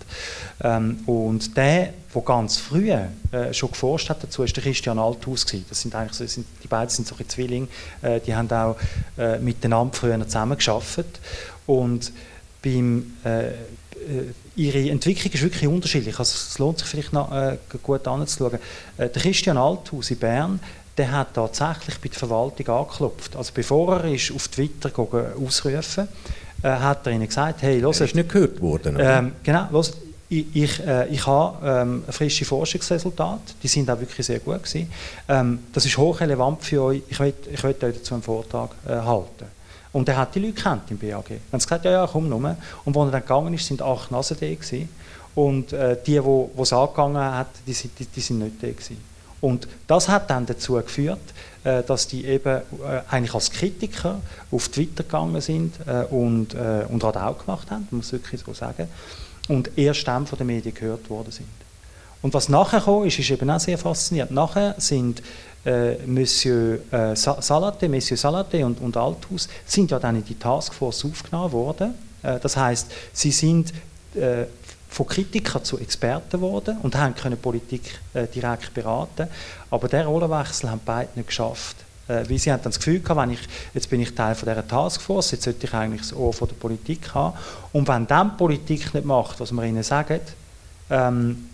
Ähm, 0.63 1.01
und 1.07 1.57
der, 1.57 1.95
der 2.15 2.23
ganz 2.23 2.59
früh 2.59 2.91
äh, 2.91 3.55
schon 3.55 3.71
geforscht 3.71 4.11
hat 4.11 4.23
dazu, 4.23 4.43
ist 4.43 4.55
der 4.55 4.63
Christian 4.63 4.99
Althaus 4.99 5.47
gewesen. 5.47 5.65
Das 5.69 5.81
sind 5.81 5.95
eigentlich 5.95 6.31
sind, 6.31 6.47
die 6.63 6.69
beiden 6.69 6.91
sind 6.91 7.09
solche 7.09 7.27
Zwillinge, 7.27 7.69
äh, 8.03 8.21
die 8.21 8.35
haben 8.35 8.51
auch 8.51 8.77
äh, 9.17 9.39
miteinander 9.39 9.95
früher 9.95 10.21
zusammen 10.27 10.57
geschafft. 10.57 11.07
Und 11.67 12.13
beim 12.63 13.15
äh, 13.25 13.53
ihre 14.57 14.91
Entwicklung 14.91 15.33
ist 15.33 15.43
wirklich 15.43 15.69
unterschiedlich. 15.69 16.19
Also 16.19 16.35
es 16.35 16.59
lohnt 16.59 16.79
sich 16.79 16.89
vielleicht 16.89 17.13
noch 17.13 17.33
äh, 17.33 17.57
gut 17.83 18.07
anzuschauen. 18.07 18.59
Äh, 18.97 19.09
der 19.09 19.23
Christian 19.23 19.57
Althaus 19.57 20.11
in 20.11 20.19
Bern, 20.19 20.61
der 20.97 21.11
hat 21.11 21.35
tatsächlich 21.35 21.99
bei 21.99 22.09
der 22.09 22.19
Verwaltung 22.19 22.69
angeklopft. 22.69 23.37
Also 23.37 23.53
bevor 23.55 23.99
er 23.99 24.13
ist 24.13 24.33
auf 24.35 24.49
Twitter 24.49 24.91
ausrufen, 24.97 26.09
äh, 26.63 26.69
hat 26.69 27.07
er 27.07 27.13
ihnen 27.13 27.27
gesagt, 27.27 27.63
hey, 27.63 27.81
los, 27.81 28.01
er 28.01 28.07
ist 28.07 28.15
nicht 28.15 28.29
gehört 28.29 28.61
worden. 28.61 28.97
Ähm, 29.01 29.33
genau, 29.43 29.69
los, 29.71 29.93
ich, 30.29 30.47
ich, 30.55 30.87
äh, 30.87 31.09
ich 31.09 31.27
habe 31.27 31.67
ähm, 31.67 32.05
frische 32.09 32.45
Forschungsresultate, 32.45 33.55
die 33.63 33.69
sind 33.69 33.91
auch 33.91 34.01
wirklich 34.01 34.27
sehr 34.27 34.39
gut 34.39 34.63
gewesen. 34.63 34.91
Ähm, 35.29 35.59
das 35.73 35.85
ist 35.85 35.97
hochrelevant 35.99 36.63
für 36.63 36.83
euch. 36.83 37.03
Ich 37.09 37.19
möchte 37.19 37.51
ich 37.51 37.63
euch 37.63 37.77
dazu 37.79 38.15
einen 38.15 38.23
Vortrag 38.23 38.71
äh, 38.87 38.93
halten. 38.93 39.47
Und 39.93 40.09
er 40.09 40.17
hat 40.17 40.35
die 40.35 40.41
Leute 40.41 40.61
kennt 40.61 40.91
im 40.91 40.99
BAG. 40.99 41.31
Er 41.31 41.37
hat 41.53 41.63
gesagt, 41.63 41.85
ja, 41.85 41.91
ja, 41.91 42.09
komm 42.11 42.29
nur. 42.29 42.57
Und 42.85 42.97
als 42.97 43.07
er 43.07 43.11
dann 43.11 43.21
gegangen 43.21 43.55
ist, 43.55 43.67
sind 43.67 43.83
acht 43.83 44.11
Nasen 44.11 44.37
da 44.41 44.47
gewesen. 44.47 44.89
Und 45.35 45.73
äh, 45.73 45.97
die, 46.07 46.21
die 46.21 46.61
es 46.63 46.73
angegangen 46.73 47.23
hat, 47.23 47.49
die, 47.67 47.73
die, 47.73 48.07
die 48.07 48.21
sind 48.21 48.39
nicht 48.39 48.63
da 48.63 48.69
gewesen. 48.69 49.13
Und 49.41 49.67
das 49.87 50.09
hat 50.09 50.31
dann 50.31 50.47
dazu 50.47 50.75
geführt, 50.75 51.19
äh, 51.65 51.83
dass 51.83 52.07
die 52.07 52.25
eben 52.25 52.59
äh, 52.59 53.01
eigentlich 53.11 53.35
als 53.35 53.51
Kritiker 53.51 54.21
auf 54.51 54.69
Twitter 54.69 55.03
gegangen 55.03 55.41
sind 55.41 55.75
äh, 55.87 56.05
und, 56.05 56.55
äh, 56.55 56.85
und 56.89 57.03
Radau 57.03 57.35
gemacht 57.35 57.71
haben, 57.71 57.89
muss 57.91 58.13
wirklich 58.13 58.41
so 58.41 58.55
sagen, 58.55 58.89
und 59.49 59.77
erst 59.77 60.07
dann 60.07 60.27
von 60.27 60.39
den 60.39 60.47
Medien 60.47 60.75
gehört 60.75 61.11
worden 61.11 61.33
sind. 61.33 61.49
Und 62.23 62.35
was 62.35 62.49
nachher 62.49 62.81
kam, 62.81 63.05
ist, 63.05 63.19
ist 63.19 63.31
eben 63.31 63.51
auch 63.51 63.59
sehr 63.59 63.77
faszinierend. 63.77 64.33
Nachher 64.33 64.77
sind 64.79 65.23
äh, 65.65 65.97
Monsieur 66.07 66.81
äh, 66.93 67.15
Salate, 67.15 67.89
Monsieur 67.89 68.17
Salate 68.17 68.65
und, 68.65 68.81
und 68.81 68.97
Althaus 68.97 69.49
sind 69.65 69.91
ja 69.91 69.99
dann 69.99 70.17
in 70.17 70.25
die 70.25 70.35
Taskforce 70.35 71.05
aufgenommen 71.05 71.53
worden. 71.53 71.95
Äh, 72.23 72.41
das 72.41 72.57
heißt, 72.57 72.91
sie 73.13 73.31
sind 73.31 73.73
äh, 74.15 74.45
von 74.89 75.07
Kritikern 75.07 75.65
zu 75.65 75.79
Experten 75.79 76.31
geworden 76.33 76.77
und 76.83 76.95
haben 76.97 77.15
können 77.15 77.39
Politik 77.39 77.99
direkt 78.35 78.75
beraten. 78.75 79.27
Aber 79.71 79.89
der 79.89 80.05
Rollenwechsel 80.05 80.71
haben 80.71 80.83
beide 80.85 81.09
nicht 81.15 81.29
geschafft. 81.29 81.77
Weil 82.07 82.39
sie 82.39 82.53
haben 82.53 82.61
dann 82.63 82.73
das 82.73 82.79
Gefühl 82.79 83.01
gehabt, 83.01 83.19
wenn 83.19 83.31
ich, 83.31 83.41
jetzt 83.73 83.89
bin 83.89 84.03
ich 84.03 84.15
Teil 84.15 84.35
von 84.35 84.47
dieser 84.47 84.69
Taskforce, 84.69 85.31
jetzt 85.31 85.45
sollte 85.45 85.67
ich 85.67 85.73
eigentlich 85.73 86.03
das 86.03 86.13
Ohr 86.13 86.35
von 86.35 86.47
der 86.47 86.57
Politik 86.57 87.15
haben. 87.15 87.39
Und 87.73 87.89
wenn 87.89 88.07
dann 88.07 88.37
Politik 88.37 88.93
nicht 88.93 89.07
macht, 89.07 89.41
was 89.41 89.51
man 89.51 89.67
ihnen 89.67 89.83
sagt, 89.83 90.35
ähm, 90.91 91.49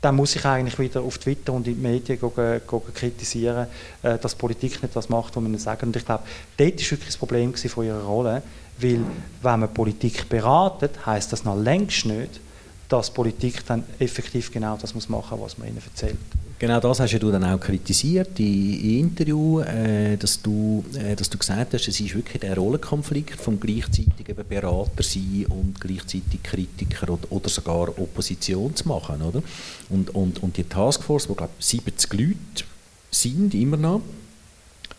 dann 0.00 0.16
muss 0.16 0.36
ich 0.36 0.44
eigentlich 0.44 0.78
wieder 0.78 1.00
auf 1.00 1.18
Twitter 1.18 1.52
und 1.52 1.66
in 1.66 1.74
den 1.74 1.82
Medien 1.82 2.18
gehen, 2.18 2.32
gehen 2.34 2.94
kritisieren, 2.94 3.66
äh, 4.02 4.18
dass 4.18 4.34
Politik 4.34 4.82
nicht 4.82 4.94
das 4.94 5.08
macht, 5.08 5.36
was 5.36 5.42
man 5.42 5.56
sagt. 5.58 5.82
Und 5.82 5.96
ich 5.96 6.04
glaube, 6.04 6.24
dort 6.56 6.70
war 6.70 6.90
wirklich 6.90 7.06
das 7.06 7.16
Problem 7.16 7.54
von 7.54 7.84
ihrer 7.84 8.02
Rolle, 8.02 8.42
weil 8.78 9.00
wenn 9.42 9.60
man 9.60 9.72
Politik 9.72 10.28
beratet, 10.28 11.06
heißt 11.06 11.32
das 11.32 11.44
noch 11.44 11.56
längst 11.56 12.06
nicht, 12.06 12.40
dass 12.88 13.10
Politik 13.10 13.66
dann 13.66 13.84
effektiv 13.98 14.52
genau 14.52 14.76
das 14.80 14.94
muss 14.94 15.08
machen 15.08 15.40
was 15.40 15.58
man 15.58 15.68
ihnen 15.68 15.82
erzählt. 15.84 16.16
Genau 16.58 16.80
das 16.80 17.00
hast 17.00 17.12
du 17.18 17.30
dann 17.30 17.44
auch 17.44 17.60
kritisiert 17.60 18.40
in, 18.40 18.80
in 18.80 19.00
Interview, 19.00 19.60
äh, 19.60 20.16
dass, 20.16 20.40
du, 20.40 20.82
äh, 20.94 21.14
dass 21.14 21.28
du 21.28 21.36
gesagt 21.36 21.74
hast, 21.74 21.86
es 21.86 22.00
ist 22.00 22.14
wirklich 22.14 22.40
der 22.40 22.56
Rollenkonflikt 22.56 23.38
vom 23.38 23.60
gleichzeitig 23.60 24.26
eben 24.26 24.48
Berater 24.48 25.02
sein 25.02 25.44
und 25.50 25.78
gleichzeitig 25.78 26.42
Kritiker 26.42 27.12
oder, 27.12 27.30
oder 27.30 27.48
sogar 27.50 27.90
Opposition 27.98 28.74
zu 28.74 28.88
machen, 28.88 29.20
oder? 29.20 29.42
Und, 29.90 30.14
und, 30.14 30.42
und 30.42 30.56
die 30.56 30.64
Taskforce, 30.64 31.28
wo 31.28 31.34
glaube 31.34 31.52
70 31.58 32.12
Leute 32.14 32.64
sind 33.10 33.54
immer 33.54 33.76
noch, 33.76 34.00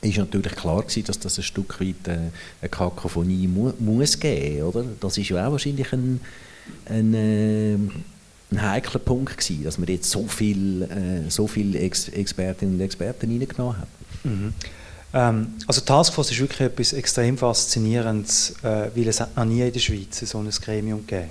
ist 0.01 0.19
natürlich 0.19 0.55
klar 0.55 0.83
gewesen, 0.83 1.05
dass 1.05 1.17
das 1.17 1.39
ein 1.39 1.43
Stück 1.43 1.81
weit 1.81 2.07
äh, 2.07 2.29
eine 2.61 2.69
Kakophonie 2.69 3.47
mu 3.47 3.73
muss 3.79 4.19
geben, 4.19 4.61
oder? 4.61 4.85
Das 4.99 5.17
ist 5.17 5.29
ja 5.29 5.47
auch 5.47 5.53
wahrscheinlich 5.53 5.91
ein, 5.91 6.21
ein 6.85 7.13
äh, 7.15 7.77
ein 8.51 8.61
heikler 8.61 8.99
Punkt 8.99 9.37
gewesen, 9.37 9.63
dass 9.63 9.77
man 9.77 9.87
jetzt 9.87 10.09
so 10.09 10.25
viele 10.27 10.85
äh, 10.85 11.29
so 11.29 11.47
viel 11.47 11.75
Ex 11.75 12.07
Expertinnen 12.09 12.75
und 12.75 12.81
Experten 12.81 13.29
reingenommen 13.29 13.77
hat. 13.77 13.87
Mhm. 14.23 14.53
Ähm, 15.13 15.53
also 15.67 15.81
Taskforce 15.81 16.31
ist 16.31 16.39
wirklich 16.39 16.61
etwas 16.61 16.93
extrem 16.93 17.37
Faszinierendes, 17.37 18.55
äh, 18.63 18.89
weil 18.95 19.07
es 19.07 19.19
noch 19.19 19.45
nie 19.45 19.61
in 19.61 19.71
der 19.71 19.79
Schweiz 19.79 20.19
so 20.19 20.39
ein 20.39 20.49
Gremium 20.49 21.05
gegeben 21.05 21.29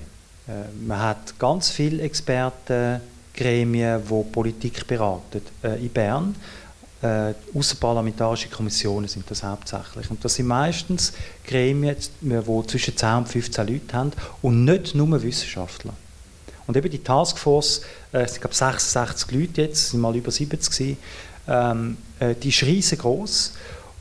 äh, 0.48 0.86
Man 0.86 1.00
hat 1.00 1.38
ganz 1.38 1.70
viele 1.70 2.02
Experten, 2.02 3.00
Gremien, 3.34 4.02
die 4.08 4.24
Politik 4.32 4.86
beraten. 4.86 5.42
Äh, 5.62 5.84
in 5.84 5.90
Bern 5.90 6.34
äh, 7.02 7.34
außerparlamentarische 7.54 8.48
Kommissionen 8.48 9.08
sind 9.08 9.30
das 9.30 9.42
hauptsächlich. 9.42 10.10
Und 10.10 10.24
das 10.24 10.34
sind 10.34 10.46
meistens 10.46 11.12
Gremien, 11.46 11.96
die 12.20 12.66
zwischen 12.66 12.96
10 12.96 13.08
und 13.18 13.28
15 13.28 13.66
Leute 13.66 13.96
haben 13.96 14.12
und 14.42 14.64
nicht 14.64 14.94
nur 14.94 15.22
Wissenschaftler. 15.22 15.92
Und 16.66 16.76
eben 16.76 16.90
die 16.90 17.02
Taskforce, 17.02 17.82
äh, 18.12 18.22
es 18.22 18.34
sind 18.34 18.42
66 18.52 19.30
Leute 19.30 19.62
jetzt, 19.62 19.90
sind 19.90 20.00
mal 20.00 20.14
über 20.14 20.30
70 20.30 20.70
gewesen, 20.70 20.98
ähm, 21.48 21.96
äh, 22.18 22.34
die 22.34 22.48
ist 22.48 22.62
riesengroß. 22.62 23.52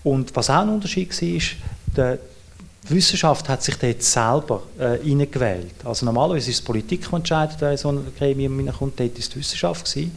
Und 0.04 0.36
was 0.36 0.50
auch 0.50 0.62
ein 0.62 0.70
Unterschied 0.70 1.10
war, 1.10 1.30
ist, 1.30 1.56
die 1.98 2.94
Wissenschaft 2.94 3.50
hat 3.50 3.64
sich 3.64 3.76
dort 3.78 4.04
selber 4.04 4.64
äh, 4.78 5.00
reingewählt. 5.04 5.74
Also 5.84 6.06
normalerweise 6.06 6.52
ist 6.52 6.58
es 6.58 6.62
Politik, 6.62 7.10
die 7.10 7.16
entscheidet, 7.16 7.58
wer 7.60 7.72
in 7.72 7.78
so 7.78 7.90
ein 7.90 8.14
Gremium 8.18 8.58
hineinkommt, 8.58 9.00
dort 9.00 9.18
ist 9.18 9.34
die 9.34 9.40
Wissenschaft 9.40 9.86
gewesen. 9.86 10.16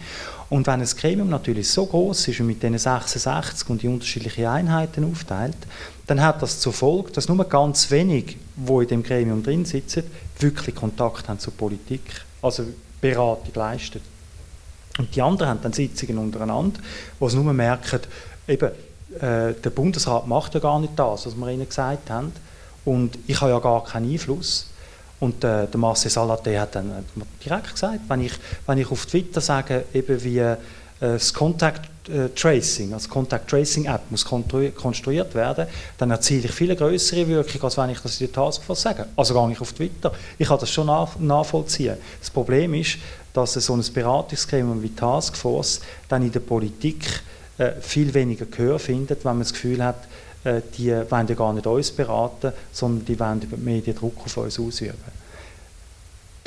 Und 0.50 0.66
wenn 0.66 0.80
ein 0.80 0.86
Gremium 0.86 1.28
natürlich 1.28 1.70
so 1.70 1.86
groß 1.86 2.28
ist 2.28 2.40
und 2.40 2.46
mit 2.46 2.62
diesen 2.62 2.78
66 2.78 3.68
und 3.68 3.82
die 3.82 3.88
unterschiedlichen 3.88 4.46
Einheiten 4.46 5.10
aufteilt, 5.10 5.56
dann 6.06 6.22
hat 6.22 6.42
das 6.42 6.60
zur 6.60 6.72
Folge, 6.72 7.12
dass 7.12 7.28
nur 7.28 7.42
ganz 7.44 7.90
wenig, 7.90 8.38
wo 8.56 8.80
in 8.80 8.88
dem 8.88 9.02
Gremium 9.02 9.42
drin 9.42 9.64
sitzen, 9.64 10.04
wirklich 10.38 10.74
Kontakt 10.74 11.28
haben 11.28 11.38
zur 11.38 11.52
Politik 11.52 12.02
also 12.42 12.64
Beratung 13.00 13.54
leistet. 13.54 14.02
Und 14.98 15.14
die 15.14 15.22
anderen 15.22 15.50
haben 15.50 15.62
dann 15.62 15.72
Sitzungen 15.72 16.18
untereinander, 16.18 16.80
wo 17.18 17.28
sie 17.28 17.36
nur 17.36 17.52
merken, 17.52 18.00
eben, 18.46 18.70
äh, 19.20 19.54
der 19.54 19.70
Bundesrat 19.70 20.26
macht 20.26 20.54
ja 20.54 20.60
gar 20.60 20.80
nicht 20.80 20.98
das, 20.98 21.26
was 21.26 21.34
wir 21.34 21.48
ihnen 21.48 21.68
gesagt 21.68 22.10
haben. 22.10 22.32
Und 22.84 23.18
ich 23.26 23.40
habe 23.40 23.52
ja 23.52 23.58
gar 23.58 23.84
keinen 23.84 24.10
Einfluss. 24.10 24.66
Und 25.20 25.42
äh, 25.44 25.66
der 25.66 25.78
Marcel 25.78 26.10
Salate 26.10 26.60
hat 26.60 26.74
dann 26.74 27.04
direkt 27.44 27.72
gesagt, 27.72 28.00
wenn 28.08 28.22
ich, 28.22 28.32
wenn 28.66 28.78
ich 28.78 28.90
auf 28.90 29.06
Twitter 29.06 29.40
sage, 29.40 29.84
eben 29.92 30.22
wie 30.22 30.38
äh, 30.38 30.56
das 31.00 31.34
Contact 31.34 31.84
äh, 31.84 31.88
Tracing, 32.34 32.92
also 32.92 33.08
Contact 33.08 33.48
Tracing 33.48 33.84
App 33.86 34.02
muss 34.10 34.24
konstruiert 34.24 35.34
werden, 35.34 35.66
dann 35.98 36.10
erziele 36.10 36.46
ich 36.46 36.52
viel 36.52 36.74
größere 36.74 37.26
Wirkung, 37.28 37.62
als 37.62 37.76
wenn 37.76 37.90
ich 37.90 38.00
das 38.00 38.20
in 38.20 38.26
der 38.26 38.34
Taskforce 38.34 38.82
sage. 38.82 39.06
Also 39.16 39.34
gehe 39.34 39.52
ich 39.52 39.60
auf 39.60 39.72
Twitter. 39.72 40.12
Ich 40.38 40.48
kann 40.48 40.58
das 40.58 40.70
schon 40.70 40.86
nach, 40.86 41.18
nachvollziehen. 41.18 41.96
Das 42.20 42.30
Problem 42.30 42.74
ist, 42.74 42.98
dass 43.32 43.52
so 43.54 43.74
ein 43.74 43.84
Beratungsgremium 43.92 44.82
wie 44.82 44.94
Taskforce 44.94 45.80
dann 46.08 46.22
in 46.22 46.32
der 46.32 46.40
Politik 46.40 47.04
äh, 47.58 47.72
viel 47.80 48.12
weniger 48.14 48.46
Gehör 48.46 48.78
findet, 48.78 49.24
wenn 49.24 49.32
man 49.32 49.40
das 49.40 49.52
Gefühl 49.52 49.82
hat, 49.84 50.08
äh, 50.44 50.62
die 50.76 50.90
wollen 51.10 51.26
ja 51.26 51.34
gar 51.34 51.52
nicht 51.52 51.66
uns 51.66 51.90
beraten, 51.90 52.52
sondern 52.72 53.04
die 53.04 53.18
wollen 53.18 53.42
über 53.42 53.56
die 53.56 53.62
Medien 53.62 53.96
Druck 53.96 54.16
auf 54.24 54.36
uns 54.36 54.58
ausüben. 54.58 55.17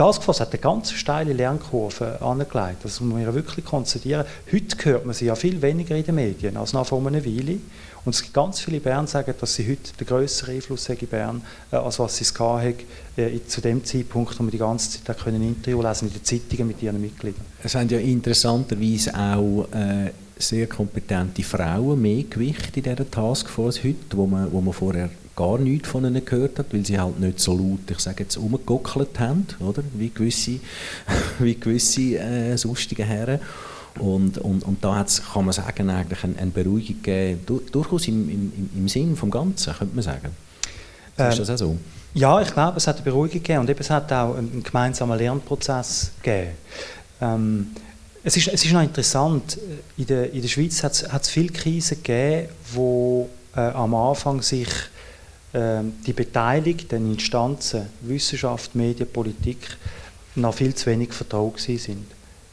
Taskforce 0.01 0.39
hat 0.39 0.51
eine 0.51 0.59
ganz 0.59 0.93
steile 0.93 1.31
Lernkurve 1.31 2.19
angelegt. 2.23 2.77
Das 2.83 2.99
muss 3.01 3.13
man 3.13 3.35
wirklich 3.35 3.63
konzentrieren. 3.63 4.25
Heute 4.51 4.75
hört 4.85 5.05
man 5.05 5.13
sie 5.13 5.25
ja 5.25 5.35
viel 5.35 5.61
weniger 5.61 5.95
in 5.95 6.03
den 6.03 6.15
Medien 6.15 6.57
als 6.57 6.73
noch 6.73 6.87
vor 6.87 7.05
einer 7.05 7.23
Weile. 7.23 7.59
Und 8.03 8.15
es 8.15 8.23
gibt 8.23 8.33
ganz 8.33 8.61
viele 8.61 8.79
Bern 8.79 9.05
sagen, 9.05 9.31
dass 9.39 9.53
sie 9.53 9.69
heute 9.69 9.93
den 9.99 10.07
grösseren 10.07 10.55
Einfluss 10.55 10.89
haben 10.89 10.97
in 11.01 11.07
Bern, 11.07 11.41
äh, 11.71 11.75
als 11.75 11.99
was 11.99 12.17
sie 12.17 12.23
es 12.23 12.33
hatten, 12.33 12.77
äh, 13.15 13.45
zu 13.45 13.61
dem 13.61 13.85
Zeitpunkt, 13.85 14.39
wo 14.39 14.43
wir 14.43 14.49
die 14.49 14.57
ganze 14.57 15.03
Zeit 15.03 15.19
können 15.19 15.43
Interview 15.43 15.83
lesen 15.83 16.07
in 16.07 16.15
den 16.15 16.23
Zeitungen 16.23 16.69
mit 16.69 16.81
ihren 16.81 16.99
Mitgliedern. 16.99 17.45
Es 17.63 17.75
haben 17.75 17.87
ja 17.89 17.99
interessanterweise 17.99 19.13
auch 19.13 19.67
äh, 19.71 20.09
sehr 20.35 20.65
kompetente 20.65 21.43
Frauen 21.43 22.01
mehr 22.01 22.23
Gewicht 22.23 22.75
in 22.75 22.81
dieser 22.81 23.11
Taskforce 23.11 23.83
heute, 23.83 24.17
wo 24.17 24.25
man, 24.25 24.51
wo 24.51 24.61
man 24.61 24.73
vorher 24.73 25.11
gar 25.35 25.57
nichts 25.57 25.89
von 25.89 26.05
ihnen 26.05 26.23
gehört 26.23 26.59
hat, 26.59 26.73
weil 26.73 26.85
sie 26.85 26.99
halt 26.99 27.19
nicht 27.19 27.39
so 27.39 27.55
laut, 27.55 27.89
ich 27.89 27.99
sage 27.99 28.23
jetzt, 28.23 28.37
umgegockelt 28.37 29.19
haben, 29.19 29.47
oder? 29.59 29.83
Wie 29.93 30.09
gewisse, 30.09 30.59
wie 31.39 31.55
gewisse 31.55 32.17
äh, 32.17 32.57
sonstige 32.57 33.03
Herren. 33.03 33.39
Und, 33.99 34.37
und, 34.37 34.63
und 34.63 34.83
da 34.83 34.95
hat's, 34.95 35.21
kann 35.33 35.45
man 35.45 35.53
sagen, 35.53 35.89
eigentlich 35.89 36.23
eine, 36.23 36.37
eine 36.37 36.51
Beruhigung 36.51 37.01
gegeben, 37.01 37.41
du, 37.45 37.61
durchaus 37.71 38.07
im, 38.07 38.29
im, 38.29 38.69
im 38.75 38.87
Sinn 38.87 39.15
vom 39.15 39.29
Ganzen, 39.29 39.73
könnte 39.73 39.95
man 39.95 40.03
sagen. 40.03 40.29
Ähm, 41.17 41.29
ist 41.29 41.39
das 41.39 41.49
auch 41.49 41.57
so? 41.57 41.77
Ja, 42.13 42.41
ich 42.41 42.53
glaube, 42.53 42.77
es 42.77 42.87
hat 42.87 42.95
eine 42.95 43.05
Beruhigung 43.05 43.41
gegeben 43.41 43.59
und 43.59 43.69
eben, 43.69 43.79
es 43.79 43.89
hat 43.89 44.11
auch 44.13 44.35
einen 44.35 44.63
gemeinsamen 44.63 45.17
Lernprozess 45.17 46.11
gegeben. 46.21 46.51
Ähm, 47.21 47.67
es 48.23 48.37
ist, 48.37 48.47
es 48.49 48.63
ist 48.63 48.71
noch 48.71 48.83
interessant, 48.83 49.57
in 49.97 50.05
der, 50.05 50.31
in 50.31 50.41
der 50.41 50.49
Schweiz 50.49 50.83
hat 50.83 50.93
es 50.93 51.29
viele 51.29 51.49
Krisen 51.49 51.97
gegeben, 52.03 52.49
wo 52.73 53.29
äh, 53.55 53.61
am 53.61 53.93
Anfang 53.95 54.41
sich 54.41 54.67
äh, 54.67 54.90
die 55.53 56.13
beteiligten 56.13 57.11
Instanzen, 57.11 57.87
Wissenschaft, 58.01 58.73
Medien, 58.73 59.11
Politik, 59.11 59.77
noch 60.35 60.53
viel 60.53 60.73
zu 60.73 60.85
wenig 60.85 61.11
vertraut 61.11 61.59
sind 61.59 62.05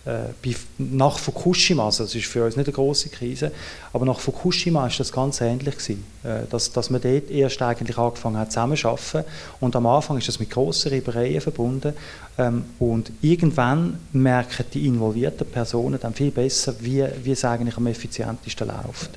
äh, 0.08 0.54
nach 0.78 1.18
Fukushima, 1.18 1.84
also 1.84 2.04
das 2.04 2.14
ist 2.14 2.26
für 2.26 2.44
uns 2.44 2.56
nicht 2.56 2.66
eine 2.66 2.74
große 2.74 3.10
Krise, 3.10 3.52
aber 3.92 4.06
nach 4.06 4.18
Fukushima 4.18 4.86
ist 4.86 5.00
das 5.00 5.12
ganz 5.12 5.40
ähnlich 5.40 5.76
gewesen, 5.76 6.04
äh, 6.24 6.46
dass, 6.48 6.72
dass 6.72 6.88
man 6.90 7.00
dort 7.00 7.30
erst 7.30 7.60
eigentlich 7.60 7.98
angefangen 7.98 8.38
hat 8.38 8.50
zusammenzuarbeiten 8.50 9.24
und 9.60 9.76
am 9.76 9.86
Anfang 9.86 10.16
ist 10.18 10.28
das 10.28 10.40
mit 10.40 10.50
grossen 10.50 10.92
Reibereien 10.92 11.40
verbunden 11.40 11.92
ähm, 12.38 12.64
und 12.78 13.12
irgendwann 13.20 13.98
merken 14.12 14.64
die 14.72 14.86
involvierten 14.86 15.46
Personen 15.46 15.98
dann 16.00 16.14
viel 16.14 16.30
besser, 16.30 16.74
wie, 16.80 17.04
wie 17.22 17.32
es 17.32 17.44
eigentlich 17.44 17.76
am 17.76 17.86
effizientesten 17.86 18.66
läuft. 18.66 19.10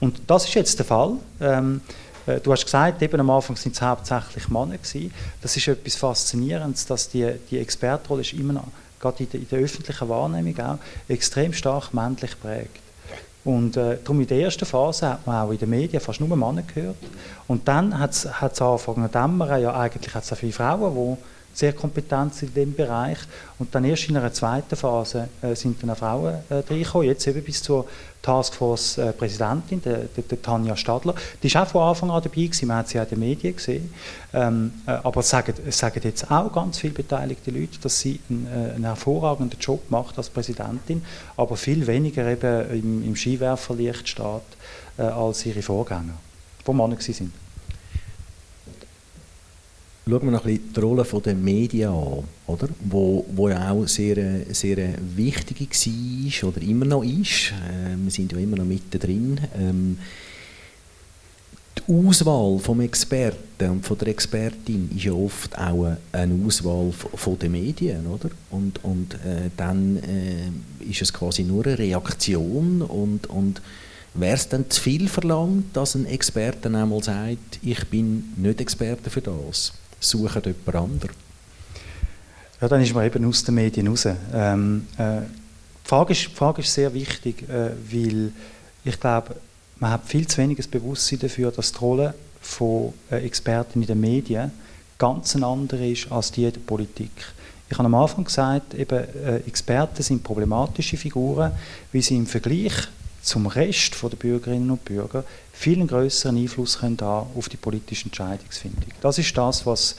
Und 0.00 0.20
das 0.26 0.44
ist 0.46 0.54
jetzt 0.54 0.78
der 0.78 0.86
Fall. 0.86 1.12
Ähm, 1.40 1.80
äh, 1.88 2.03
Du 2.42 2.52
hast 2.52 2.64
gesagt, 2.64 3.02
eben 3.02 3.20
am 3.20 3.28
Anfang 3.28 3.56
sind 3.56 3.74
es 3.74 3.82
hauptsächlich 3.82 4.48
Männer 4.48 4.78
gewesen. 4.78 5.12
Das 5.42 5.56
ist 5.56 5.68
etwas 5.68 5.94
Faszinierendes, 5.96 6.86
dass 6.86 7.10
die, 7.10 7.30
die 7.50 7.58
Expertrolle 7.58 8.22
ist 8.22 8.32
immer 8.32 8.54
noch 8.54 8.68
gerade 9.04 9.22
in 9.22 9.30
der, 9.30 9.40
in 9.40 9.48
der 9.48 9.58
öffentlichen 9.60 10.08
Wahrnehmung 10.08 10.58
auch, 10.60 10.78
extrem 11.08 11.52
stark 11.52 11.92
männlich 11.92 12.40
prägt. 12.40 12.80
Und 13.44 13.76
äh, 13.76 13.98
darum 14.02 14.20
in 14.20 14.26
der 14.26 14.40
ersten 14.40 14.64
Phase 14.64 15.10
hat 15.10 15.26
man 15.26 15.46
auch 15.46 15.50
in 15.50 15.58
den 15.58 15.68
Medien 15.68 16.00
fast 16.00 16.20
nur 16.20 16.34
Männer 16.34 16.62
gehört. 16.62 16.96
Und 17.46 17.68
dann 17.68 17.98
hat 17.98 18.12
es 18.12 18.26
angefangen 18.26 19.06
zu 19.06 19.12
dämmern, 19.12 19.60
ja 19.60 19.74
eigentlich 19.78 20.14
hat 20.14 20.24
es 20.24 20.32
auch 20.32 20.36
viele 20.36 20.52
Frauen, 20.52 20.94
die 20.94 21.33
sehr 21.54 21.72
kompetent 21.72 22.34
sind 22.34 22.48
in 22.48 22.54
diesem 22.54 22.74
Bereich. 22.74 23.18
Und 23.58 23.74
dann 23.74 23.84
erst 23.84 24.08
in 24.08 24.16
einer 24.16 24.32
zweiten 24.32 24.76
Phase 24.76 25.28
äh, 25.40 25.54
sind 25.54 25.82
dann 25.82 25.90
auch 25.90 25.96
Frauen 25.96 26.34
äh, 26.50 26.54
reingekommen, 26.54 27.06
jetzt 27.06 27.26
eben 27.26 27.42
bis 27.42 27.62
zur 27.62 27.86
Taskforce-Präsidentin, 28.20 29.82
der, 29.82 29.98
der, 29.98 30.24
der, 30.24 30.42
Tanja 30.42 30.76
Stadler. 30.76 31.14
Die 31.42 31.46
ist 31.46 31.56
auch 31.56 31.66
von 31.66 31.82
Anfang 31.82 32.10
an 32.10 32.22
dabei 32.22 32.42
gewesen, 32.42 32.68
man 32.68 32.78
hat 32.78 32.88
sie 32.88 32.98
auch 32.98 33.04
in 33.04 33.10
den 33.10 33.20
Medien 33.20 33.54
gesehen. 33.54 33.94
Ähm, 34.32 34.72
äh, 34.86 34.92
aber 34.92 35.20
es 35.20 35.28
sagen, 35.28 35.54
sagen 35.70 36.00
jetzt 36.02 36.30
auch 36.30 36.50
ganz 36.50 36.78
viele 36.78 36.94
beteiligte 36.94 37.50
Leute, 37.50 37.78
dass 37.80 38.00
sie 38.00 38.18
einen, 38.28 38.46
äh, 38.46 38.74
einen 38.74 38.84
hervorragenden 38.84 39.58
Job 39.60 39.90
macht 39.90 40.16
als 40.18 40.30
Präsidentin, 40.30 41.04
aber 41.36 41.56
viel 41.56 41.86
weniger 41.86 42.26
eben 42.26 42.70
im, 42.70 43.04
im 43.04 43.16
Skiwerferlicht 43.16 44.08
steht 44.08 44.42
äh, 44.96 45.02
als 45.02 45.44
ihre 45.46 45.62
Vorgänger, 45.62 46.14
die 46.66 46.72
Männer 46.72 46.96
sind. 46.98 47.32
Schauen 50.06 50.24
wir 50.24 50.32
noch 50.32 50.44
ein 50.44 50.52
bisschen 50.52 50.72
die 50.74 50.80
Rolle 50.80 51.06
der 51.24 51.34
Medien 51.34 51.88
an, 51.88 52.24
oder? 52.46 52.68
Wo, 52.80 53.24
wo 53.34 53.48
ja 53.48 53.70
auch 53.70 53.86
sehr, 53.88 54.44
sehr 54.52 54.76
wichtig 55.16 55.60
war 55.60 56.48
oder 56.50 56.60
immer 56.60 56.84
noch 56.84 57.02
ist. 57.02 57.52
Äh, 57.52 57.96
wir 57.96 58.10
sind 58.10 58.32
ja 58.32 58.38
immer 58.38 58.58
noch 58.58 58.66
mittendrin. 58.66 59.40
Ähm, 59.58 59.98
die 61.78 61.92
Auswahl 61.92 62.58
vom 62.58 62.82
Experten 62.82 63.70
und 63.70 63.86
von 63.86 63.96
der 63.96 64.08
Expertin 64.08 64.90
ist 64.94 65.04
ja 65.04 65.12
oft 65.12 65.56
auch 65.58 65.96
eine 66.12 66.46
Auswahl 66.46 66.92
den 67.40 67.52
Medien, 67.52 68.06
oder? 68.06 68.28
Und, 68.50 68.84
und 68.84 69.14
äh, 69.14 69.48
dann 69.56 69.96
äh, 69.96 70.86
ist 70.90 71.00
es 71.00 71.14
quasi 71.14 71.44
nur 71.44 71.64
eine 71.64 71.78
Reaktion 71.78 72.82
und, 72.82 73.26
und 73.28 73.62
Wäre 74.16 74.34
es 74.34 74.48
dann 74.48 74.70
zu 74.70 74.80
viel 74.80 75.08
verlangt, 75.08 75.76
dass 75.76 75.96
ein 75.96 76.06
Experte 76.06 76.68
einmal 76.68 77.02
sagt, 77.02 77.58
ich 77.62 77.84
bin 77.88 78.32
nicht 78.36 78.60
Experte 78.60 79.10
für 79.10 79.20
das? 79.20 79.72
Suchen 80.08 80.42
jemand 80.44 80.76
anderen. 80.76 81.16
Ja, 82.60 82.68
dann 82.68 82.80
ist 82.80 82.94
man 82.94 83.04
eben 83.04 83.24
aus 83.26 83.44
den 83.44 83.56
Medien 83.56 83.88
raus. 83.88 84.06
Ähm, 84.32 84.86
äh, 84.96 85.20
die, 85.20 85.88
Frage 85.88 86.12
ist, 86.12 86.24
die 86.24 86.34
Frage 86.34 86.62
ist 86.62 86.72
sehr 86.72 86.92
wichtig, 86.94 87.48
äh, 87.48 87.70
weil 87.90 88.32
ich 88.84 89.00
glaube, 89.00 89.36
man 89.78 89.90
hat 89.90 90.06
viel 90.06 90.26
zu 90.26 90.38
wenig 90.38 90.68
Bewusstsein 90.70 91.18
dafür, 91.18 91.50
dass 91.50 91.72
die 91.72 91.78
Rolle 91.78 92.14
von 92.40 92.94
äh, 93.10 93.24
Experten 93.24 93.82
in 93.82 93.86
den 93.86 94.00
Medien 94.00 94.52
ganz 94.98 95.34
eine 95.34 95.46
andere 95.46 95.88
ist 95.88 96.10
als 96.10 96.30
die 96.30 96.50
der 96.50 96.60
Politik. 96.60 97.10
Ich 97.68 97.78
habe 97.78 97.86
am 97.86 97.94
Anfang 97.94 98.24
gesagt, 98.24 98.74
eben, 98.74 98.98
äh, 98.98 99.36
Experten 99.46 100.02
sind 100.02 100.22
problematische 100.22 100.96
Figuren, 100.96 101.52
weil 101.92 102.02
sie 102.02 102.16
im 102.16 102.26
Vergleich 102.26 102.74
zum 103.22 103.46
Rest 103.46 103.96
der 104.02 104.16
Bürgerinnen 104.16 104.70
und 104.70 104.84
Bürger 104.84 105.24
viel 105.54 105.86
größeren 105.86 106.36
Einfluss 106.36 106.82
haben 106.82 106.98
auf 107.00 107.48
die 107.48 107.56
politische 107.56 108.06
Entscheidungsfindung. 108.06 108.90
Das 109.00 109.18
ist 109.18 109.36
das, 109.36 109.64
was, 109.64 109.92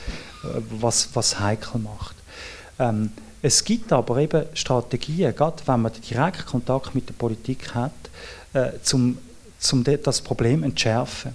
äh, 0.44 0.62
was, 0.70 1.10
was 1.14 1.40
heikel 1.40 1.80
macht. 1.80 2.16
Ähm, 2.78 3.12
es 3.42 3.64
gibt 3.64 3.92
aber 3.94 4.18
eben 4.18 4.46
Strategien, 4.54 5.36
gerade 5.36 5.62
wenn 5.66 5.82
man 5.82 5.92
direkt 6.10 6.46
Kontakt 6.46 6.94
mit 6.94 7.08
der 7.08 7.14
Politik 7.14 7.74
hat, 7.74 7.92
äh, 8.54 8.72
zum, 8.82 9.18
zum 9.60 9.84
das 9.84 10.22
Problem 10.22 10.64
entschärfen. 10.64 11.34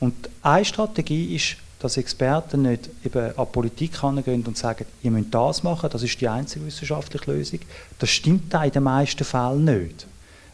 Und 0.00 0.14
eine 0.42 0.64
Strategie 0.64 1.34
ist, 1.34 1.56
dass 1.80 1.96
Experten 1.96 2.62
nicht 2.62 2.88
eben 3.04 3.36
an 3.36 3.52
Politik 3.52 4.00
herangehen 4.02 4.44
und 4.44 4.56
sagen, 4.56 4.84
ihr 5.02 5.10
müsst 5.10 5.32
das 5.34 5.62
machen, 5.62 5.90
das 5.90 6.02
ist 6.02 6.20
die 6.20 6.28
einzige 6.28 6.66
wissenschaftliche 6.66 7.30
Lösung. 7.30 7.60
Das 7.98 8.10
stimmt 8.10 8.52
in 8.54 8.70
den 8.70 8.82
meisten 8.82 9.24
Fällen 9.24 9.64
nicht. 9.64 10.06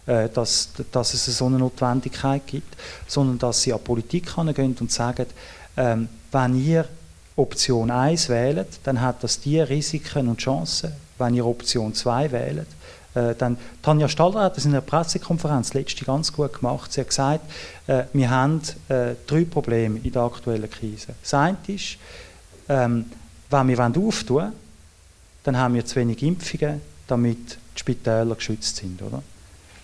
Äh, 0.06 0.28
dass, 0.28 0.68
dass 0.92 1.14
es 1.14 1.24
so 1.24 1.46
eine 1.46 1.58
Notwendigkeit 1.58 2.46
gibt, 2.46 2.76
sondern 3.06 3.38
dass 3.38 3.62
sie 3.62 3.72
an 3.72 3.78
die 3.78 3.84
Politik 3.84 4.34
gehen 4.54 4.76
und 4.78 4.92
sagen, 4.92 5.26
ähm, 5.78 6.08
wenn 6.30 6.62
ihr 6.62 6.84
Option 7.36 7.90
1 7.90 8.28
wählt, 8.28 8.68
dann 8.84 9.00
hat 9.00 9.24
das 9.24 9.40
die 9.40 9.60
Risiken 9.60 10.28
und 10.28 10.38
Chancen. 10.38 10.92
Wenn 11.16 11.34
ihr 11.34 11.46
Option 11.46 11.94
2 11.94 12.32
wählt, 12.32 12.66
äh, 13.14 13.34
dann 13.34 13.56
Tanja 13.80 14.06
Staller 14.06 14.42
hat 14.42 14.58
das 14.58 14.66
in 14.66 14.72
einer 14.72 14.82
Pressekonferenz 14.82 15.72
letzte 15.72 16.04
ganz 16.04 16.30
gut 16.30 16.52
gemacht. 16.52 16.92
Sie 16.92 17.00
hat 17.00 17.08
gesagt, 17.08 17.50
äh, 17.86 18.04
wir 18.12 18.28
haben 18.28 18.60
äh, 18.90 19.14
drei 19.26 19.46
Probleme 19.46 20.00
in 20.00 20.12
der 20.12 20.22
aktuellen 20.22 20.68
Krise. 20.68 21.14
Das 21.22 21.32
eine 21.32 21.56
ist, 21.66 21.96
ähm, 22.68 23.06
wenn 23.48 23.68
wir 23.68 23.80
auftun 23.80 24.36
wollen, 24.36 24.52
dann 25.44 25.56
haben 25.56 25.74
wir 25.74 25.84
zu 25.86 25.96
wenig 25.96 26.22
Impfungen, 26.22 26.82
damit 27.06 27.58
die 27.74 27.78
Spitäler 27.78 28.34
geschützt 28.34 28.76
sind. 28.76 29.00
Oder? 29.00 29.22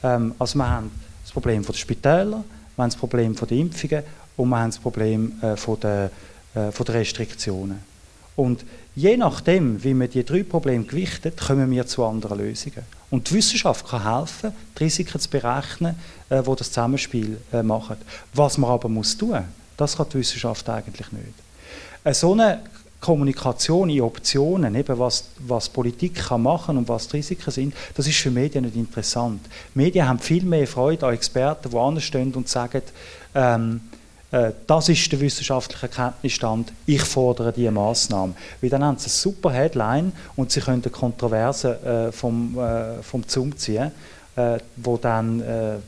Ähm, 0.03 0.35
also 0.39 0.59
wir 0.59 0.69
haben 0.69 0.91
das 1.23 1.33
Problem 1.33 1.65
der 1.65 1.73
Spitäler, 1.75 2.45
wir 2.77 2.83
haben 2.83 2.91
das 2.91 2.97
Problem 2.97 3.35
der 3.35 3.51
Impfungen 3.53 4.03
und 4.37 4.49
wir 4.49 4.59
haben 4.59 4.71
das 4.71 4.79
Problem 4.79 5.33
äh, 5.43 5.57
von 5.57 5.79
der, 5.81 6.11
äh, 6.55 6.71
von 6.73 6.87
der 6.87 6.95
Restriktionen. 6.97 7.91
Und 8.37 8.65
je 8.97 9.17
nachdem, 9.17 9.83
wie 9.85 9.93
man 9.93 10.09
die 10.09 10.25
drei 10.25 10.43
Probleme 10.43 10.85
gewichtet, 10.85 11.39
kommen 11.39 11.71
wir 11.71 11.87
zu 11.87 12.05
anderen 12.05 12.39
Lösungen. 12.39 12.85
Und 13.11 13.29
die 13.29 13.35
Wissenschaft 13.35 13.87
kann 13.87 14.03
helfen, 14.03 14.53
die 14.79 14.85
Risiken 14.85 15.21
zu 15.21 15.29
berechnen, 15.29 15.97
äh, 16.29 16.41
wo 16.45 16.55
das 16.55 16.69
Zusammenspiel 16.69 17.39
äh, 17.53 17.63
macht. 17.63 17.99
Was 18.33 18.57
man 18.57 18.71
aber 18.71 18.89
muss 18.89 19.17
tun, 19.17 19.45
das 19.77 19.97
kann 19.97 20.07
die 20.13 20.19
Wissenschaft 20.19 20.69
eigentlich 20.69 21.13
nicht. 21.13 21.35
Äh, 22.05 22.15
so 22.15 22.33
eine 22.33 22.63
Kommunikation 23.01 23.89
in 23.89 24.03
Optionen, 24.03 24.75
eben 24.75 24.99
was, 24.99 25.31
was 25.39 25.69
Politik 25.69 26.17
kann 26.17 26.43
machen 26.43 26.77
und 26.77 26.89
was 26.89 27.09
die 27.09 27.17
Risiken 27.17 27.51
sind, 27.51 27.75
das 27.95 28.07
ist 28.07 28.19
für 28.19 28.31
Medien 28.31 28.65
nicht 28.65 28.77
interessant. 28.77 29.41
Medien 29.75 30.07
haben 30.07 30.19
viel 30.19 30.45
mehr 30.45 30.67
Freude 30.67 31.07
an 31.07 31.15
Experten, 31.15 31.71
die 31.71 31.77
anstehen 31.77 32.35
und 32.35 32.49
sagen, 32.49 32.83
ähm, 33.35 33.81
äh, 34.31 34.53
das 34.67 34.89
ist 34.89 35.11
der 35.11 35.21
wissenschaftliche 35.21 35.89
Kenntnisstand, 35.89 36.73
ich 36.87 37.03
fordere 37.03 37.53
diese 37.53 37.71
Massnahme. 37.71 38.35
Weil 38.61 38.71
dann 38.71 38.85
haben 38.85 38.99
sie 38.99 39.07
eine 39.07 39.13
super 39.13 39.51
Headline 39.51 40.13
und 40.37 40.53
sie 40.53 40.61
können 40.61 40.83
Kontroverse 40.83 42.09
äh, 42.09 42.13
vom, 42.13 42.59
äh, 42.59 43.03
vom 43.03 43.25
Zoom 43.27 43.57
ziehen, 43.57 43.91
äh, 44.37 44.59
wo 44.77 44.97
dann 44.99 45.41
äh, 45.41 45.75
äh, 45.75 45.79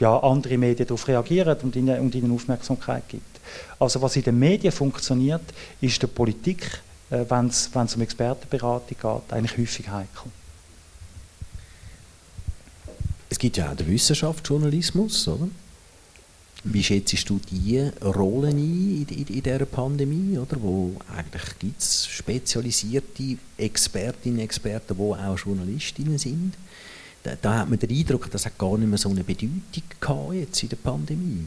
ja, 0.00 0.18
andere 0.18 0.58
Medien 0.58 0.86
darauf 0.86 1.06
reagieren 1.06 1.56
und 1.62 1.76
ihnen, 1.76 2.00
und 2.00 2.14
ihnen 2.14 2.34
Aufmerksamkeit 2.34 3.04
gibt. 3.08 3.31
Also 3.78 4.00
was 4.02 4.16
in 4.16 4.22
den 4.22 4.38
Medien 4.38 4.72
funktioniert, 4.72 5.42
ist 5.80 6.00
der 6.02 6.08
Politik, 6.08 6.80
äh, 7.10 7.24
wenn 7.28 7.46
es 7.48 7.70
um 7.74 8.02
Expertenberatung 8.02 8.96
geht, 9.00 9.32
eigentlich 9.32 9.58
häufig 9.58 9.88
heikel. 9.88 10.30
Es 13.28 13.38
gibt 13.38 13.56
ja 13.56 13.70
auch 13.70 13.76
den 13.76 13.88
Wissenschaftsjournalismus, 13.88 15.26
oder? 15.28 15.48
Wie 16.64 16.82
schätzt 16.82 17.28
du 17.28 17.40
die 17.50 17.90
Rolle 18.02 18.48
ein 18.48 18.58
in, 18.58 19.06
in, 19.08 19.26
in 19.26 19.42
dieser 19.42 19.66
Pandemie? 19.66 20.38
Oder? 20.38 20.62
Wo 20.62 20.94
eigentlich 21.16 21.58
gibt 21.58 21.80
es 21.80 22.06
spezialisierte 22.06 23.36
Expertinnen 23.58 24.38
und 24.38 24.44
Experten, 24.44 24.96
die 24.96 25.02
auch 25.02 25.38
Journalistinnen 25.38 26.18
sind. 26.18 26.54
Da, 27.24 27.36
da, 27.40 27.58
hat 27.58 27.70
man 27.70 27.78
den 27.78 27.90
Eindruck, 27.90 28.30
das 28.30 28.46
hat 28.46 28.58
gar 28.58 28.76
nicht 28.78 28.88
mehr 28.88 28.98
so 28.98 29.08
eine 29.08 29.24
Bedeutung 29.24 29.62
gehabt 29.98 30.34
jetzt 30.34 30.62
in 30.62 30.68
der 30.68 30.76
Pandemie. 30.76 31.46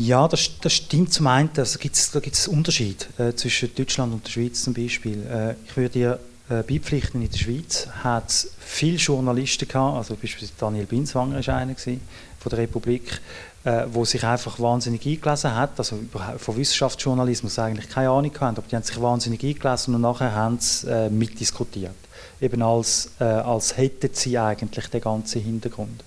Ja, 0.00 0.26
das, 0.28 0.48
das 0.62 0.72
stimmt 0.72 1.12
zum 1.12 1.26
einen. 1.26 1.50
Also 1.58 1.78
gibt's, 1.78 2.10
da 2.10 2.20
gibt 2.20 2.34
es 2.34 2.48
Unterschied 2.48 3.06
äh, 3.18 3.34
zwischen 3.34 3.74
Deutschland 3.74 4.14
und 4.14 4.24
der 4.24 4.30
Schweiz 4.30 4.64
zum 4.64 4.72
Beispiel. 4.72 5.26
Äh, 5.26 5.54
ich 5.66 5.76
würde 5.76 5.90
dir 5.90 6.18
äh, 6.48 6.62
beipflichten, 6.62 7.20
in 7.20 7.30
der 7.30 7.36
Schweiz 7.36 7.86
hat 8.02 8.30
es 8.30 8.50
viele 8.60 8.96
Journalisten 8.96 9.68
gehabt, 9.68 9.98
also 9.98 10.14
beispielsweise 10.14 10.54
Daniel 10.58 10.86
Binswanger 10.86 11.46
war 11.46 11.54
einer 11.54 11.74
gewesen, 11.74 12.00
von 12.38 12.48
der 12.48 12.60
Republik, 12.60 13.20
äh, 13.64 13.84
wo 13.92 14.06
sich 14.06 14.24
einfach 14.24 14.58
wahnsinnig 14.58 15.04
eingelesen 15.04 15.54
hat, 15.54 15.72
also 15.76 15.98
von 16.38 16.56
Wissenschaftsjournalismus 16.56 17.58
eigentlich 17.58 17.90
keine 17.90 18.08
Ahnung 18.08 18.32
hatten, 18.40 18.56
aber 18.56 18.66
die 18.70 18.76
haben 18.76 18.82
sich 18.82 19.02
wahnsinnig 19.02 19.44
eingelesen 19.44 19.94
und 19.94 20.00
nachher 20.00 20.34
haben 20.34 20.58
sie 20.60 20.90
äh, 20.90 21.10
mitdiskutiert. 21.10 21.92
eben 22.40 22.62
als, 22.62 23.10
äh, 23.20 23.24
als 23.24 23.76
hätten 23.76 24.08
sie 24.14 24.38
eigentlich 24.38 24.86
den 24.86 25.02
ganzen 25.02 25.42
Hintergrund. 25.42 26.02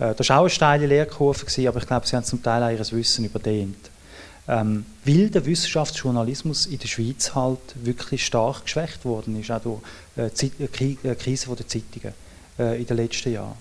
Äh, 0.00 0.14
das 0.14 0.28
war 0.28 0.38
auch 0.38 0.42
eine 0.42 0.50
steile 0.50 0.86
Lehrkurve, 0.86 1.46
aber 1.68 1.78
ich 1.78 1.86
glaube, 1.86 2.06
sie 2.06 2.16
haben 2.16 2.24
zum 2.24 2.42
Teil 2.42 2.62
auch 2.62 2.70
ihr 2.70 2.96
Wissen 2.96 3.24
überdehnt. 3.24 3.90
Ähm, 4.48 4.84
weil 5.04 5.30
der 5.30 5.46
Wissenschaftsjournalismus 5.46 6.66
in 6.66 6.78
der 6.78 6.88
Schweiz 6.88 7.34
halt 7.34 7.60
wirklich 7.84 8.26
stark 8.26 8.64
geschwächt 8.64 9.04
worden 9.04 9.38
ist, 9.38 9.50
auch 9.50 9.60
durch 9.60 9.80
äh, 10.16 10.30
die 10.80 10.98
äh, 11.06 11.14
Krise 11.14 11.54
der 11.54 11.68
Zeitungen 11.68 12.14
äh, 12.58 12.80
in 12.80 12.86
den 12.86 12.96
letzten 12.96 13.32
Jahren. 13.32 13.54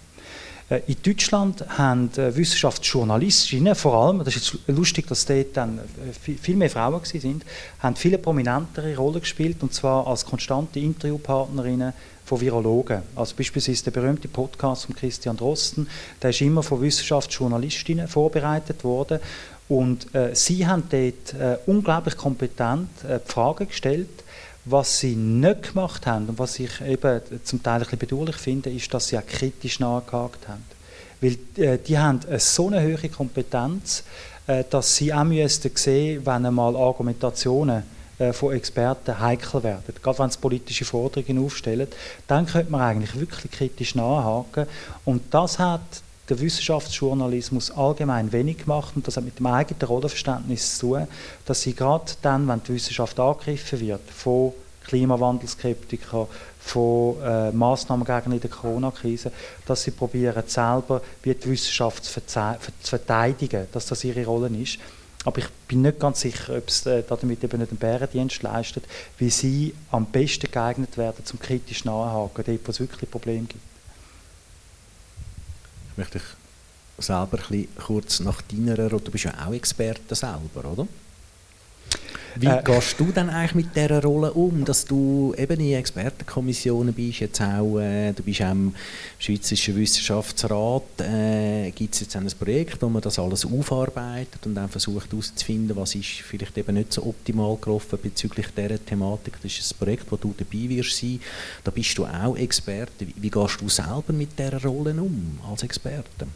Äh, 0.69 0.81
in 0.87 0.95
Deutschland 1.03 1.65
haben 1.77 2.09
äh, 2.17 2.35
Wissenschaftsjournalistinnen 2.35 3.75
vor 3.75 3.93
allem, 3.95 4.19
das 4.19 4.35
ist 4.35 4.53
jetzt 4.53 4.67
lustig, 4.67 5.07
dass 5.07 5.25
dort 5.25 5.57
dann 5.57 5.79
äh, 5.79 6.33
viel 6.37 6.55
mehr 6.55 6.69
Frauen 6.69 7.01
sind, 7.03 7.43
haben 7.79 7.95
viele 7.95 8.17
prominentere 8.17 8.95
Rollen 8.95 9.19
gespielt 9.19 9.57
und 9.61 9.73
zwar 9.73 10.07
als 10.07 10.25
konstante 10.25 10.79
Interviewpartnerinnen 10.79 11.93
von 12.29 12.39
Virologen. 12.39 13.01
Also 13.15 13.35
beispielsweise 13.35 13.85
der 13.85 13.91
berühmte 13.91 14.27
Podcast 14.27 14.85
von 14.85 14.95
Christian 14.95 15.35
Drosten, 15.35 15.87
der 16.21 16.29
ist 16.29 16.41
immer 16.41 16.61
von 16.61 16.79
Wissenschaftsjournalistinnen 16.79 18.07
vorbereitet 18.07 18.83
worden 18.83 19.19
und 19.67 20.13
äh, 20.13 20.35
sie 20.35 20.67
haben 20.67 20.83
dort 20.89 21.33
äh, 21.33 21.57
unglaublich 21.65 22.15
kompetent 22.15 22.89
äh, 23.03 23.19
Fragen 23.25 23.67
gestellt 23.67 24.09
was 24.65 24.99
sie 24.99 25.15
nicht 25.15 25.69
gemacht 25.69 26.05
haben 26.05 26.27
und 26.27 26.37
was 26.37 26.59
ich 26.59 26.81
eben 26.81 27.21
zum 27.43 27.63
Teil 27.63 27.75
ein 27.75 27.79
bisschen 27.81 27.99
bedauerlich 27.99 28.35
finde, 28.35 28.69
ist, 28.69 28.93
dass 28.93 29.07
sie 29.07 29.17
auch 29.17 29.25
kritisch 29.25 29.79
nachgehakt 29.79 30.47
haben. 30.47 30.63
Weil 31.21 31.37
äh, 31.57 31.79
die 31.79 31.97
haben 31.97 32.19
eine 32.27 32.39
so 32.39 32.67
eine 32.67 32.81
hohe 32.81 33.09
Kompetenz, 33.09 34.03
äh, 34.45 34.63
dass 34.69 34.95
sie 34.95 35.11
auch 35.13 35.23
müssten 35.23 35.71
sehen, 35.75 36.23
wenn 36.25 36.45
einmal 36.45 36.75
Argumentationen 36.75 37.83
von 38.33 38.53
Experten 38.53 39.19
heikel 39.19 39.63
werden. 39.63 39.95
Gerade 40.01 40.19
wenn 40.19 40.29
sie 40.29 40.39
politische 40.39 40.85
Forderungen 40.85 41.45
aufstellen, 41.45 41.87
dann 42.27 42.45
könnte 42.45 42.71
man 42.71 42.81
eigentlich 42.81 43.17
wirklich 43.19 43.51
kritisch 43.51 43.95
nachhaken. 43.95 44.67
Und 45.05 45.33
das 45.33 45.57
hat 45.57 45.81
der 46.29 46.39
Wissenschaftsjournalismus 46.39 47.71
allgemein 47.71 48.31
wenig 48.31 48.59
gemacht 48.59 48.93
und 48.95 49.07
das 49.07 49.17
hat 49.17 49.23
mit 49.23 49.39
dem 49.39 49.47
eigenen 49.47 49.81
Rollenverständnis 49.81 50.77
zu 50.77 50.95
tun, 50.95 51.07
dass 51.45 51.61
sie 51.61 51.73
gerade 51.73 52.11
dann, 52.21 52.47
wenn 52.47 52.61
die 52.63 52.75
Wissenschaft 52.75 53.19
angegriffen 53.19 53.79
wird 53.79 54.01
von 54.11 54.53
Klimawandelskeptikern, 54.85 56.27
von 56.59 57.15
äh, 57.23 57.51
Massnahmen 57.51 58.05
gegen 58.05 58.39
die 58.39 58.47
Corona-Krise, 58.47 59.31
dass 59.65 59.83
sie 59.83 59.91
probieren 59.91 60.43
selber 60.45 61.01
die 61.23 61.35
Wissenschaft 61.45 62.05
zu 62.05 62.21
verteidigen, 62.81 63.67
dass 63.71 63.87
das 63.87 64.03
ihre 64.03 64.25
Rolle 64.25 64.49
ist. 64.49 64.77
Aber 65.25 65.39
ich 65.39 65.49
bin 65.67 65.81
nicht 65.81 65.99
ganz 65.99 66.21
sicher, 66.21 66.57
ob 66.57 66.69
es 66.69 66.85
äh, 66.85 67.03
damit 67.07 67.43
eben 67.43 67.59
nicht 67.59 67.71
einen 67.71 67.77
Bärendienst 67.77 68.41
leistet, 68.41 68.85
wie 69.17 69.29
sie 69.29 69.75
am 69.91 70.05
besten 70.05 70.49
geeignet 70.49 70.97
werden, 70.97 71.25
zum 71.25 71.39
kritisch 71.39 71.83
nachhaken, 71.83 72.43
dort 72.45 72.67
wo 72.67 72.71
es 72.71 72.79
wirklich 72.79 73.11
Probleme 73.11 73.45
gibt 73.45 73.69
möchte 75.99 76.17
ich 76.17 77.05
selber 77.05 77.39
ein 77.51 77.67
kurz 77.77 78.21
nach 78.21 78.41
deiner 78.41 78.89
du 78.89 79.11
bist 79.11 79.25
ja 79.25 79.33
auch 79.45 79.53
Experte 79.53 80.15
selber, 80.15 80.71
oder? 80.71 80.87
Wie 82.35 82.47
äh, 82.47 82.61
gehst 82.63 82.99
du 82.99 83.11
dann 83.11 83.29
eigentlich 83.29 83.55
mit 83.55 83.75
dieser 83.75 84.01
Rolle 84.01 84.31
um, 84.31 84.63
dass 84.63 84.85
du 84.85 85.33
eben 85.37 85.59
in 85.59 85.73
Expertenkommissionen 85.73 86.93
bist, 86.93 87.19
jetzt 87.19 87.41
auch, 87.41 87.79
äh, 87.79 88.13
du 88.13 88.23
bist 88.23 88.41
auch 88.41 88.51
im 88.51 88.73
Schweizerischen 89.17 89.75
Wissenschaftsrat, 89.75 91.01
äh, 91.01 91.71
gibt 91.71 91.95
es 91.95 92.01
jetzt 92.01 92.15
ein 92.15 92.27
Projekt, 92.39 92.81
wo 92.81 92.89
man 92.89 93.01
das 93.01 93.19
alles 93.19 93.45
aufarbeitet 93.45 94.45
und 94.45 94.55
dann 94.55 94.69
versucht 94.69 95.11
herauszufinden, 95.11 95.75
was 95.75 95.95
ist 95.95 96.21
vielleicht 96.21 96.57
eben 96.57 96.75
nicht 96.75 96.93
so 96.93 97.05
optimal 97.05 97.57
gelaufen 97.57 97.99
bezüglich 98.01 98.47
dieser 98.55 98.83
Thematik. 98.83 99.33
Das 99.41 99.57
ist 99.57 99.73
ein 99.73 99.77
Projekt, 99.77 100.09
wo 100.09 100.15
du 100.15 100.33
dabei 100.37 100.69
wirst 100.69 100.97
sein. 100.97 101.19
Da 101.63 101.71
bist 101.71 101.97
du 101.97 102.05
auch 102.05 102.37
Experte. 102.37 103.07
Wie, 103.07 103.15
wie 103.17 103.29
gehst 103.29 103.59
du 103.59 103.67
selber 103.67 104.13
mit 104.13 104.37
dieser 104.37 104.61
Rolle 104.61 104.93
um 104.93 105.39
als 105.49 105.63
Experte? 105.63 106.27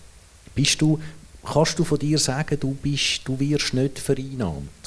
Bist 0.54 0.82
du, 0.82 0.99
kannst 1.45 1.80
du 1.80 1.84
von 1.84 1.97
dir 1.97 2.18
sagen, 2.18 2.60
du, 2.60 2.72
bist, 2.74 3.22
du 3.26 3.39
wirst 3.39 3.74
nicht 3.74 3.99
vereinnahmt? 3.99 4.83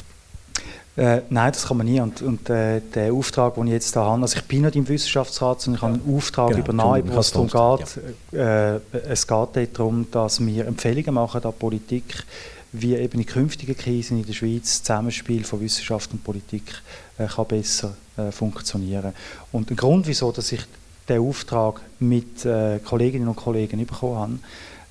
Äh, 0.96 1.20
nein, 1.28 1.52
das 1.52 1.66
kann 1.66 1.76
man 1.76 1.86
nie. 1.86 2.00
Und, 2.00 2.22
und 2.22 2.48
äh, 2.48 2.80
der 2.80 3.12
Auftrag, 3.12 3.54
den 3.56 3.66
ich 3.66 3.74
jetzt 3.74 3.94
da 3.94 4.04
habe, 4.04 4.22
also 4.22 4.38
ich 4.38 4.44
bin 4.44 4.62
nicht 4.62 4.76
im 4.76 4.88
Wissenschaftsrat, 4.88 5.60
sondern 5.60 5.76
ich 5.76 5.82
habe 5.82 5.94
einen 5.94 6.16
Auftrag 6.16 6.48
genau, 6.48 6.60
übernommen, 6.60 7.12
wo 7.12 7.18
es 7.18 7.32
darum 7.32 7.48
geht, 7.48 8.00
ja. 8.32 8.76
äh, 8.76 8.80
es 9.08 9.26
geht 9.26 9.78
darum, 9.78 10.06
dass 10.10 10.44
wir 10.44 10.66
Empfehlungen 10.66 11.14
machen 11.14 11.44
an 11.44 11.52
Politik, 11.52 12.24
wie 12.72 12.94
eben 12.94 13.20
in 13.20 13.26
künftigen 13.26 13.76
Krisen 13.76 14.18
in 14.18 14.26
der 14.26 14.32
Schweiz 14.32 14.62
das 14.62 14.82
Zusammenspiel 14.82 15.44
von 15.44 15.60
Wissenschaft 15.60 16.12
und 16.12 16.24
Politik 16.24 16.82
äh, 17.18 17.26
kann 17.26 17.46
besser 17.46 17.94
äh, 18.16 18.32
funktionieren. 18.32 19.12
Und 19.52 19.68
der 19.68 19.76
Grund, 19.76 20.06
wieso 20.06 20.32
dass 20.32 20.50
ich 20.52 20.62
den 21.08 21.20
Auftrag 21.20 21.82
mit 22.00 22.44
äh, 22.46 22.78
Kolleginnen 22.78 23.28
und 23.28 23.36
Kollegen 23.36 23.84
bekommen 23.86 24.42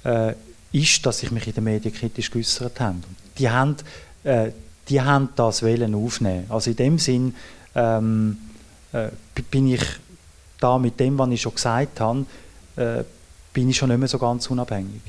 habe, 0.04 0.36
ist, 0.72 1.04
dass 1.04 1.24
ich 1.24 1.32
mich 1.32 1.48
in 1.48 1.54
den 1.56 1.64
Medien 1.64 1.92
kritisch 1.92 2.30
geäußert 2.30 2.80
habe. 2.80 2.98
Die 3.40 3.50
haben 3.50 3.76
die 4.90 5.02
haben 5.02 5.30
das 5.36 5.64
wollen 5.64 5.96
aufnehmen. 5.96 6.46
Also 6.50 6.72
in 6.72 6.76
dem 6.76 7.00
Sinn 7.00 7.36
ähm, 7.74 8.38
äh, 8.92 9.10
bin 9.50 9.74
ich 9.74 9.84
da 10.60 10.78
mit 10.78 11.00
dem, 11.00 11.18
was 11.18 11.30
ich 11.30 11.42
schon 11.42 11.56
gesagt 11.56 12.00
habe, 12.00 12.26
äh, 12.76 13.04
bin 13.54 13.70
ich 13.70 13.78
schon 13.78 13.90
nicht 13.90 13.98
mehr 13.98 14.08
so 14.08 14.20
ganz 14.20 14.48
unabhängig. 14.48 15.02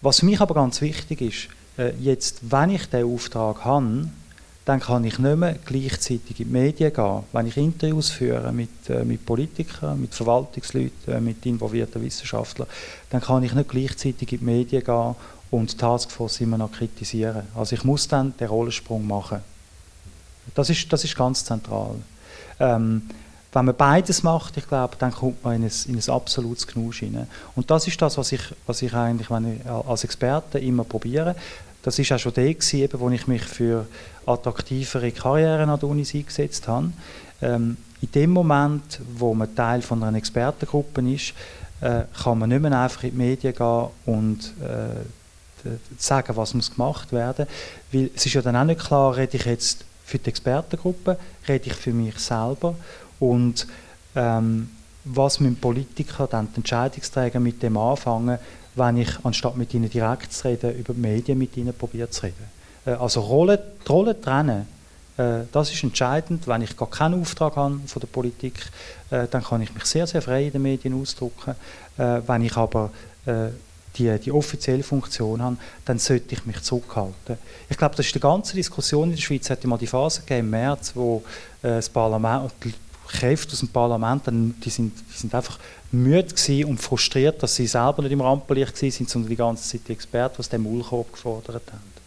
Was 0.00 0.20
für 0.20 0.26
mich 0.26 0.40
aber 0.40 0.54
ganz 0.54 0.80
wichtig 0.80 1.20
ist, 1.20 1.48
äh, 1.78 1.92
jetzt, 2.00 2.50
wenn 2.50 2.70
ich 2.70 2.86
diesen 2.86 3.12
Auftrag 3.12 3.64
habe, 3.64 4.08
dann 4.64 4.80
kann 4.80 5.02
ich 5.04 5.18
nicht 5.18 5.38
mehr 5.38 5.56
gleichzeitig 5.64 6.40
in 6.40 6.46
die 6.46 6.52
Medien 6.52 6.92
gehen. 6.92 7.22
Wenn 7.32 7.46
ich 7.46 7.56
Interviews 7.56 8.10
führe 8.10 8.52
mit, 8.52 8.68
äh, 8.90 9.02
mit 9.02 9.24
Politikern, 9.24 9.98
mit 9.98 10.14
Verwaltungsleuten, 10.14 11.14
äh, 11.14 11.20
mit 11.20 11.44
involvierten 11.46 12.02
Wissenschaftlern, 12.02 12.68
dann 13.08 13.22
kann 13.22 13.42
ich 13.42 13.54
nicht 13.54 13.70
gleichzeitig 13.70 14.30
in 14.32 14.38
die 14.40 14.44
Medien 14.44 14.84
gehen 14.84 15.14
und 15.50 15.72
die 15.72 15.76
Taskforce 15.76 16.40
immer 16.40 16.58
noch 16.58 16.72
kritisieren. 16.72 17.42
Also 17.54 17.74
ich 17.74 17.84
muss 17.84 18.08
dann 18.08 18.36
den 18.36 18.48
Rollensprung 18.48 19.06
machen. 19.06 19.40
Das 20.54 20.70
ist, 20.70 20.92
das 20.92 21.04
ist 21.04 21.16
ganz 21.16 21.44
zentral. 21.44 21.96
Ähm, 22.60 23.02
wenn 23.52 23.64
man 23.64 23.76
beides 23.76 24.22
macht, 24.22 24.56
ich 24.56 24.68
glaube, 24.68 24.96
dann 24.98 25.12
kommt 25.12 25.42
man 25.42 25.56
in 25.56 25.64
ein, 25.64 25.72
in 25.86 25.96
ein 25.96 26.10
absolutes 26.10 26.66
Genusch 26.66 27.00
hinein. 27.00 27.28
Und 27.56 27.70
das 27.70 27.86
ist 27.86 28.00
das, 28.00 28.18
was 28.18 28.32
ich, 28.32 28.42
was 28.66 28.82
ich 28.82 28.92
eigentlich 28.92 29.30
wenn 29.30 29.56
ich 29.56 29.66
als 29.66 30.04
Experte 30.04 30.58
immer 30.58 30.84
probiere. 30.84 31.34
Das 31.82 31.98
ist 31.98 32.12
auch 32.12 32.18
schon 32.18 32.34
der 32.34 32.52
gewesen, 32.52 32.88
wo 32.94 33.08
ich 33.08 33.26
mich 33.26 33.42
für 33.42 33.86
attraktivere 34.26 35.10
Karrieren 35.12 35.70
an 35.70 35.80
der 35.80 35.88
Uni 35.88 36.06
eingesetzt 36.12 36.68
habe. 36.68 36.92
Ähm, 37.40 37.78
in 38.00 38.10
dem 38.12 38.30
Moment, 38.30 39.00
wo 39.14 39.34
man 39.34 39.54
Teil 39.54 39.80
von 39.82 40.02
einer 40.02 40.18
Expertengruppe 40.18 41.00
ist, 41.10 41.32
äh, 41.80 42.02
kann 42.22 42.38
man 42.38 42.48
nicht 42.50 42.60
mehr 42.60 42.78
einfach 42.78 43.04
in 43.04 43.10
die 43.10 43.16
Medien 43.16 43.54
gehen 43.54 43.86
und 44.06 44.52
äh, 44.60 45.04
sagen, 45.98 46.36
was 46.36 46.54
muss 46.54 46.70
gemacht 46.70 47.12
werden. 47.12 47.46
Weil 47.92 48.10
es 48.14 48.26
ist 48.26 48.34
ja 48.34 48.42
dann 48.42 48.56
auch 48.56 48.64
nicht 48.64 48.80
klar, 48.80 49.16
rede 49.16 49.36
ich 49.36 49.44
jetzt 49.44 49.84
für 50.04 50.18
die 50.18 50.28
Expertengruppe, 50.30 51.18
rede 51.46 51.66
ich 51.66 51.74
für 51.74 51.92
mich 51.92 52.18
selber 52.18 52.74
und 53.20 53.66
ähm, 54.14 54.70
was 55.04 55.40
müssen 55.40 55.56
Politiker, 55.56 56.26
dann 56.26 56.48
die 56.52 56.58
Entscheidungsträger 56.58 57.40
mit 57.40 57.62
dem 57.62 57.76
anfangen, 57.76 58.38
wenn 58.74 58.96
ich, 58.98 59.10
anstatt 59.24 59.56
mit 59.56 59.72
ihnen 59.74 59.90
direkt 59.90 60.32
zu 60.32 60.48
reden, 60.48 60.76
über 60.78 60.94
die 60.94 61.00
Medien 61.00 61.38
mit 61.38 61.56
ihnen 61.56 61.74
probiert 61.74 62.12
zu 62.12 62.24
reden. 62.26 62.44
Äh, 62.84 62.92
also 62.92 63.20
Rolle, 63.20 63.58
die 63.58 63.88
Rolle 63.88 64.20
trennen, 64.20 64.66
äh, 65.16 65.40
das 65.52 65.72
ist 65.72 65.82
entscheidend. 65.82 66.46
Wenn 66.46 66.62
ich 66.62 66.76
gar 66.76 66.88
keinen 66.88 67.20
Auftrag 67.20 67.56
habe 67.56 67.80
von 67.86 68.00
der 68.00 68.06
Politik, 68.06 68.54
äh, 69.10 69.26
dann 69.28 69.42
kann 69.42 69.62
ich 69.62 69.74
mich 69.74 69.84
sehr, 69.84 70.06
sehr 70.06 70.22
frei 70.22 70.46
in 70.46 70.52
den 70.52 70.62
Medien 70.62 71.00
ausdrücken. 71.00 71.54
Äh, 71.96 72.20
wenn 72.26 72.42
ich 72.42 72.56
aber 72.56 72.90
äh, 73.26 73.48
die, 73.98 74.18
die 74.18 74.32
offizielle 74.32 74.82
Funktion 74.82 75.42
habe, 75.42 75.56
dann 75.84 75.98
sollte 75.98 76.34
ich 76.34 76.46
mich 76.46 76.60
zurückhalten. 76.62 77.38
Ich 77.68 77.76
glaube, 77.76 77.96
das 77.96 78.06
ist 78.06 78.14
die 78.14 78.20
ganze 78.20 78.54
Diskussion 78.54 79.10
in 79.10 79.16
der 79.16 79.22
Schweiz, 79.22 79.50
hat 79.50 79.64
mal 79.64 79.78
die 79.78 79.86
Phase 79.86 80.20
gegeben, 80.20 80.46
im 80.46 80.50
März, 80.50 80.92
wo 80.94 81.22
äh, 81.62 81.68
das 81.68 81.88
Parlament, 81.88 82.52
die 82.64 82.74
Kräfte 83.08 83.52
aus 83.52 83.60
dem 83.60 83.68
Parlament, 83.68 84.26
dann, 84.26 84.54
die, 84.64 84.70
sind, 84.70 84.92
die 85.12 85.18
sind 85.18 85.34
einfach 85.34 85.58
müde 85.90 86.66
und 86.66 86.78
frustriert, 86.78 87.42
dass 87.42 87.56
sie 87.56 87.66
selber 87.66 88.02
nicht 88.02 88.12
im 88.12 88.20
Rampenlicht 88.20 88.76
sind, 88.76 89.08
sondern 89.08 89.30
die 89.30 89.36
ganze 89.36 89.68
Zeit 89.68 89.88
die 89.88 89.92
Experten, 89.92 90.36
die 90.36 90.40
aus 90.40 90.48
dem 90.48 90.62
Maulkorb 90.62 91.12
gefordert 91.12 91.62
haben. 91.72 91.98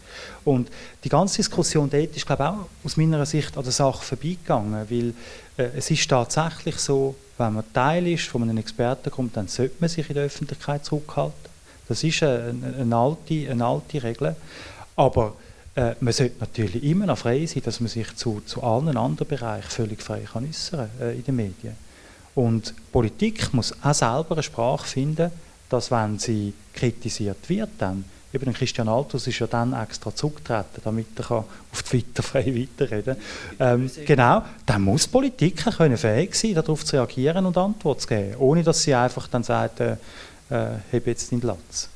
Und 0.44 0.70
die 1.04 1.08
ganze 1.08 1.36
Diskussion 1.36 1.88
dort 1.88 2.16
ist, 2.16 2.26
glaube 2.26 2.42
ich, 2.42 2.48
auch 2.48 2.66
aus 2.84 2.96
meiner 2.96 3.24
Sicht 3.26 3.56
an 3.56 3.62
der 3.62 3.72
Sache 3.72 4.02
vorbeigegangen, 4.02 4.86
weil 4.90 5.14
äh, 5.56 5.76
es 5.76 5.90
ist 5.90 6.08
tatsächlich 6.08 6.76
so, 6.76 7.14
wenn 7.38 7.54
man 7.54 7.64
Teil 7.72 8.06
ist 8.08 8.26
von 8.26 8.42
einem 8.42 8.58
Expertengrund, 8.58 9.36
dann 9.36 9.48
sollte 9.48 9.76
man 9.80 9.88
sich 9.88 10.08
in 10.08 10.14
der 10.14 10.24
Öffentlichkeit 10.24 10.84
zurückhalten. 10.84 11.51
Das 11.92 12.04
ist 12.04 12.22
eine, 12.22 12.74
eine, 12.80 12.96
alte, 12.96 13.50
eine 13.50 13.64
alte 13.64 14.02
Regel. 14.02 14.34
Aber 14.96 15.34
äh, 15.74 15.94
man 16.00 16.12
sollte 16.12 16.40
natürlich 16.40 16.82
immer 16.82 17.06
noch 17.06 17.18
frei 17.18 17.44
sein, 17.44 17.62
dass 17.64 17.80
man 17.80 17.88
sich 17.88 18.14
zu, 18.16 18.40
zu 18.46 18.62
allen 18.62 18.96
anderen 18.96 19.28
Bereichen 19.28 19.68
völlig 19.68 20.02
frei 20.02 20.20
kann 20.20 20.48
äußern 20.48 20.88
äh, 21.00 21.14
in 21.16 21.24
den 21.24 21.36
Medien. 21.36 21.76
Und 22.34 22.74
Politik 22.90 23.52
muss 23.52 23.74
auch 23.82 23.92
selber 23.92 24.32
eine 24.32 24.42
Sprache 24.42 24.86
finden, 24.86 25.30
dass 25.68 25.90
wenn 25.90 26.18
sie 26.18 26.54
kritisiert 26.72 27.48
wird, 27.48 27.70
dann 27.78 28.04
Eben 28.34 28.54
Christian 28.54 28.88
Altus 28.88 29.26
ist 29.26 29.40
ja 29.40 29.46
dann 29.46 29.74
extra 29.74 30.14
zurückgetreten, 30.14 30.80
damit 30.82 31.08
er 31.18 31.44
auf 31.70 31.82
Twitter 31.82 32.22
frei 32.22 32.46
weiterreden 32.46 33.16
kann. 33.58 33.80
Ähm, 33.82 33.90
genau, 34.06 34.42
dann 34.64 34.82
muss 34.82 35.06
Politik 35.06 35.62
können 35.76 35.98
fähig 35.98 36.34
sein, 36.34 36.54
darauf 36.54 36.82
zu 36.82 36.96
reagieren 36.96 37.44
und 37.44 37.58
Antwort 37.58 38.00
zu 38.00 38.08
geben, 38.08 38.36
ohne 38.38 38.62
dass 38.62 38.82
sie 38.82 38.94
einfach 38.94 39.28
dann 39.28 39.42
sagt, 39.42 39.80
äh, 39.80 39.96
äh, 40.52 40.96
habe 40.96 41.10
jetzt 41.10 41.30
den 41.30 41.40
Platz. 41.40 41.88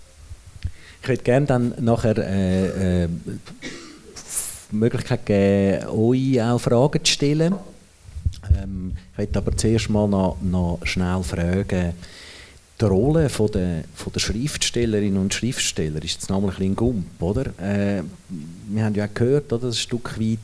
Ich 1.02 1.08
würde 1.08 1.22
gerne 1.22 1.46
dann 1.46 1.74
nachher 1.78 2.16
äh, 2.18 3.04
äh, 3.04 3.08
die 4.72 4.76
Möglichkeit 4.76 5.26
geben, 5.26 5.86
euch 5.88 6.42
auch 6.42 6.58
Fragen 6.58 7.04
zu 7.04 7.12
stellen. 7.12 7.54
Ähm, 8.56 8.92
ich 9.12 9.18
möchte 9.18 9.38
aber 9.38 9.56
zuerst 9.56 9.90
mal 9.90 10.08
noch, 10.08 10.38
noch 10.42 10.80
schnell 10.84 11.22
fragen, 11.22 11.92
die 12.80 12.84
Rolle 12.84 13.28
von 13.28 13.50
der, 13.52 13.84
von 13.94 14.12
der 14.12 14.20
Schriftstellerinnen 14.20 15.20
und 15.20 15.32
Schriftsteller 15.32 16.02
ist 16.02 16.14
jetzt 16.14 16.30
nochmal 16.30 16.54
ein 16.60 16.76
Gump, 16.76 17.20
oder? 17.20 17.46
Äh, 17.58 18.02
wir 18.68 18.84
haben 18.84 18.94
ja 18.94 19.06
auch 19.06 19.14
gehört, 19.14 19.52
oder, 19.52 19.68
ein 19.68 19.72
Stück 19.72 20.20
weit 20.20 20.38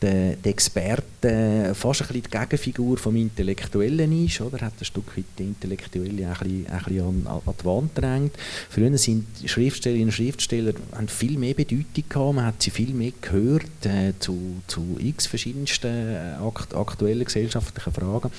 der, 0.00 0.36
der 0.36 0.52
Experte 0.52 1.72
fast 1.74 2.02
ein 2.02 2.08
bisschen 2.08 2.22
die 2.22 2.38
Gegenfigur 2.38 2.98
vom 2.98 3.16
Intellektuellen 3.16 4.24
ist, 4.24 4.40
oder? 4.40 4.60
Hat 4.60 4.74
ein 4.78 4.84
Stück 4.84 5.16
weit 5.16 5.24
die 5.38 5.44
Intellektuelle 5.44 6.26
ein 6.26 6.32
bisschen, 6.32 6.66
ein 6.66 6.78
bisschen 6.84 7.26
an, 7.26 7.26
an, 7.26 7.54
die 7.60 7.64
Wand 7.64 7.94
gedrängt. 7.94 8.32
Früher 8.70 8.96
sind 8.98 9.26
Schriftstellerinnen 9.44 10.08
und 10.08 10.12
Schriftsteller 10.12 10.72
haben 10.92 11.08
viel 11.08 11.38
mehr 11.38 11.54
Bedeutung 11.54 12.04
gehabt, 12.08 12.34
man 12.34 12.46
hat 12.46 12.62
sie 12.62 12.70
viel 12.70 12.94
mehr 12.94 13.12
gehört 13.20 13.86
äh, 13.86 14.12
zu, 14.18 14.62
zu 14.66 14.96
x 14.98 15.26
verschiedensten 15.26 15.88
äh, 15.88 16.36
akt, 16.40 16.74
aktuellen 16.74 17.24
gesellschaftlichen 17.24 17.92
Fragen. 17.92 18.30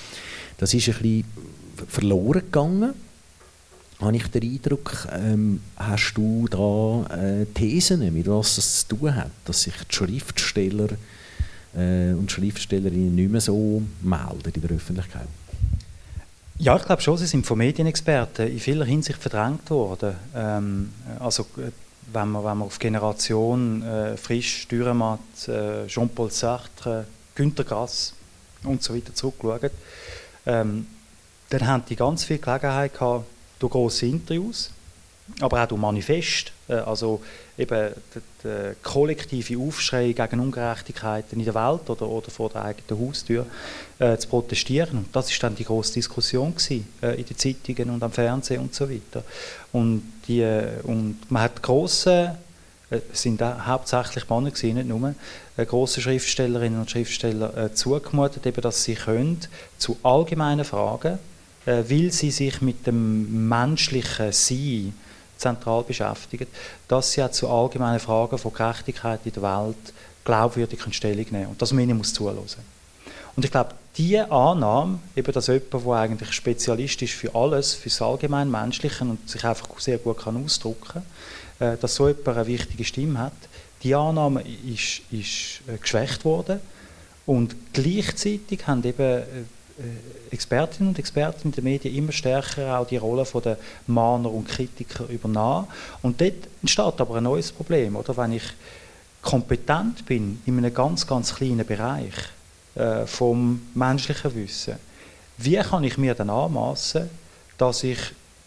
Das 0.57 0.73
ist 0.73 0.87
ein 0.87 0.93
bisschen 0.93 1.25
verloren 1.87 2.41
gegangen 2.41 2.93
habe 3.99 4.15
ich 4.15 4.27
den 4.27 4.43
Eindruck, 4.43 5.07
ähm, 5.11 5.59
hast 5.75 6.13
du 6.13 6.47
da 6.47 7.15
äh, 7.15 7.45
Thesen, 7.47 8.13
mit 8.13 8.27
was 8.27 8.57
es 8.57 8.87
zu 8.87 8.95
tun 8.95 9.13
hat, 9.15 9.31
dass 9.43 9.63
sich 9.63 9.73
die 9.73 9.95
Schriftsteller 9.95 10.89
äh, 11.75 12.13
und 12.13 12.31
Schriftstellerinnen 12.31 13.15
nicht 13.15 13.31
mehr 13.31 13.41
so 13.41 13.81
melden 14.01 14.51
in 14.53 14.61
der 14.61 14.71
Öffentlichkeit? 14.71 15.27
Ja, 16.57 16.75
ich 16.75 16.83
glaube 16.83 17.01
schon, 17.01 17.17
sie 17.17 17.25
sind 17.25 17.45
von 17.45 17.57
Medienexperten 17.57 18.47
in 18.47 18.59
vieler 18.59 18.85
Hinsicht 18.85 19.21
verdrängt 19.21 19.69
worden. 19.69 20.15
Ähm, 20.35 20.91
also 21.19 21.45
wenn 22.11 22.29
man, 22.29 22.43
wenn 22.43 22.57
man 22.57 22.67
auf 22.67 22.79
Generation 22.79 23.81
äh, 23.81 24.17
Frisch, 24.17 24.67
Dürrematt, 24.67 25.47
äh, 25.47 25.87
Jean-Paul 25.87 26.31
Sartre, 26.31 27.05
Günter 27.35 27.63
Grass 27.63 28.13
und 28.63 28.83
so 28.83 28.93
weiter 28.95 29.13
zurückschaut, 29.13 29.71
ähm, 30.45 30.87
dann 31.49 31.67
haben 31.67 31.83
die 31.87 31.95
ganz 31.95 32.23
viel 32.25 32.37
Gelegenheit 32.37 32.93
gehabt, 32.93 33.25
durch 33.59 33.71
grosse 33.71 34.05
Interviews, 34.05 34.71
aber 35.39 35.63
auch 35.63 35.67
durch 35.67 35.79
Manifest, 35.81 36.51
äh, 36.67 36.73
also 36.73 37.21
eben 37.59 37.93
der, 38.43 38.75
kollektive 38.81 39.59
Aufschrei 39.59 40.13
gegen 40.13 40.39
Ungerechtigkeiten 40.39 41.39
in 41.39 41.45
der 41.45 41.53
Welt 41.53 41.89
oder, 41.89 42.07
oder 42.07 42.31
vor 42.31 42.49
der 42.49 42.63
eigenen 42.63 43.07
Haustür 43.07 43.45
äh, 43.99 44.17
zu 44.17 44.27
protestieren. 44.29 44.99
Und 44.99 45.15
das 45.15 45.29
ist 45.29 45.43
dann 45.43 45.55
die 45.55 45.65
große 45.65 45.93
Diskussion 45.93 46.55
gewesen, 46.55 46.87
äh, 47.01 47.19
in 47.19 47.25
den 47.25 47.37
Zeitungen 47.37 47.89
und 47.89 48.01
am 48.01 48.11
Fernsehen 48.11 48.61
und 48.61 48.73
so 48.73 48.89
weiter. 48.89 49.23
Und, 49.73 50.03
die, 50.27 50.41
äh, 50.41 50.79
und 50.83 51.19
man 51.29 51.43
hat 51.43 51.61
große 51.61 52.35
äh, 52.89 52.99
sind 53.13 53.41
auch 53.43 53.65
hauptsächlich 53.65 54.27
Männer 54.29 54.51
gewesen, 54.51 54.75
nicht 54.75 54.87
nur, 54.87 55.13
äh, 55.57 55.65
große 55.65 56.01
Schriftstellerinnen 56.01 56.79
und 56.79 56.89
Schriftsteller 56.89 57.55
äh, 57.55 57.73
zugemutet, 57.73 58.45
eben, 58.45 58.61
dass 58.61 58.83
sie 58.83 58.95
können 58.95 59.39
zu 59.77 59.97
allgemeinen 60.03 60.65
Fragen, 60.65 61.19
weil 61.65 62.11
sie 62.11 62.31
sich 62.31 62.61
mit 62.61 62.87
dem 62.87 63.47
menschlichen 63.47 64.31
Sein 64.31 64.93
zentral 65.39 65.83
beschäftigen, 65.83 66.47
dass 66.87 67.13
sie 67.13 67.23
auch 67.23 67.31
zu 67.31 67.49
allgemeinen 67.49 67.99
Fragen 67.99 68.37
von 68.37 68.53
Gerechtigkeit 68.53 69.21
in 69.23 69.33
der 69.33 69.43
Welt 69.43 69.93
glaubwürdig 70.23 70.79
Stellung 70.91 71.25
nehmen 71.31 71.47
Und 71.47 71.61
das 71.61 71.73
Minimum 71.73 71.99
muss 71.99 72.13
zuhören. 72.13 72.37
Und 73.35 73.45
ich 73.45 73.51
glaube, 73.51 73.73
diese 73.97 74.29
Annahme, 74.31 74.99
eben, 75.15 75.31
dass 75.31 75.47
jemand, 75.47 75.73
der 75.73 75.93
eigentlich 75.93 76.31
Spezialist 76.33 77.01
ist 77.01 77.13
für 77.13 77.33
alles, 77.33 77.73
für 77.73 77.89
das 77.89 78.01
allgemein 78.01 78.51
Menschliche 78.51 79.03
und 79.03 79.29
sich 79.29 79.43
einfach 79.43 79.67
sehr 79.79 79.97
gut 79.97 80.19
kann 80.19 80.43
ausdrücken 80.43 81.03
kann, 81.59 81.73
äh, 81.73 81.77
dass 81.77 81.95
so 81.95 82.07
jemand 82.07 82.27
eine 82.27 82.47
wichtige 82.47 82.83
Stimme 82.83 83.19
hat, 83.19 83.33
die 83.81 83.95
Annahme 83.95 84.41
ist, 84.41 85.01
ist 85.11 85.61
äh, 85.67 85.77
geschwächt 85.79 86.25
worden. 86.25 86.59
Und 87.25 87.55
gleichzeitig 87.73 88.67
haben 88.67 88.83
eben 88.83 89.01
äh, 89.01 89.25
Expertinnen 90.31 90.89
und 90.89 90.99
Experten 90.99 91.49
in 91.49 91.51
den 91.51 91.63
Medien 91.63 91.95
immer 91.95 92.11
stärker 92.11 92.79
auch 92.79 92.87
die 92.87 92.97
Rolle 92.97 93.25
der 93.43 93.57
Mahner 93.87 94.31
und 94.31 94.47
Kritiker 94.47 95.07
übernommen. 95.09 95.67
Und 96.01 96.21
dort 96.21 96.47
entsteht 96.61 97.01
aber 97.01 97.15
ein 97.15 97.23
neues 97.23 97.51
Problem, 97.51 97.95
oder? 97.95 98.15
Wenn 98.15 98.33
ich 98.33 98.43
kompetent 99.21 100.05
bin 100.05 100.41
in 100.45 100.57
einem 100.57 100.73
ganz, 100.73 101.05
ganz 101.05 101.35
kleinen 101.35 101.65
Bereich 101.65 102.13
äh, 102.75 103.05
vom 103.05 103.61
menschlichen 103.73 104.35
Wissen, 104.35 104.75
wie 105.37 105.57
kann 105.57 105.83
ich 105.83 105.97
mir 105.97 106.15
dann 106.15 106.29
anmaßen, 106.29 107.09
dass 107.57 107.83
ich 107.83 107.99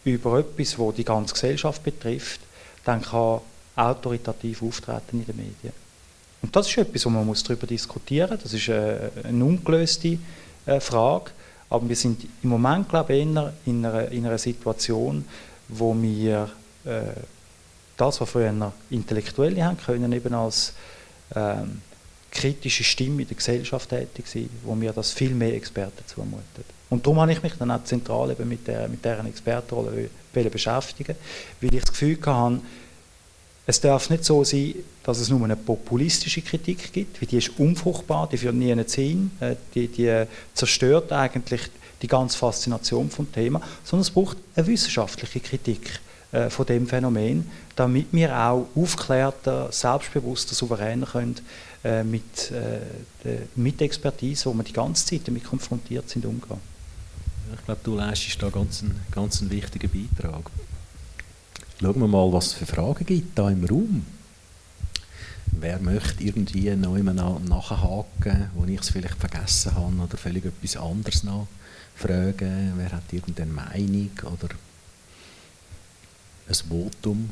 über 0.04 0.38
etwas, 0.38 0.78
wo 0.78 0.92
die 0.92 1.04
ganze 1.04 1.34
Gesellschaft 1.34 1.82
betrifft, 1.82 2.40
dann 2.84 3.02
kann 3.02 3.40
autoritativ 3.76 4.62
auftreten 4.62 5.20
in 5.20 5.26
den 5.26 5.36
Medien. 5.36 5.72
Und 6.42 6.54
das 6.54 6.68
ist 6.68 6.76
etwas, 6.76 7.06
wo 7.06 7.10
man 7.10 7.24
muss 7.24 7.42
darüber 7.42 7.66
diskutieren 7.66 8.30
muss. 8.30 8.42
Das 8.42 8.52
ist 8.52 8.68
äh, 8.68 9.10
eine 9.24 9.44
ungelöste 9.44 10.08
äh, 10.08 10.18
Frage. 10.80 11.30
Aber 11.70 11.88
wir 11.88 11.96
sind 11.96 12.26
im 12.42 12.50
Moment, 12.50 12.88
glaube 12.88 13.14
ich, 13.14 13.20
eher 13.20 13.52
in 13.64 13.86
einer, 13.86 14.08
in 14.10 14.26
einer 14.26 14.38
Situation, 14.38 15.24
wo 15.68 15.94
wir 16.00 16.50
äh, 16.84 17.00
das, 17.96 18.20
was 18.20 18.30
früher 18.30 18.72
Intellektuelle 18.90 19.64
haben 19.64 19.78
können, 19.78 20.12
eben 20.12 20.34
als 20.34 20.74
ähm, 21.34 21.80
kritische 22.30 22.84
Stimme 22.84 23.22
in 23.22 23.28
der 23.28 23.36
Gesellschaft 23.36 23.90
tätig 23.90 24.26
sein, 24.26 24.48
wo 24.64 24.74
mir 24.74 24.92
das 24.92 25.12
viel 25.12 25.34
mehr 25.34 25.54
Experten 25.54 26.02
zumuten. 26.06 26.64
Und 26.90 27.06
darum 27.06 27.20
habe 27.20 27.32
ich 27.32 27.42
mich 27.42 27.54
dann 27.54 27.70
auch 27.70 27.84
zentral 27.84 28.30
eben 28.30 28.48
mit, 28.48 28.66
der, 28.66 28.88
mit 28.88 29.04
deren 29.04 29.26
Expertenrolle 29.26 30.10
beschäftigen, 30.32 31.16
weil 31.60 31.74
ich 31.74 31.80
das 31.80 31.90
Gefühl 31.90 32.18
hatte, 32.24 32.60
es 33.66 33.80
darf 33.80 34.10
nicht 34.10 34.24
so 34.24 34.42
sein, 34.42 34.74
dass 35.04 35.18
es 35.18 35.28
nur 35.28 35.42
eine 35.44 35.56
populistische 35.56 36.42
Kritik 36.42 36.92
gibt, 36.92 37.20
weil 37.20 37.28
die 37.28 37.38
ist 37.38 37.58
unfruchtbar, 37.58 38.28
die 38.30 38.36
führt 38.36 38.54
nie 38.54 38.74
hin, 38.74 39.30
äh, 39.40 39.56
die, 39.74 39.88
die 39.88 40.24
zerstört 40.54 41.12
eigentlich 41.12 41.62
die 42.02 42.08
ganze 42.08 42.36
Faszination 42.36 43.08
vom 43.10 43.30
Thema, 43.30 43.60
sondern 43.84 44.02
es 44.02 44.10
braucht 44.10 44.36
eine 44.56 44.66
wissenschaftliche 44.66 45.40
Kritik 45.40 46.00
äh, 46.32 46.50
von 46.50 46.66
dem 46.66 46.86
Phänomen, 46.86 47.48
damit 47.76 48.06
wir 48.10 48.36
auch 48.36 48.66
aufklärter, 48.74 49.70
selbstbewusster, 49.70 50.54
souveräner 50.54 51.06
können 51.06 51.36
äh, 51.84 52.02
mit, 52.02 52.50
äh, 52.50 53.38
mit 53.54 53.80
Expertise, 53.80 54.46
wo 54.46 54.54
wir 54.54 54.64
die 54.64 54.72
ganze 54.72 55.06
Zeit 55.06 55.22
damit 55.26 55.44
konfrontiert 55.44 56.08
sind, 56.08 56.24
umgehen. 56.24 56.60
Ich 57.54 57.64
glaube, 57.64 57.80
du 57.84 57.94
leistest 57.94 58.42
da 58.42 58.48
ganz 58.48 58.82
einen, 58.82 59.00
ganz 59.10 59.40
einen 59.40 59.50
wichtigen 59.50 59.90
Beitrag. 59.90 60.50
Schauen 61.82 61.98
wir 61.98 62.06
mal, 62.06 62.32
was 62.32 62.46
es 62.46 62.52
für 62.52 62.66
Fragen 62.66 63.04
gibt 63.04 63.36
da 63.36 63.50
im 63.50 63.64
Raum. 63.64 64.06
Wer 65.46 65.80
möchte 65.80 66.22
irgendwie 66.22 66.70
noch 66.76 66.94
immer 66.94 67.12
nachhaken, 67.12 68.50
wo 68.54 68.64
ich 68.66 68.78
es 68.78 68.90
vielleicht 68.90 69.16
vergessen 69.18 69.74
habe 69.74 69.96
oder 69.96 70.16
völlig 70.16 70.44
etwas 70.44 70.76
anderes 70.76 71.24
noch 71.24 71.48
fragen? 71.96 72.74
Wer 72.76 72.92
hat 72.92 73.12
irgendeine 73.12 73.50
Meinung 73.50 74.12
oder 74.20 74.54
ein 76.46 76.54
Votum? 76.54 77.30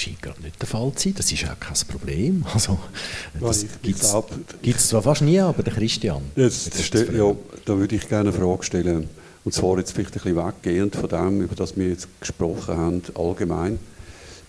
Scheint 0.00 0.22
gerade 0.22 0.40
nicht 0.42 0.60
der 0.60 0.68
Fall 0.68 0.92
zu 0.94 1.04
sein. 1.04 1.14
Das 1.16 1.30
ist 1.30 1.44
auch 1.44 1.58
kein 1.58 1.76
Problem. 1.88 2.44
Also, 2.52 2.78
das 3.40 3.66
gibt 4.62 4.78
es 4.78 4.88
zwar 4.88 5.02
fast 5.02 5.22
nie, 5.22 5.40
aber 5.40 5.62
der 5.62 5.72
Christian. 5.72 6.22
Jetzt, 6.36 6.94
ja, 6.94 7.34
da 7.64 7.78
würde 7.78 7.96
ich 7.96 8.08
gerne 8.08 8.30
eine 8.30 8.38
Frage 8.38 8.62
stellen. 8.62 9.08
Und 9.44 9.52
zwar 9.52 9.78
jetzt 9.78 9.92
vielleicht 9.92 10.16
ein 10.16 10.22
bisschen 10.22 10.36
weggehend 10.36 10.96
von 10.96 11.08
dem, 11.08 11.42
über 11.42 11.54
das 11.54 11.76
wir 11.76 11.88
jetzt 11.88 12.08
gesprochen 12.20 12.76
haben, 12.76 13.02
allgemein. 13.14 13.78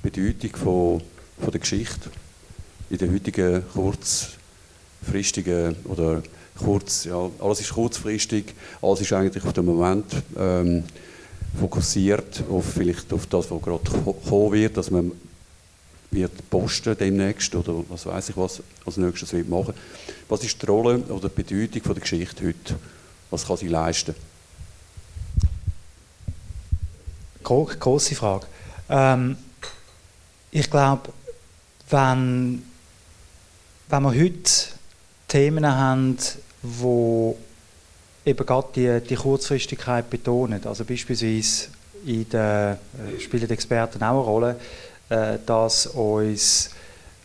Bedeutung 0.01 0.55
von, 0.55 1.01
von 1.39 1.51
der 1.51 1.59
Geschichte 1.59 2.09
in 2.89 2.97
der 2.97 3.11
heutigen 3.11 3.63
kurzfristigen 3.73 5.75
oder 5.85 6.23
kurz, 6.57 7.05
ja, 7.05 7.29
alles 7.39 7.61
ist 7.61 7.73
kurzfristig, 7.73 8.53
alles 8.81 9.01
ist 9.01 9.13
eigentlich 9.13 9.45
auf 9.45 9.53
den 9.53 9.65
Moment 9.65 10.05
ähm, 10.37 10.83
fokussiert 11.59 12.43
auf 12.49 12.65
vielleicht 12.65 13.13
auf 13.13 13.25
das, 13.27 13.49
was 13.49 13.61
gerade 13.61 13.83
kommen 14.27 14.51
wird, 14.51 14.77
dass 14.77 14.91
man 14.91 15.11
wird 16.11 16.49
posten 16.49 16.97
demnächst 16.97 17.55
oder 17.55 17.83
was 17.89 18.05
weiß 18.05 18.29
ich 18.29 18.37
was 18.37 18.61
als 18.85 18.97
nächstes 18.97 19.33
wird 19.33 19.49
machen. 19.49 19.73
Was 20.27 20.43
ist 20.43 20.61
die 20.61 20.65
Rolle 20.65 20.99
oder 20.99 21.29
die 21.29 21.41
Bedeutung 21.41 21.81
von 21.81 21.93
der 21.93 22.01
Geschichte 22.01 22.45
heute? 22.45 22.75
Was 23.29 23.45
kann 23.45 23.57
sie 23.57 23.67
leisten? 23.67 24.13
Große 27.43 28.15
Frage. 28.15 28.45
Ähm, 28.89 29.37
ich 30.51 30.69
glaube, 30.69 31.11
wenn, 31.89 32.63
wenn 33.89 34.03
wir 34.03 34.13
heute 34.13 34.51
Themen 35.27 35.65
haben, 35.65 36.17
wo 36.61 37.37
eben 38.25 38.45
gerade 38.45 38.67
die, 38.75 39.07
die 39.07 39.15
Kurzfristigkeit 39.15 40.09
betonen. 40.09 40.65
Also 40.65 40.85
beispielsweise 40.85 41.69
in 42.05 42.27
der, 42.29 42.77
äh, 42.97 43.19
spielen 43.19 43.47
die 43.47 43.53
Experten 43.53 44.03
auch 44.03 44.09
eine 44.09 44.19
Rolle, 44.19 44.59
äh, 45.11 45.39
dass 45.45 45.87
uns 45.87 46.69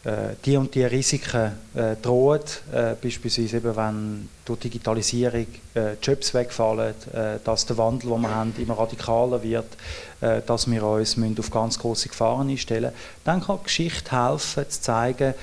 äh, 0.03 0.34
die 0.45 0.57
und 0.57 0.74
die 0.74 0.84
Risiken 0.84 1.53
äh, 1.74 1.95
drohen, 2.03 2.41
äh, 2.72 2.95
beispielsweise 3.01 3.59
eben, 3.59 3.76
wenn 3.76 4.28
durch 4.45 4.59
Digitalisierung 4.59 5.47
äh, 5.74 5.95
Jobs 6.03 6.34
wegfallen, 6.34 6.95
äh, 7.12 7.39
dass 7.45 7.64
der 7.66 7.78
Wandel, 7.78 8.11
den 8.11 8.20
wir 8.22 8.34
haben, 8.34 8.53
immer 8.59 8.76
radikaler 8.76 9.41
wird, 9.41 9.76
äh, 10.20 10.43
dass 10.45 10.68
wir 10.68 10.82
uns 10.82 11.16
müssen 11.16 11.39
auf 11.39 11.51
ganz 11.51 11.78
große 11.78 12.09
Gefahren 12.09 12.49
einstellen 12.49 12.91
müssen, 12.91 12.97
dann 13.24 13.41
kann 13.41 13.62
Geschichte 13.62 14.11
helfen, 14.11 14.68
zu 14.68 14.80
zeigen, 14.80 15.34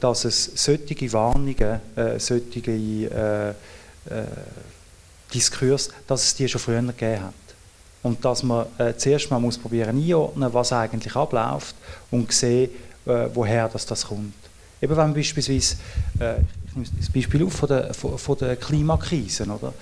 dass 0.00 0.24
es 0.24 0.50
solche 0.54 1.12
Warnungen, 1.12 1.80
solche 2.16 3.54
Diskurs, 5.34 5.90
dass 6.06 6.24
es 6.24 6.34
die 6.34 6.48
schon 6.48 6.58
früher 6.58 6.80
gegeben 6.80 7.24
hat. 7.24 7.47
Und 8.02 8.24
dass 8.24 8.42
man 8.42 8.66
äh, 8.78 8.94
zuerst 8.96 9.30
mal 9.30 9.40
muss 9.40 9.58
probieren 9.58 9.96
einordnen, 9.96 10.52
was 10.52 10.72
eigentlich 10.72 11.14
abläuft 11.16 11.74
und 12.10 12.32
sehen, 12.32 12.70
äh, 13.06 13.26
woher 13.34 13.68
das, 13.68 13.86
das 13.86 14.06
kommt. 14.06 14.34
Eben 14.80 14.96
wenn 14.96 15.12
beispielsweise, 15.12 15.76
äh, 16.20 16.36
ich 16.66 16.76
nehme 16.76 16.86
das 16.98 17.10
Beispiel 17.10 17.44
auf 17.44 17.54
von 17.54 17.68
der, 17.68 17.92
von, 17.92 18.16
von 18.16 18.38
der 18.38 18.56
Klimakrise, 18.56 19.44
oder? 19.44 19.72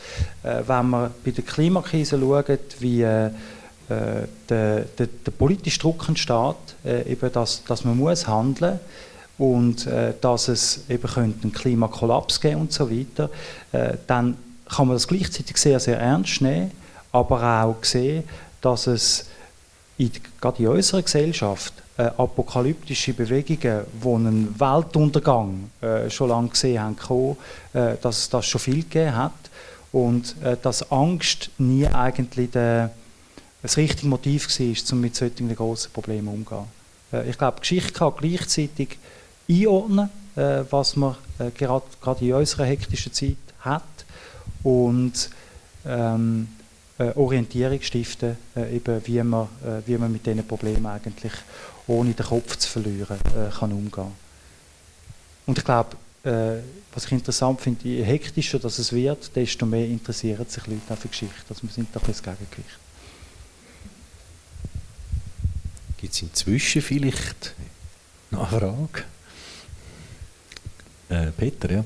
Äh, 0.43 0.63
wenn 0.67 0.89
man 0.89 1.11
bei 1.25 1.31
der 1.31 1.45
Klimakrise 1.45 2.19
schaut, 2.19 2.81
wie 2.81 3.03
äh, 3.03 3.31
der, 3.89 4.27
der, 4.99 5.07
der 5.07 5.31
politische 5.33 5.79
Druck 5.79 6.09
entsteht, 6.09 6.57
äh, 6.85 7.13
eben 7.13 7.31
dass, 7.33 7.63
dass 7.65 7.85
man 7.85 7.97
muss 7.97 8.27
handeln 8.27 8.81
und 9.39 9.87
äh, 9.87 10.15
dass 10.21 10.49
es 10.49 10.81
eben 10.89 11.09
könnte 11.09 11.43
einen 11.45 11.53
Klimakollaps 11.53 12.41
geben 12.41 12.63
und 12.63 12.73
so 12.73 12.91
weiter, 12.91 13.31
äh, 13.73 13.95
dann 14.07 14.37
kann 14.69 14.89
man 14.89 14.97
das 14.97 15.07
gleichzeitig 15.07 15.57
sehr, 15.59 15.79
sehr 15.79 16.01
ernst 16.01 16.41
nehmen, 16.41 16.73
aber 17.17 17.65
auch 17.65 17.83
sehen, 17.85 18.25
dass 18.61 18.87
es 18.87 19.27
in, 19.99 20.11
gerade 20.41 20.63
in 20.63 20.69
unserer 20.69 21.03
Gesellschaft 21.03 21.73
äh, 21.97 22.03
apokalyptische 22.03 23.15
Bewegungen, 23.15 23.85
die 24.03 24.09
einen 24.09 24.61
Weltuntergang 24.61 25.71
äh, 25.81 26.11
schon 26.11 26.29
lange 26.29 26.49
gesehen 26.49 26.83
haben, 26.83 26.97
kommen, 26.97 27.37
äh, 27.73 27.95
dass 28.03 28.19
es 28.19 28.29
das 28.29 28.47
schon 28.47 28.61
viel 28.61 28.83
gegeben 28.83 29.17
hat 29.17 29.33
und 29.93 30.37
äh, 30.43 30.57
dass 30.61 30.91
Angst 30.93 31.51
nie 31.59 31.87
eigentlich 31.87 32.51
der, 32.51 32.91
das 33.63 33.79
richtige 33.79 34.09
Motiv 34.09 34.49
war, 34.49 34.93
um 34.93 35.01
mit 35.01 35.17
solchen 35.17 35.55
grossen 35.55 35.93
Problemen 35.93 36.29
umzugehen. 36.29 36.67
Äh, 37.13 37.31
ich 37.31 37.39
glaube, 37.39 37.61
Geschichte 37.61 37.93
kann 37.93 38.13
gleichzeitig 38.19 38.99
einordnen, 39.49 40.11
äh, 40.37 40.65
was 40.71 40.97
man 40.97 41.17
gerade, 41.55 41.85
gerade 42.01 42.25
in 42.25 42.35
unserer 42.35 42.65
hektischen 42.65 43.13
Zeit 43.13 43.37
hat 43.61 43.83
und 44.63 45.31
ähm, 45.87 46.49
äh, 46.49 46.66
Orientierung 46.99 47.81
stiften, 47.83 48.37
äh, 48.57 48.77
eben 48.77 49.07
wie, 49.07 49.23
man, 49.23 49.49
äh, 49.65 49.87
wie 49.87 49.99
man 49.99 50.11
mit 50.11 50.25
diesen 50.25 50.47
Problemen 50.47 50.87
eigentlich 50.87 51.33
ohne 51.87 52.13
den 52.13 52.27
Kopf 52.27 52.57
zu 52.57 52.69
verlieren 52.69 53.19
äh, 53.27 53.51
kann 53.51 53.73
umgehen 53.73 54.13
Und 55.47 55.59
ich 55.59 55.65
glaube, 55.65 55.97
äh, 56.25 56.63
was 56.93 57.05
ich 57.05 57.13
interessant 57.13 57.61
finde, 57.61 57.87
je 57.87 58.03
hektischer 58.03 58.59
das 58.59 58.79
es 58.79 58.93
wird, 58.93 59.35
desto 59.37 59.67
mehr 59.67 59.87
interessieren 59.87 60.47
sich 60.49 60.67
Leute 60.67 60.93
auf 60.93 61.03
die 61.03 61.09
Geschichte. 61.09 61.45
Also 61.49 61.63
wir 61.63 61.71
sind 61.71 61.89
da 61.93 62.01
ein 62.01 62.07
das 62.07 62.23
Gegengewicht. 62.23 62.79
Gibt 65.99 66.15
es 66.15 66.23
inzwischen 66.23 66.83
vielleicht 66.83 67.55
noch 68.31 68.51
eine 68.51 68.61
Frage? 68.61 69.05
Äh, 71.09 71.31
Peter, 71.33 71.71
ja. 71.71 71.85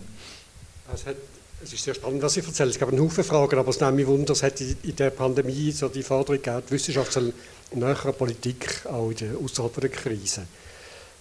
Es 0.94 1.06
hat 1.06 1.16
es 1.62 1.72
ist 1.72 1.84
sehr 1.84 1.94
spannend, 1.94 2.22
was 2.22 2.34
Sie 2.34 2.40
erzählen. 2.40 2.70
Es 2.70 2.78
gab 2.78 2.88
einen 2.88 3.00
Haufen 3.00 3.24
Fragen, 3.24 3.58
aber 3.58 3.70
es 3.70 3.80
nimmt 3.80 3.96
mich 3.96 4.06
Wunder, 4.06 4.32
es 4.32 4.42
hat 4.42 4.60
in 4.60 4.96
der 4.96 5.10
Pandemie 5.10 5.70
so 5.72 5.88
die 5.88 6.02
Forderung 6.02 6.42
gegeben, 6.42 6.62
die 6.68 6.72
Wissenschaft 6.72 7.12
soll 7.12 7.32
näher 7.74 8.12
Politik, 8.12 8.86
auch 8.86 9.10
in 9.10 9.16
der, 9.16 9.30
außerhalb 9.42 9.80
der 9.80 9.90
Krise. 9.90 10.46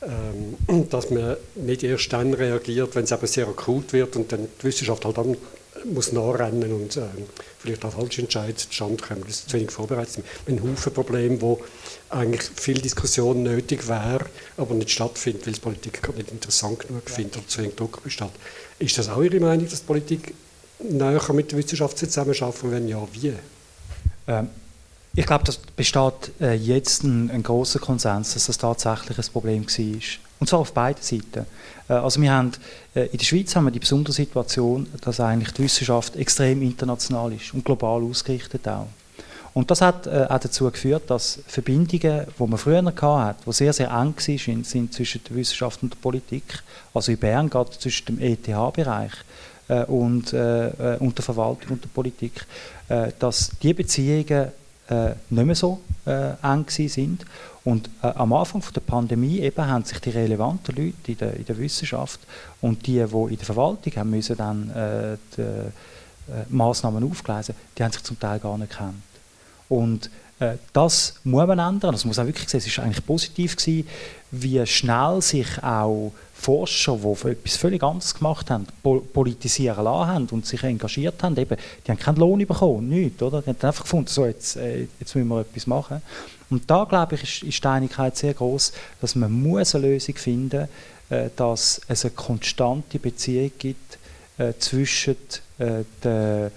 Ähm, 0.02 0.88
dass 0.90 1.10
man 1.10 1.36
nicht 1.56 1.84
erst 1.84 2.14
dann 2.14 2.34
reagiert, 2.34 2.96
wenn 2.96 3.04
es 3.04 3.12
eben 3.12 3.28
sehr 3.28 3.48
akut 3.48 3.92
wird 3.92 4.16
und 4.16 4.32
dann 4.32 4.48
die 4.62 4.64
Wissenschaft 4.64 5.04
halt 5.04 5.18
dann 5.18 5.36
muss 5.86 6.12
nachrennen 6.12 6.72
und 6.74 6.98
ähm, 6.98 7.26
vielleicht 7.60 7.84
auch 7.86 7.94
falsche 7.94 8.22
Entscheidungen 8.22 8.58
zustande 8.58 9.04
kommen, 9.04 9.24
dass 9.26 9.48
zu 9.48 9.58
wenig 9.58 9.72
vorbereitet 9.72 10.14
sind. 10.14 10.26
Ein 10.48 10.62
Haufen 10.64 10.94
Probleme, 10.94 11.42
wo 11.42 11.60
eigentlich 12.10 12.44
viel 12.56 12.80
Diskussion 12.80 13.44
nötig 13.44 13.88
wäre, 13.88 14.26
aber 14.58 14.76
nicht 14.76 14.92
stattfindet, 14.92 15.46
weil 15.46 15.54
die 15.54 15.60
Politik 15.60 16.16
nicht 16.16 16.32
interessant 16.32 16.80
genug 16.80 17.10
findet 17.10 17.38
oder 17.38 17.48
zu 17.48 17.62
wenig 17.62 17.76
Druck 17.76 18.04
besteht. 18.04 18.32
Ist 18.80 18.98
das 18.98 19.10
auch 19.10 19.22
Ihre 19.22 19.40
Meinung, 19.40 19.68
dass 19.70 19.82
die 19.82 19.88
Politik 19.88 20.34
näher 20.80 21.22
mit 21.34 21.52
der 21.52 21.60
Wissenschaft 21.60 21.98
zusammenarbeiten 21.98 22.66
und 22.68 22.72
wenn 22.72 22.88
ja, 22.88 23.08
wie? 23.14 23.34
Ähm, 24.28 24.50
ich 25.16 25.26
glaube, 25.26 25.44
das 25.44 25.58
besteht 25.58 26.32
äh, 26.40 26.54
jetzt 26.54 27.04
ein, 27.04 27.30
ein 27.32 27.44
großer 27.44 27.80
Konsens, 27.80 28.34
dass 28.34 28.46
das 28.46 28.58
tatsächlich 28.58 29.18
ein 29.18 29.34
Problem 29.34 29.66
war. 29.66 30.29
Und 30.40 30.48
zwar 30.48 30.60
auf 30.60 30.74
beiden 30.74 31.04
Seiten. 31.04 31.46
Äh, 31.88 31.94
also 31.94 32.22
wir 32.22 32.32
haben, 32.32 32.52
äh, 32.96 33.08
in 33.08 33.18
der 33.18 33.26
Schweiz 33.26 33.56
haben 33.56 33.66
wir 33.66 33.72
die 33.72 33.80
besondere 33.80 34.14
Situation, 34.14 34.88
dass 35.02 35.20
eigentlich 35.20 35.54
die 35.54 35.64
Wissenschaft 35.64 36.16
extrem 36.16 36.62
international 36.62 37.34
ist 37.34 37.54
und 37.54 37.66
global 37.66 38.02
ausgerichtet 38.04 38.68
auch. 38.68 38.88
Und 39.54 39.72
das 39.72 39.82
hat 39.82 40.08
äh, 40.08 40.28
auch 40.30 40.40
dazu 40.40 40.70
geführt, 40.72 41.04
dass 41.08 41.40
Verbindungen, 41.48 42.26
die 42.28 42.44
man 42.48 42.58
früher 42.58 42.84
hatte, 42.84 43.36
die 43.46 43.54
sehr, 43.54 43.74
sehr 43.74 43.90
eng 43.90 44.16
waren, 44.16 44.64
sind 44.64 44.94
zwischen 44.94 45.22
der 45.28 45.36
Wissenschaft 45.36 45.82
und 45.84 45.94
der 45.94 45.98
Politik, 45.98 46.64
also 46.94 47.12
in 47.12 47.18
Bern 47.18 47.50
gerade 47.50 47.72
zwischen 47.72 48.06
dem 48.06 48.20
ETH-Bereich 48.20 49.12
äh, 49.70 49.84
und, 49.86 50.34
äh, 50.34 50.68
äh, 50.68 50.98
und 51.00 51.18
der 51.18 51.24
Verwaltung 51.26 51.72
und 51.74 51.84
der 51.84 51.90
Politik, 51.90 52.46
dass 53.20 53.52
die 53.62 53.76
Beziehungen 53.76 54.52
äh, 54.90 55.12
nicht 55.30 55.46
mehr 55.46 55.56
so 55.56 55.80
äh, 56.06 56.34
eng 56.42 56.66
sind. 56.70 57.26
Und 57.64 57.90
am 58.02 58.34
Anfang 58.34 58.64
der 58.74 58.82
Pandemie 58.82 59.40
eben 59.40 59.68
haben 59.68 59.84
sich 59.84 60.00
die 60.00 60.10
relevanten 60.10 60.76
Leute 60.76 61.12
in 61.12 61.18
der, 61.18 61.36
in 61.36 61.46
der 61.46 61.58
Wissenschaft 61.58 62.20
und 62.62 62.88
die, 62.88 63.04
die 63.06 63.34
in 63.34 63.38
der 63.38 63.46
Verwaltung 63.46 63.94
haben 63.96 64.10
müssen 64.10 64.38
dann 64.38 65.20
die, 65.38 65.44
Maßnahmen 66.48 67.04
aufgleisen, 67.04 67.56
die 67.78 67.84
haben 67.84 67.92
sich 67.92 68.04
zum 68.04 68.20
Teil 68.20 68.40
gar 68.40 68.58
nicht 68.58 68.76
kennt. 68.76 69.04
Und 69.68 70.10
äh, 70.40 70.56
das 70.74 71.16
muss 71.24 71.48
man 71.48 71.60
ändern. 71.60 71.92
Das 71.92 72.06
muss 72.06 72.18
auch 72.18 72.26
wirklich 72.26 72.50
sehen. 72.50 72.62
Es 72.66 72.78
war 72.78 72.86
eigentlich 72.86 73.06
positiv 73.06 73.56
gewesen, 73.56 73.88
wie 74.32 74.66
schnell 74.66 75.22
sich 75.22 75.62
auch 75.62 76.14
Forscher, 76.40 76.98
die 76.98 77.30
etwas 77.32 77.58
völlig 77.58 77.84
anderes 77.84 78.16
gemacht 78.16 78.50
haben, 78.50 78.66
politisieren 78.82 79.84
lassen 79.84 80.08
haben 80.08 80.28
und 80.28 80.46
sich 80.46 80.64
engagiert 80.64 81.22
haben, 81.22 81.36
eben, 81.36 81.58
die 81.86 81.92
haben 81.92 82.00
keinen 82.00 82.16
Lohn 82.16 82.46
bekommen, 82.46 82.88
nichts, 82.88 83.22
oder? 83.22 83.42
Die 83.42 83.50
haben 83.50 83.58
einfach 83.62 83.84
gefunden, 83.84 84.08
so, 84.08 84.26
jetzt, 84.26 84.56
äh, 84.56 84.88
jetzt 85.00 85.16
müssen 85.16 85.28
wir 85.28 85.42
etwas 85.42 85.68
machen. 85.68 86.02
Und 86.50 86.70
da, 86.70 86.86
glaube 86.86 87.16
ich, 87.16 87.24
ist, 87.24 87.44
ist 87.44 87.64
die 87.64 87.68
Einigkeit 87.68 88.16
sehr 88.16 88.34
groß, 88.34 88.72
dass 89.02 89.16
man 89.16 89.32
muss 89.32 89.76
eine 89.76 89.88
Lösung 89.88 90.16
finden 90.16 90.68
muss, 91.10 91.18
äh, 91.18 91.30
dass 91.36 91.82
es 91.90 92.06
eine 92.06 92.14
konstante 92.14 93.00
Beziehung 93.00 93.52
gibt 93.58 93.98
äh, 94.38 94.54
zwischen 94.60 95.18
den 95.60 96.52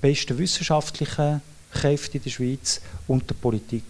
besten 0.00 0.36
wissenschaftlichen 0.36 1.40
Kräfte 1.70 2.18
in 2.18 2.24
der 2.24 2.30
Schweiz 2.30 2.80
und 3.06 3.30
der 3.30 3.36
Politik. 3.36 3.84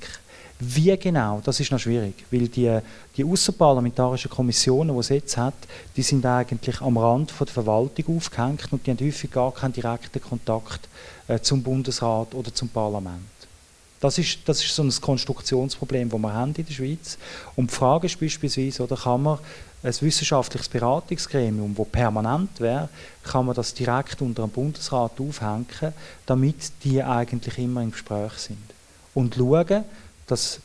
Wie 0.64 0.96
genau, 0.96 1.40
das 1.42 1.58
ist 1.58 1.72
noch 1.72 1.80
schwierig, 1.80 2.24
weil 2.30 2.46
die, 2.46 2.78
die 3.16 3.24
außerparlamentarischen 3.24 4.30
Kommissionen, 4.30 4.94
die 4.94 5.00
es 5.00 5.08
jetzt 5.08 5.36
hat, 5.36 5.54
die 5.96 6.02
sind 6.02 6.24
eigentlich 6.24 6.80
am 6.80 6.96
Rand 6.96 7.32
von 7.32 7.46
der 7.46 7.54
Verwaltung 7.54 8.16
aufgehängt 8.16 8.72
und 8.72 8.86
die 8.86 8.92
haben 8.92 9.04
häufig 9.04 9.28
gar 9.28 9.52
keinen 9.52 9.72
direkten 9.72 10.22
Kontakt 10.22 10.88
äh, 11.26 11.40
zum 11.40 11.64
Bundesrat 11.64 12.32
oder 12.36 12.54
zum 12.54 12.68
Parlament. 12.68 13.24
Das 13.98 14.18
ist, 14.18 14.38
das 14.44 14.62
ist 14.62 14.72
so 14.72 14.84
ein 14.84 14.92
Konstruktionsproblem, 14.92 16.08
das 16.08 16.20
wir 16.20 16.32
haben 16.32 16.54
in 16.54 16.64
der 16.64 16.72
Schweiz. 16.72 17.18
Und 17.56 17.70
die 17.70 17.74
Frage 17.74 18.06
ist 18.06 18.20
beispielsweise, 18.20 18.84
oder 18.84 18.96
kann 18.96 19.20
man 19.20 19.38
ein 19.82 19.94
wissenschaftliches 20.00 20.68
Beratungsgremium, 20.68 21.74
das 21.74 21.88
permanent 21.88 22.60
wäre, 22.60 22.88
kann 23.24 23.46
man 23.46 23.56
das 23.56 23.74
direkt 23.74 24.22
unter 24.22 24.42
dem 24.42 24.50
Bundesrat 24.50 25.12
aufhängen, 25.18 25.92
damit 26.24 26.72
die 26.84 27.02
eigentlich 27.02 27.58
immer 27.58 27.82
im 27.82 27.90
Gespräch 27.90 28.32
sind. 28.34 28.62
Und 29.14 29.34
schauen, 29.34 29.84
dass 30.32 30.60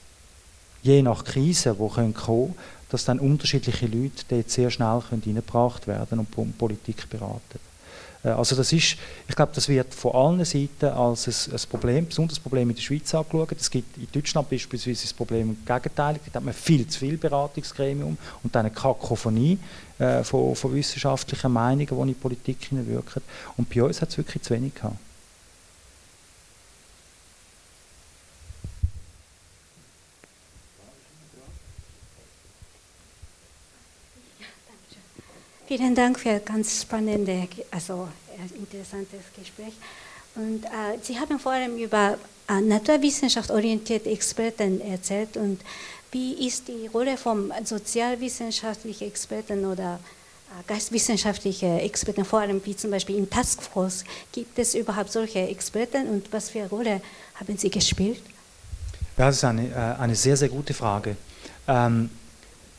je 0.81 1.01
nach 1.01 1.23
Krise, 1.23 1.73
die 1.73 1.87
kommen 1.89 2.13
können, 2.13 2.55
dass 2.89 3.03
dann 3.03 3.19
unterschiedliche 3.19 3.85
Leute 3.85 4.23
dort 4.29 4.49
sehr 4.49 4.71
schnell 4.71 5.01
reingebracht 5.11 5.87
werden 5.87 6.19
und 6.19 6.57
Politik 6.57 7.09
beraten. 7.09 7.59
Äh, 8.23 8.29
also 8.29 8.55
das 8.55 8.71
ist, 8.71 8.95
ich 9.27 9.35
glaube, 9.35 9.51
das 9.53 9.67
wird 9.67 9.93
von 9.93 10.13
allen 10.13 10.45
Seiten 10.45 10.85
als 10.85 11.27
ein, 11.27 11.53
ein 11.53 11.69
Problem, 11.69 12.05
besonderes 12.05 12.39
Problem 12.39 12.69
in 12.69 12.75
der 12.75 12.81
Schweiz 12.81 13.13
angeschaut. 13.13 13.51
Es 13.59 13.69
gibt 13.69 13.97
in 13.97 14.07
Deutschland 14.11 14.49
beispielsweise 14.49 15.01
das 15.01 15.13
Problem 15.13 15.49
im 15.49 15.65
Gegenteil, 15.65 16.19
da 16.31 16.39
hat 16.39 16.43
man 16.45 16.53
viel 16.53 16.87
zu 16.87 16.99
viel 16.99 17.17
Beratungsgremium 17.17 18.17
und 18.43 18.55
dann 18.55 18.65
eine 18.65 18.73
Kakophonie 18.73 19.59
äh, 19.99 20.23
von, 20.23 20.55
von, 20.55 20.73
wissenschaftlichen 20.73 21.51
Meinungen, 21.51 21.87
die 21.87 22.01
in 22.01 22.07
die 22.07 22.13
Politik 22.13 22.65
hineinwirken. 22.69 23.21
Und 23.57 23.69
bei 23.69 23.83
uns 23.83 24.01
hat 24.01 24.09
es 24.09 24.17
wirklich 24.17 24.43
zu 24.43 24.53
wenig 24.53 24.75
gehabt. 24.75 24.95
Vielen 35.67 35.95
Dank 35.95 36.17
für 36.17 36.39
ganz 36.39 36.81
spannende 36.83 37.45
also 37.71 38.07
interessantes 38.55 39.19
Gespräch. 39.37 39.73
Und 40.35 40.63
äh, 40.63 40.97
Sie 41.01 41.19
haben 41.19 41.37
vor 41.39 41.51
allem 41.51 41.75
über 41.75 42.17
äh, 42.47 42.61
naturwissenschaftsorientierte 42.61 44.09
Experten 44.09 44.79
erzählt 44.79 45.35
und 45.35 45.59
wie 46.13 46.47
ist 46.47 46.69
die 46.69 46.87
Rolle 46.87 47.17
von 47.17 47.51
sozialwissenschaftlichen 47.65 49.09
Experten 49.09 49.65
oder 49.65 49.99
äh, 50.57 50.67
geistwissenschaftlichen 50.67 51.79
Experten, 51.79 52.23
vor 52.23 52.39
allem 52.39 52.61
wie 52.63 52.77
zum 52.77 52.91
Beispiel 52.91 53.17
in 53.17 53.29
Taskforce, 53.29 54.05
gibt 54.31 54.57
es 54.59 54.73
überhaupt 54.73 55.11
solche 55.11 55.39
Experten 55.49 56.07
und 56.07 56.31
was 56.31 56.49
für 56.49 56.59
eine 56.59 56.69
Rolle 56.69 57.01
haben 57.35 57.57
sie 57.57 57.69
gespielt? 57.69 58.21
Das 59.17 59.35
ist 59.35 59.43
eine, 59.43 59.67
äh, 59.67 60.01
eine 60.01 60.15
sehr, 60.15 60.37
sehr 60.37 60.47
gute 60.47 60.73
Frage. 60.73 61.17
Ähm, 61.67 62.09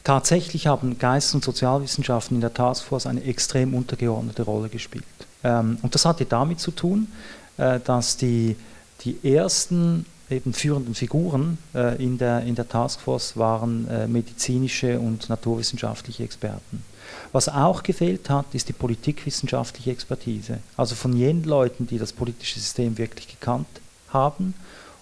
tatsächlich 0.08 0.66
haben 0.66 0.98
Geist- 0.98 1.34
und 1.34 1.44
Sozialwissenschaften 1.44 2.38
in 2.38 2.40
der 2.40 2.54
Taskforce 2.54 3.04
eine 3.04 3.22
extrem 3.24 3.74
untergeordnete 3.74 4.42
Rolle 4.42 4.70
gespielt. 4.70 5.04
Ähm, 5.44 5.76
und 5.82 5.94
das 5.94 6.06
hatte 6.06 6.24
damit 6.24 6.60
zu 6.60 6.70
tun, 6.70 7.08
äh, 7.58 7.78
dass 7.84 8.16
die, 8.16 8.56
die 9.02 9.18
ersten 9.22 10.06
eben 10.30 10.54
führenden 10.54 10.94
Figuren 10.94 11.58
äh, 11.74 12.02
in, 12.02 12.16
der, 12.16 12.40
in 12.44 12.54
der 12.54 12.66
Taskforce 12.66 13.36
waren 13.36 13.86
äh, 13.88 14.08
medizinische 14.08 14.98
und 14.98 15.28
naturwissenschaftliche 15.28 16.24
Experten. 16.24 16.82
Was 17.32 17.50
auch 17.50 17.82
gefehlt 17.82 18.30
hat, 18.30 18.46
ist 18.54 18.70
die 18.70 18.72
politikwissenschaftliche 18.72 19.90
Expertise. 19.90 20.60
Also 20.78 20.94
von 20.94 21.14
jenen 21.14 21.44
Leuten, 21.44 21.86
die 21.86 21.98
das 21.98 22.14
politische 22.14 22.60
System 22.60 22.96
wirklich 22.96 23.28
gekannt 23.28 23.68
haben 24.08 24.54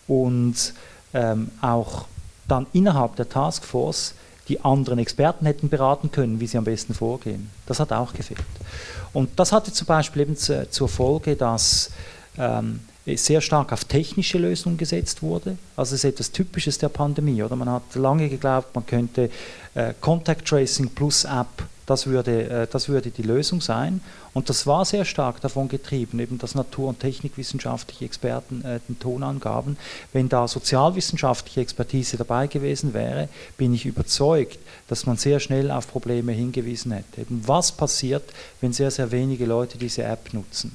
und 0.09 0.75
ähm, 1.15 1.53
auch 1.61 2.07
dann 2.49 2.67
innerhalb 2.73 3.15
der 3.15 3.29
Taskforce 3.29 4.15
die 4.49 4.61
anderen 4.61 4.99
Experten 4.99 5.47
hätten 5.47 5.69
beraten 5.69 6.11
können, 6.11 6.41
wie 6.41 6.47
sie 6.47 6.59
am 6.59 6.65
besten 6.65 6.95
vorgehen. 6.95 7.51
Das 7.67 7.81
hat 7.81 7.93
auch 7.93 8.13
gefehlt. 8.13 8.41
Und 9.13 9.31
das 9.37 9.53
hatte 9.53 9.73
zum 9.73 9.87
Beispiel 9.87 10.23
eben 10.23 10.37
zur 10.37 10.89
Folge, 10.89 11.37
dass 11.37 11.91
ähm, 12.39 12.81
sehr 13.15 13.41
stark 13.41 13.73
auf 13.73 13.85
technische 13.85 14.39
Lösungen 14.39 14.77
gesetzt 14.77 15.23
wurde. 15.23 15.57
Also 15.77 15.95
es 15.95 16.05
ist 16.05 16.11
etwas 16.11 16.33
Typisches 16.33 16.79
der 16.79 16.89
Pandemie. 16.89 17.43
Oder? 17.43 17.55
Man 17.55 17.71
hat 17.71 17.95
lange 17.95 18.29
geglaubt, 18.29 18.75
man 18.75 18.85
könnte 18.85 19.31
äh, 19.75 19.95
Contact 20.01 20.47
Tracing 20.47 20.91
plus 20.91 21.25
App, 21.25 21.47
das 21.87 22.07
würde, 22.07 22.49
äh, 22.49 22.67
das 22.71 22.89
würde 22.89 23.11
die 23.11 23.23
Lösung 23.23 23.61
sein. 23.61 24.01
Und 24.37 24.51
das 24.51 24.67
war 24.67 24.85
sehr 24.85 25.05
stark 25.05 25.41
davon 25.41 25.69
getrieben, 25.69 26.19
eben 26.21 26.39
dass 26.39 26.55
natur- 26.55 26.89
und 26.89 27.01
technikwissenschaftliche 27.01 28.05
Experten 28.05 28.65
äh, 28.65 28.81
den 28.89 28.99
Ton 28.99 29.23
angaben. 29.23 29.77
Wenn 30.13 30.29
da 30.29 30.47
sozialwissenschaftliche 30.47 31.61
Expertise 31.61 32.17
dabei 32.17 32.47
gewesen 32.47 32.93
wäre, 32.93 33.29
bin 33.57 33.73
ich 33.73 33.87
überzeugt, 33.87 34.59
dass 34.89 35.07
man 35.07 35.17
sehr 35.17 35.41
schnell 35.41 35.71
auf 35.71 35.91
Probleme 35.91 36.33
hingewiesen 36.33 36.93
hätte. 36.93 37.23
Eben 37.23 37.43
was 37.47 37.73
passiert, 37.73 38.25
wenn 38.61 38.73
sehr, 38.73 38.91
sehr 38.91 39.11
wenige 39.11 39.47
Leute 39.47 39.79
diese 39.79 40.03
App 40.03 40.35
nutzen? 40.35 40.73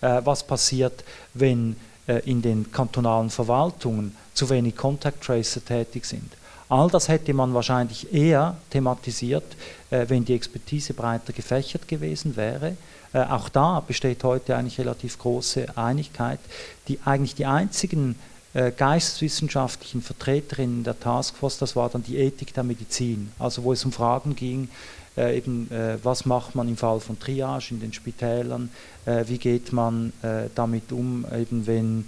äh, 0.00 0.20
was 0.24 0.42
passiert, 0.42 1.04
wenn 1.34 1.76
äh, 2.06 2.20
in 2.24 2.42
den 2.42 2.70
kantonalen 2.70 3.30
Verwaltungen 3.30 4.16
zu 4.34 4.48
wenig 4.50 4.76
Contact 4.76 5.22
Tracer 5.22 5.64
tätig 5.64 6.04
sind. 6.04 6.32
All 6.68 6.90
das 6.90 7.08
hätte 7.08 7.32
man 7.32 7.54
wahrscheinlich 7.54 8.12
eher 8.12 8.56
thematisiert, 8.70 9.56
äh, 9.90 10.06
wenn 10.08 10.24
die 10.24 10.34
Expertise 10.34 10.94
breiter 10.94 11.32
gefächert 11.32 11.86
gewesen 11.88 12.36
wäre. 12.36 12.76
Äh, 13.16 13.20
auch 13.30 13.48
da 13.48 13.80
besteht 13.80 14.22
heute 14.24 14.56
eigentlich 14.56 14.78
relativ 14.78 15.18
große 15.18 15.66
Einigkeit. 15.76 16.38
Die, 16.86 16.98
eigentlich 17.02 17.34
die 17.34 17.46
einzigen 17.46 18.16
äh, 18.52 18.70
geisteswissenschaftlichen 18.70 20.02
Vertreterinnen 20.02 20.84
der 20.84 21.00
Taskforce, 21.00 21.56
das 21.56 21.74
war 21.76 21.88
dann 21.88 22.02
die 22.02 22.18
Ethik 22.18 22.52
der 22.52 22.62
Medizin, 22.62 23.32
also 23.38 23.64
wo 23.64 23.72
es 23.72 23.82
um 23.86 23.92
Fragen 23.92 24.36
ging, 24.36 24.68
äh, 25.16 25.38
eben, 25.38 25.70
äh, 25.70 25.96
was 26.02 26.26
macht 26.26 26.54
man 26.54 26.68
im 26.68 26.76
Fall 26.76 27.00
von 27.00 27.18
Triage 27.18 27.68
in 27.70 27.80
den 27.80 27.94
Spitälern, 27.94 28.68
äh, 29.06 29.24
wie 29.26 29.38
geht 29.38 29.72
man 29.72 30.12
äh, 30.20 30.50
damit 30.54 30.92
um, 30.92 31.24
eben 31.34 31.66
wenn 31.66 32.04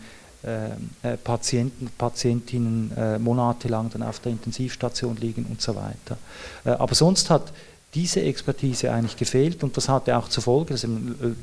Patienten, 1.24 1.90
Patientinnen 1.98 2.92
monatelang 3.20 3.90
dann 3.90 4.04
auf 4.04 4.20
der 4.20 4.30
Intensivstation 4.30 5.16
liegen 5.16 5.44
und 5.46 5.60
so 5.60 5.74
weiter. 5.74 6.16
aber 6.64 6.94
sonst 6.94 7.28
hat 7.28 7.52
diese 7.94 8.20
Expertise 8.20 8.90
eigentlich 8.90 9.16
gefehlt 9.16 9.62
und 9.62 9.76
das 9.76 9.88
hatte 9.88 10.16
auch 10.16 10.28
zur 10.28 10.42
Folge, 10.42 10.74
dass 10.74 10.84
eben, 10.84 11.36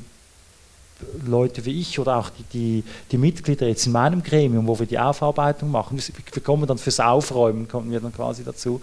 Leute 1.26 1.64
wie 1.64 1.80
ich 1.80 1.98
oder 1.98 2.16
auch 2.16 2.30
die, 2.30 2.44
die, 2.52 2.84
die, 3.12 3.18
Mitglieder 3.18 3.68
jetzt 3.68 3.86
in 3.86 3.92
meinem 3.92 4.22
Gremium, 4.22 4.66
wo 4.66 4.78
wir 4.78 4.86
die 4.86 4.98
Aufarbeitung 4.98 5.70
machen, 5.70 5.98
wir 6.32 6.42
kommen 6.42 6.66
dann 6.66 6.78
fürs 6.78 7.00
Aufräumen, 7.00 7.68
kommen 7.68 7.90
wir 7.90 8.00
dann 8.00 8.14
quasi 8.14 8.44
dazu, 8.44 8.80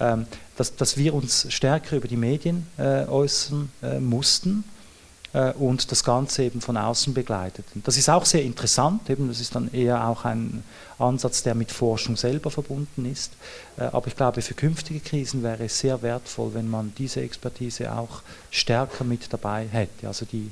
ähm, 0.00 0.26
dass, 0.56 0.74
dass 0.74 0.96
wir 0.96 1.14
uns 1.14 1.46
stärker 1.50 1.96
über 1.96 2.08
die 2.08 2.16
Medien 2.16 2.66
äh, 2.78 3.04
äußern 3.06 3.70
äh, 3.82 4.00
mussten. 4.00 4.64
äh, 4.64 4.81
und 5.32 5.90
das 5.90 6.04
Ganze 6.04 6.42
eben 6.42 6.60
von 6.60 6.76
außen 6.76 7.14
begleiteten. 7.14 7.82
Das 7.84 7.96
ist 7.96 8.10
auch 8.10 8.26
sehr 8.26 8.42
interessant, 8.42 9.08
eben 9.08 9.28
das 9.28 9.40
ist 9.40 9.54
dann 9.54 9.72
eher 9.72 10.06
auch 10.06 10.26
ein 10.26 10.62
Ansatz, 11.02 11.42
der 11.42 11.54
mit 11.54 11.70
Forschung 11.70 12.16
selber 12.16 12.50
verbunden 12.50 13.04
ist. 13.04 13.32
Äh, 13.76 13.84
aber 13.84 14.06
ich 14.06 14.16
glaube, 14.16 14.40
für 14.42 14.54
künftige 14.54 15.00
Krisen 15.00 15.42
wäre 15.42 15.64
es 15.64 15.78
sehr 15.78 16.00
wertvoll, 16.02 16.54
wenn 16.54 16.70
man 16.70 16.92
diese 16.96 17.20
Expertise 17.20 17.92
auch 17.92 18.22
stärker 18.50 19.04
mit 19.04 19.32
dabei 19.32 19.66
hätte. 19.70 20.06
Also 20.06 20.24
die, 20.24 20.50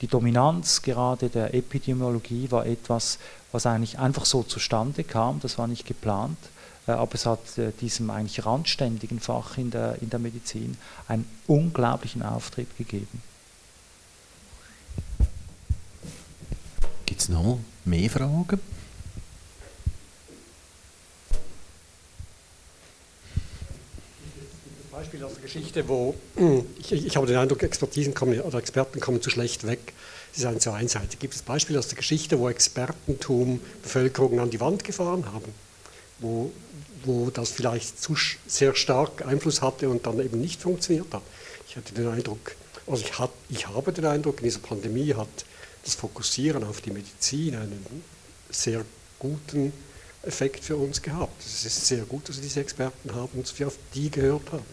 die 0.00 0.06
Dominanz 0.06 0.82
gerade 0.82 1.28
der 1.28 1.54
Epidemiologie 1.54 2.50
war 2.50 2.66
etwas, 2.66 3.18
was 3.52 3.66
eigentlich 3.66 3.98
einfach 3.98 4.24
so 4.24 4.42
zustande 4.42 5.04
kam, 5.04 5.40
das 5.40 5.58
war 5.58 5.66
nicht 5.66 5.86
geplant, 5.86 6.38
äh, 6.86 6.92
aber 6.92 7.14
es 7.14 7.26
hat 7.26 7.58
äh, 7.58 7.72
diesem 7.80 8.10
eigentlich 8.10 8.44
randständigen 8.44 9.20
Fach 9.20 9.58
in 9.58 9.70
der, 9.70 10.00
in 10.00 10.10
der 10.10 10.18
Medizin 10.18 10.76
einen 11.06 11.28
unglaublichen 11.46 12.22
Auftrieb 12.22 12.76
gegeben. 12.78 13.22
Gibt 17.06 17.20
es 17.20 17.28
noch 17.28 17.58
mehr 17.84 18.10
Fragen? 18.10 18.60
Beispiel 24.90 25.24
aus 25.24 25.32
der 25.32 25.42
Geschichte, 25.42 25.88
wo 25.88 26.14
ich, 26.78 26.92
ich 26.92 27.16
habe 27.16 27.26
den 27.26 27.36
Eindruck, 27.36 27.62
Expertisen 27.62 28.14
kommen, 28.14 28.40
oder 28.40 28.58
Experten 28.58 29.00
kommen 29.00 29.20
zu 29.20 29.30
schlecht 29.30 29.66
weg. 29.66 29.94
Sie 30.32 30.42
sind 30.42 30.62
zu 30.62 30.70
einseitig. 30.72 31.18
Gibt 31.18 31.34
es 31.34 31.42
Beispiele 31.42 31.78
aus 31.78 31.88
der 31.88 31.96
Geschichte, 31.96 32.38
wo 32.38 32.48
Expertentum 32.48 33.60
Bevölkerung 33.82 34.40
an 34.40 34.50
die 34.50 34.60
Wand 34.60 34.84
gefahren 34.84 35.26
haben? 35.32 35.52
Wo, 36.20 36.52
wo 37.04 37.30
das 37.30 37.50
vielleicht 37.50 38.00
zu 38.00 38.16
sehr 38.46 38.74
stark 38.74 39.26
Einfluss 39.26 39.60
hatte 39.60 39.88
und 39.88 40.06
dann 40.06 40.20
eben 40.20 40.40
nicht 40.40 40.60
funktioniert 40.62 41.12
hat? 41.12 41.22
Ich 41.68 41.76
hatte 41.76 41.94
den 41.94 42.08
Eindruck, 42.08 42.54
also 42.86 43.04
ich, 43.04 43.18
hat, 43.18 43.30
ich 43.48 43.66
habe 43.66 43.92
den 43.92 44.04
Eindruck, 44.04 44.38
in 44.38 44.44
dieser 44.44 44.60
Pandemie 44.60 45.14
hat 45.14 45.44
das 45.84 45.94
Fokussieren 45.94 46.64
auf 46.64 46.80
die 46.80 46.90
Medizin 46.90 47.56
einen 47.56 47.86
sehr 48.50 48.84
guten 49.18 49.72
Effekt 50.22 50.64
für 50.64 50.76
uns 50.76 51.02
gehabt. 51.02 51.42
Es 51.44 51.64
ist 51.64 51.86
sehr 51.86 52.04
gut, 52.04 52.28
dass 52.28 52.36
wir 52.36 52.42
diese 52.42 52.60
Experten 52.60 53.14
haben 53.14 53.30
und 53.34 53.42
dass 53.42 53.58
wir 53.58 53.66
auf 53.66 53.78
die 53.94 54.10
gehört 54.10 54.52
haben. 54.52 54.64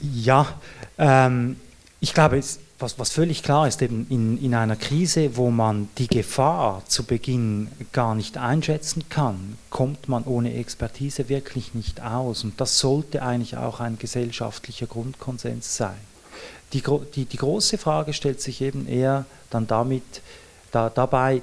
Ja, 0.00 0.60
ähm, 0.98 1.56
ich 2.00 2.14
glaube, 2.14 2.42
was, 2.78 2.98
was, 2.98 3.10
völlig 3.10 3.42
klar 3.42 3.66
ist, 3.66 3.80
eben 3.80 4.06
in, 4.10 4.42
in 4.42 4.54
einer 4.54 4.76
Krise, 4.76 5.36
wo 5.36 5.50
man 5.50 5.88
die 5.96 6.08
Gefahr 6.08 6.82
zu 6.86 7.04
Beginn 7.04 7.68
gar 7.92 8.14
nicht 8.14 8.36
einschätzen 8.36 9.04
kann, 9.08 9.56
kommt 9.70 10.08
man 10.08 10.24
ohne 10.24 10.54
Expertise 10.54 11.28
wirklich 11.28 11.74
nicht 11.74 12.02
aus. 12.02 12.44
Und 12.44 12.60
das 12.60 12.78
sollte 12.78 13.22
eigentlich 13.22 13.56
auch 13.56 13.80
ein 13.80 13.98
gesellschaftlicher 13.98 14.86
Grundkonsens 14.86 15.76
sein. 15.76 15.96
Die, 16.72 16.82
die, 17.14 17.24
die 17.24 17.36
große 17.36 17.78
Frage 17.78 18.12
stellt 18.12 18.40
sich 18.40 18.60
eben 18.60 18.88
eher 18.88 19.24
dann 19.50 19.66
damit, 19.66 20.02
da, 20.72 20.90
dabei, 20.90 21.42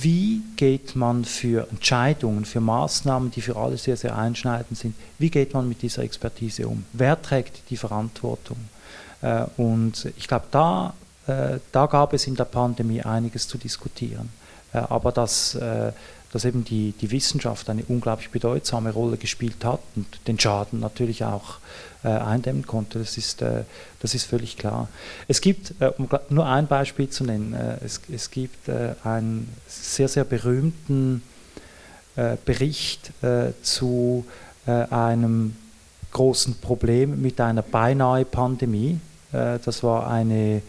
wie 0.00 0.42
geht 0.56 0.94
man 0.94 1.24
für 1.24 1.68
Entscheidungen, 1.70 2.44
für 2.44 2.60
Maßnahmen, 2.60 3.30
die 3.30 3.40
für 3.40 3.56
alle 3.56 3.76
sehr, 3.76 3.96
sehr 3.96 4.16
einschneidend 4.16 4.78
sind, 4.78 4.94
wie 5.18 5.30
geht 5.30 5.54
man 5.54 5.68
mit 5.68 5.82
dieser 5.82 6.02
Expertise 6.02 6.68
um? 6.68 6.84
Wer 6.92 7.20
trägt 7.20 7.62
die 7.70 7.76
Verantwortung? 7.76 8.58
Äh, 9.22 9.44
und 9.56 10.12
ich 10.16 10.28
glaube, 10.28 10.46
da, 10.50 10.94
äh, 11.26 11.58
da 11.72 11.86
gab 11.86 12.12
es 12.12 12.26
in 12.26 12.36
der 12.36 12.44
Pandemie 12.44 13.02
einiges 13.02 13.48
zu 13.48 13.58
diskutieren. 13.58 14.30
Äh, 14.72 14.78
aber 14.78 15.12
das 15.12 15.58
dass 16.32 16.44
eben 16.44 16.64
die, 16.64 16.92
die 17.00 17.10
Wissenschaft 17.10 17.70
eine 17.70 17.82
unglaublich 17.88 18.30
bedeutsame 18.30 18.90
Rolle 18.90 19.16
gespielt 19.16 19.64
hat 19.64 19.80
und 19.96 20.06
den 20.26 20.38
Schaden 20.38 20.80
natürlich 20.80 21.24
auch 21.24 21.56
äh, 22.04 22.08
eindämmen 22.08 22.66
konnte. 22.66 22.98
Das 22.98 23.16
ist, 23.16 23.40
äh, 23.42 23.64
das 24.00 24.14
ist 24.14 24.24
völlig 24.24 24.58
klar. 24.58 24.88
Es 25.26 25.40
gibt, 25.40 25.72
äh, 25.80 25.90
um 25.96 26.06
nur 26.28 26.46
ein 26.46 26.66
Beispiel 26.66 27.08
zu 27.08 27.24
nennen, 27.24 27.54
äh, 27.54 27.78
es, 27.84 28.02
es 28.12 28.30
gibt 28.30 28.68
äh, 28.68 28.94
einen 29.04 29.48
sehr, 29.66 30.08
sehr 30.08 30.24
berühmten 30.24 31.22
äh, 32.16 32.36
Bericht 32.44 33.12
zu 33.62 34.26
einem 34.66 35.56
großen 36.12 36.56
Problem 36.56 37.22
mit 37.22 37.40
einer 37.40 37.62
beinahe 37.62 38.26
Pandemie. 38.26 39.00
das 39.32 39.82
war 39.82 40.10
eine, 40.10 40.60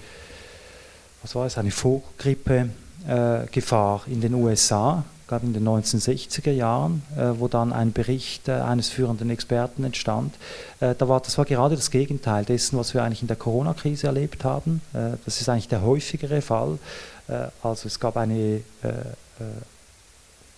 was 1.22 1.36
war 1.36 1.46
es, 1.48 1.58
eine 1.58 1.72
Vogelgrippe-Gefahr 1.72 4.04
in 4.08 4.22
den 4.22 4.36
USA 4.36 5.04
glaube 5.30 5.46
in 5.46 5.54
den 5.54 5.68
1960er 5.68 6.52
Jahren, 6.52 7.04
äh, 7.16 7.40
wo 7.40 7.48
dann 7.48 7.72
ein 7.72 7.94
Bericht 7.94 8.48
äh, 8.48 8.54
eines 8.54 8.90
führenden 8.90 9.30
Experten 9.30 9.84
entstand. 9.84 10.34
Äh, 10.80 10.96
da 10.98 11.08
war, 11.08 11.22
das 11.22 11.38
war 11.38 11.46
gerade 11.46 11.76
das 11.76 11.92
Gegenteil 11.92 12.44
dessen, 12.46 12.78
was 12.78 12.94
wir 12.94 13.04
eigentlich 13.04 13.22
in 13.22 13.28
der 13.28 13.38
Corona-Krise 13.38 14.08
erlebt 14.08 14.44
haben. 14.44 14.82
Das 14.92 15.40
ist 15.40 15.48
eigentlich 15.48 15.68
der 15.68 15.84
häufigere 15.84 16.42
Fall. 16.42 16.80
Also 17.62 17.88
es 17.88 18.00
gab 18.00 18.18
eine, 18.18 18.62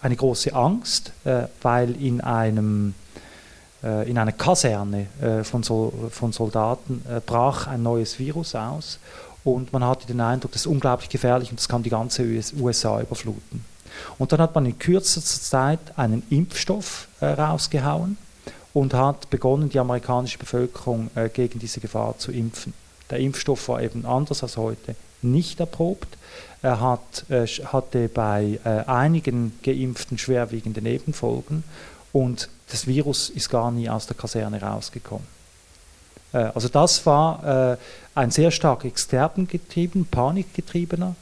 eine 0.01 0.15
große 0.15 0.53
Angst, 0.53 1.11
weil 1.61 2.01
in 2.01 2.21
einem 2.21 2.93
in 3.81 4.17
einer 4.17 4.31
Kaserne 4.31 5.07
von, 5.43 5.63
so, 5.63 5.91
von 6.11 6.31
Soldaten 6.31 7.03
brach 7.25 7.67
ein 7.67 7.83
neues 7.83 8.19
Virus 8.19 8.55
aus 8.55 8.99
und 9.43 9.73
man 9.73 9.83
hatte 9.83 10.07
den 10.07 10.21
Eindruck, 10.21 10.51
das 10.51 10.61
ist 10.61 10.67
unglaublich 10.67 11.09
gefährlich 11.09 11.49
und 11.49 11.59
das 11.59 11.67
kann 11.67 11.83
die 11.83 11.89
ganze 11.89 12.23
USA 12.59 13.01
überfluten. 13.01 13.65
Und 14.17 14.31
dann 14.31 14.41
hat 14.41 14.55
man 14.55 14.65
in 14.65 14.77
kürzester 14.77 15.41
Zeit 15.41 15.79
einen 15.95 16.23
Impfstoff 16.29 17.07
äh, 17.19 17.25
rausgehauen 17.27 18.17
und 18.73 18.93
hat 18.93 19.29
begonnen, 19.29 19.69
die 19.69 19.79
amerikanische 19.79 20.37
Bevölkerung 20.37 21.09
äh, 21.15 21.29
gegen 21.29 21.59
diese 21.59 21.79
Gefahr 21.79 22.17
zu 22.17 22.31
impfen. 22.31 22.73
Der 23.09 23.19
Impfstoff 23.19 23.67
war 23.67 23.81
eben 23.81 24.05
anders 24.05 24.43
als 24.43 24.57
heute 24.57 24.95
nicht 25.21 25.59
erprobt. 25.59 26.17
Er 26.61 26.79
hat, 26.79 27.29
äh, 27.29 27.45
hatte 27.45 28.07
bei 28.07 28.59
äh, 28.63 28.89
einigen 28.89 29.59
Geimpften 29.63 30.17
schwerwiegende 30.17 30.81
Nebenfolgen 30.81 31.63
und 32.13 32.49
das 32.69 32.87
Virus 32.87 33.29
ist 33.29 33.49
gar 33.49 33.71
nie 33.71 33.89
aus 33.89 34.07
der 34.07 34.15
Kaserne 34.15 34.61
rausgekommen. 34.61 35.27
Also 36.33 36.69
das 36.69 37.05
war 37.05 37.77
ein 38.15 38.31
sehr 38.31 38.51
stark 38.51 38.85
exterbengetrieben, 38.85 40.05
panikgetriebener 40.05 41.13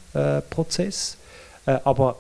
Prozess. 0.52 1.18
aber 1.66 2.18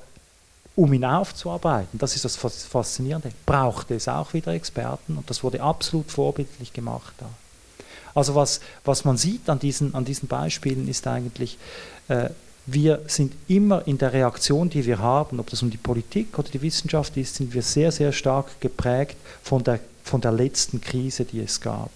um 0.80 0.93
ihn 0.93 1.03
aufzuarbeiten, 1.03 1.99
das 1.99 2.15
ist 2.15 2.23
das 2.23 2.38
Faszinierende, 2.38 3.32
brauchte 3.45 3.95
es 3.95 4.07
auch 4.07 4.34
wieder 4.34 4.53
Experten 4.53 5.17
und 5.17 5.30
das 5.30 5.43
wurde 5.43 5.61
absolut 5.61 6.09
vorbildlich 6.09 6.71
gemacht 6.71 7.13
da. 7.17 7.25
Also 8.15 8.34
was, 8.34 8.61
was 8.86 9.03
man 9.03 9.17
sieht 9.17 9.49
an 9.49 9.59
diesen, 9.59 9.93
an 9.93 10.05
diesen 10.05 10.30
Beispielen 10.30 10.88
ist 10.88 11.05
eigentlich, 11.05 11.57
äh, 12.07 12.30
wir 12.65 13.01
sind 13.07 13.34
immer 13.49 13.86
in 13.88 13.97
der 13.97 14.13
Reaktion, 14.13 14.69
die 14.69 14.86
wir 14.86 14.99
haben, 14.99 15.41
ob 15.41 15.49
das 15.49 15.61
um 15.61 15.69
die 15.69 15.77
Politik 15.77 16.39
oder 16.39 16.49
die 16.49 16.61
Wissenschaft 16.61 17.17
ist, 17.17 17.36
sind 17.36 17.53
wir 17.53 17.61
sehr, 17.61 17.91
sehr 17.91 18.13
stark 18.13 18.61
geprägt 18.61 19.17
von 19.43 19.61
der, 19.63 19.82
von 20.05 20.21
der 20.21 20.32
letzten 20.32 20.80
Krise, 20.80 21.25
die 21.25 21.41
es 21.41 21.59
gab. 21.59 21.91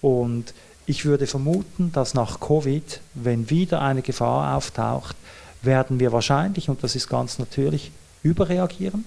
Und 0.00 0.52
ich 0.84 1.04
würde 1.04 1.28
vermuten, 1.28 1.92
dass 1.92 2.14
nach 2.14 2.40
Covid, 2.40 3.00
wenn 3.14 3.50
wieder 3.50 3.80
eine 3.82 4.02
Gefahr 4.02 4.56
auftaucht, 4.56 5.14
werden 5.62 6.00
wir 6.00 6.10
wahrscheinlich, 6.10 6.68
und 6.68 6.82
das 6.82 6.96
ist 6.96 7.08
ganz 7.08 7.38
natürlich, 7.38 7.92
überreagieren, 8.22 9.04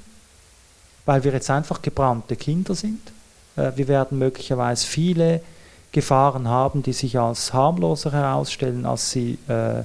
weil 1.05 1.24
wir 1.24 1.34
jetzt 1.34 1.49
einfach 1.49 1.82
gebrannte 1.82 2.36
Kinder 2.36 2.76
sind. 2.76 3.11
Äh, 3.55 3.72
wir 3.76 3.88
werden 3.88 4.20
möglicherweise 4.20 4.86
viele 4.86 5.41
Gefahren 5.91 6.47
haben, 6.47 6.84
die 6.84 6.93
sich 6.93 7.20
als 7.20 7.53
harmloser 7.53 8.11
herausstellen, 8.11 8.86
als 8.86 9.11
sie, 9.11 9.38
äh, 9.47 9.82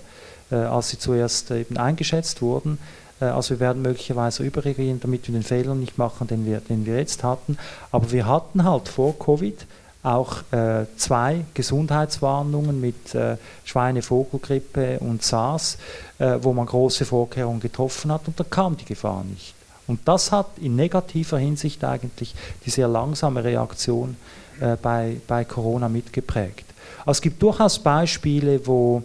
äh, 0.50 0.54
als 0.54 0.90
sie 0.90 0.98
zuerst 0.98 1.50
eben 1.50 1.76
eingeschätzt 1.76 2.42
wurden. 2.42 2.78
Also 3.20 3.56
wir 3.56 3.60
werden 3.60 3.82
möglicherweise 3.82 4.44
überreagieren, 4.44 5.00
damit 5.00 5.26
wir 5.26 5.32
den 5.32 5.42
Fehler 5.42 5.74
nicht 5.74 5.98
machen, 5.98 6.28
den 6.28 6.46
wir, 6.46 6.60
den 6.60 6.86
wir 6.86 6.98
jetzt 6.98 7.24
hatten. 7.24 7.58
Aber 7.90 8.12
wir 8.12 8.26
hatten 8.26 8.62
halt 8.62 8.88
vor 8.88 9.18
Covid 9.18 9.66
auch 10.02 10.42
äh, 10.52 10.86
zwei 10.96 11.44
Gesundheitswarnungen 11.54 12.80
mit 12.80 13.14
äh, 13.14 13.36
Schweinevogelgrippe 13.64 15.00
und 15.00 15.22
SARS, 15.22 15.76
äh, 16.18 16.38
wo 16.40 16.52
man 16.52 16.66
große 16.66 17.04
Vorkehrungen 17.04 17.60
getroffen 17.60 18.12
hat 18.12 18.22
und 18.26 18.38
da 18.38 18.44
kam 18.44 18.76
die 18.76 18.84
Gefahr 18.84 19.24
nicht. 19.24 19.54
Und 19.86 20.06
das 20.06 20.30
hat 20.30 20.46
in 20.60 20.76
negativer 20.76 21.38
Hinsicht 21.38 21.82
eigentlich 21.82 22.34
die 22.64 22.70
sehr 22.70 22.88
langsame 22.88 23.42
Reaktion 23.42 24.16
äh, 24.60 24.76
bei, 24.76 25.20
bei 25.26 25.44
Corona 25.44 25.88
mitgeprägt. 25.88 26.64
Also 27.00 27.18
es 27.18 27.20
gibt 27.20 27.42
durchaus 27.42 27.78
Beispiele, 27.78 28.66
wo 28.66 29.02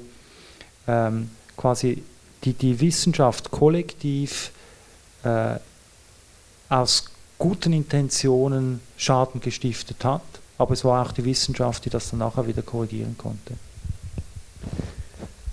ähm, 0.87 1.31
quasi 1.57 2.03
die, 2.43 2.53
die 2.53 2.79
Wissenschaft 2.79 3.49
kollektiv 3.49 4.51
äh, 5.23 5.55
aus 6.69 7.05
guten 7.39 7.73
Intentionen 7.73 8.79
Schaden 8.97 9.41
gestiftet 9.41 10.03
hat 10.03 10.21
aber 10.57 10.73
es 10.73 10.83
war 10.83 11.05
auch 11.05 11.11
die 11.11 11.25
Wissenschaft, 11.25 11.85
die 11.85 11.89
das 11.89 12.09
dann 12.09 12.19
nachher 12.19 12.47
wieder 12.47 12.61
korrigieren 12.61 13.15
konnte. 13.17 13.55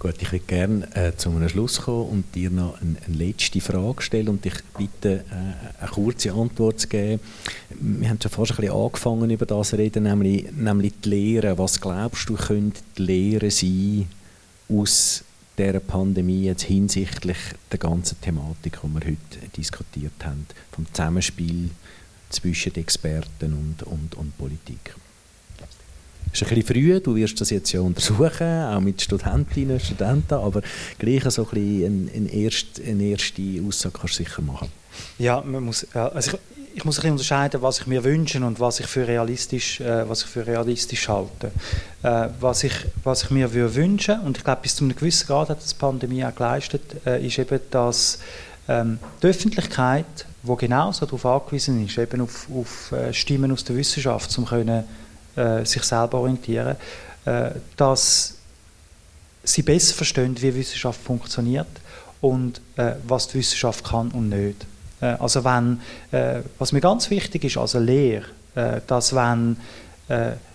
Gut, 0.01 0.14
ich 0.20 0.32
würde 0.32 0.46
gerne 0.46 0.96
äh, 0.96 1.14
zu 1.14 1.28
einem 1.28 1.46
Schluss 1.51 1.82
kommen 1.82 2.09
und 2.09 2.34
dir 2.34 2.48
noch 2.48 2.80
eine, 2.80 2.96
eine 3.07 3.16
letzte 3.16 3.61
Frage 3.61 4.01
stellen 4.01 4.30
und 4.30 4.42
dich 4.42 4.55
bitte 4.78 5.26
äh, 5.30 5.82
eine 5.82 5.90
kurze 5.90 6.32
Antwort 6.32 6.80
zu 6.80 6.88
geben. 6.88 7.20
Wir 7.68 8.09
haben 8.09 8.18
schon 8.18 8.30
fast 8.30 8.53
ein 8.53 8.57
bisschen 8.57 8.74
angefangen 8.74 9.28
über 9.28 9.44
das 9.44 9.68
zu 9.68 9.76
reden, 9.76 10.05
nämlich, 10.05 10.51
nämlich 10.53 10.94
die 11.05 11.11
Lehre. 11.11 11.59
Was 11.59 11.78
glaubst 11.78 12.30
du, 12.30 12.34
könnte 12.34 12.80
die 12.96 13.03
Lehre 13.03 13.51
sein 13.51 14.09
aus 14.70 15.22
dieser 15.59 15.80
Pandemie 15.80 16.44
jetzt 16.44 16.62
hinsichtlich 16.62 17.36
der 17.70 17.78
ganzen 17.78 18.18
Thematik, 18.22 18.78
die 18.82 18.88
wir 18.88 19.01
heute 19.01 19.48
diskutiert 19.55 20.24
haben, 20.24 20.46
vom 20.72 20.86
Zusammenspiel 20.94 21.70
zwischen 22.30 22.74
Experten 22.76 23.52
und, 23.52 23.82
und, 23.82 24.14
und 24.14 24.38
Politik. 24.38 24.94
Es 26.32 26.42
ist 26.42 26.48
ein 26.48 26.54
bisschen 26.54 26.74
früh, 26.74 27.00
du 27.00 27.16
wirst 27.16 27.40
das 27.40 27.50
jetzt 27.50 27.72
ja 27.72 27.80
untersuchen, 27.80 28.46
auch 28.46 28.80
mit 28.80 29.02
Studentinnen 29.02 29.74
und 29.74 29.82
Studenten, 29.82 30.34
aber 30.34 30.62
gleich 30.98 31.24
so 31.24 31.42
ein 31.42 31.50
bisschen 31.50 32.10
eine, 32.14 32.32
erste, 32.32 32.82
eine 32.84 33.02
erste 33.02 33.42
Aussage 33.66 33.98
kannst 33.98 34.20
du 34.20 34.24
sicher 34.24 34.42
machen. 34.42 34.68
Ja, 35.18 35.40
man 35.40 35.64
muss, 35.64 35.86
also 35.92 36.30
ich, 36.30 36.38
ich 36.76 36.84
muss 36.84 36.98
ein 36.98 37.02
bisschen 37.02 37.12
unterscheiden, 37.12 37.62
was 37.62 37.80
ich 37.80 37.86
mir 37.88 38.04
wünsche 38.04 38.38
und 38.44 38.60
was 38.60 38.78
ich 38.78 38.86
für 38.86 39.08
realistisch, 39.08 39.80
äh, 39.80 40.08
was 40.08 40.22
ich 40.22 40.28
für 40.28 40.46
realistisch 40.46 41.08
halte. 41.08 41.50
Äh, 42.02 42.28
was, 42.38 42.62
ich, 42.62 42.74
was 43.02 43.24
ich 43.24 43.30
mir 43.30 43.52
wünsche, 43.52 44.20
und 44.24 44.38
ich 44.38 44.44
glaube, 44.44 44.62
bis 44.62 44.76
zu 44.76 44.84
einem 44.84 44.94
gewissen 44.94 45.26
Grad 45.26 45.48
hat 45.48 45.60
das 45.60 45.74
Pandemie 45.74 46.24
auch 46.24 46.34
geleistet, 46.34 46.82
äh, 47.06 47.26
ist 47.26 47.38
eben, 47.38 47.58
dass 47.72 48.20
ähm, 48.68 49.00
die 49.20 49.26
Öffentlichkeit 49.26 50.26
wo 50.43 50.57
genauso 50.57 51.07
darauf 51.07 51.26
angewiesen 51.26 51.84
ist, 51.84 51.99
eben 51.99 52.20
auf, 52.22 52.49
auf 52.55 52.93
äh, 52.93 53.12
Stimmen 53.12 53.53
aus 53.53 53.64
der 53.64 53.76
Wissenschaft, 53.76 54.36
um 54.38 54.47
können, 54.47 54.84
äh, 55.36 55.64
sich 55.64 55.82
selber 55.82 56.18
orientieren, 56.18 56.76
äh, 57.24 57.51
dass 57.76 58.34
sie 59.43 59.62
besser 59.62 59.95
verstehen, 59.95 60.36
wie 60.41 60.55
Wissenschaft 60.55 61.01
funktioniert 61.01 61.68
und 62.20 62.61
äh, 62.76 62.95
was 63.07 63.28
die 63.28 63.38
Wissenschaft 63.38 63.84
kann 63.84 64.11
und 64.11 64.28
nicht. 64.28 64.66
Äh, 65.01 65.16
also 65.18 65.45
wenn, 65.45 65.80
äh, 66.11 66.43
was 66.59 66.72
mir 66.72 66.80
ganz 66.80 67.11
wichtig 67.11 67.45
ist 67.45 67.57
als 67.57 67.74
Lehre, 67.74 68.26
dass 68.88 69.14
wenn 69.14 69.57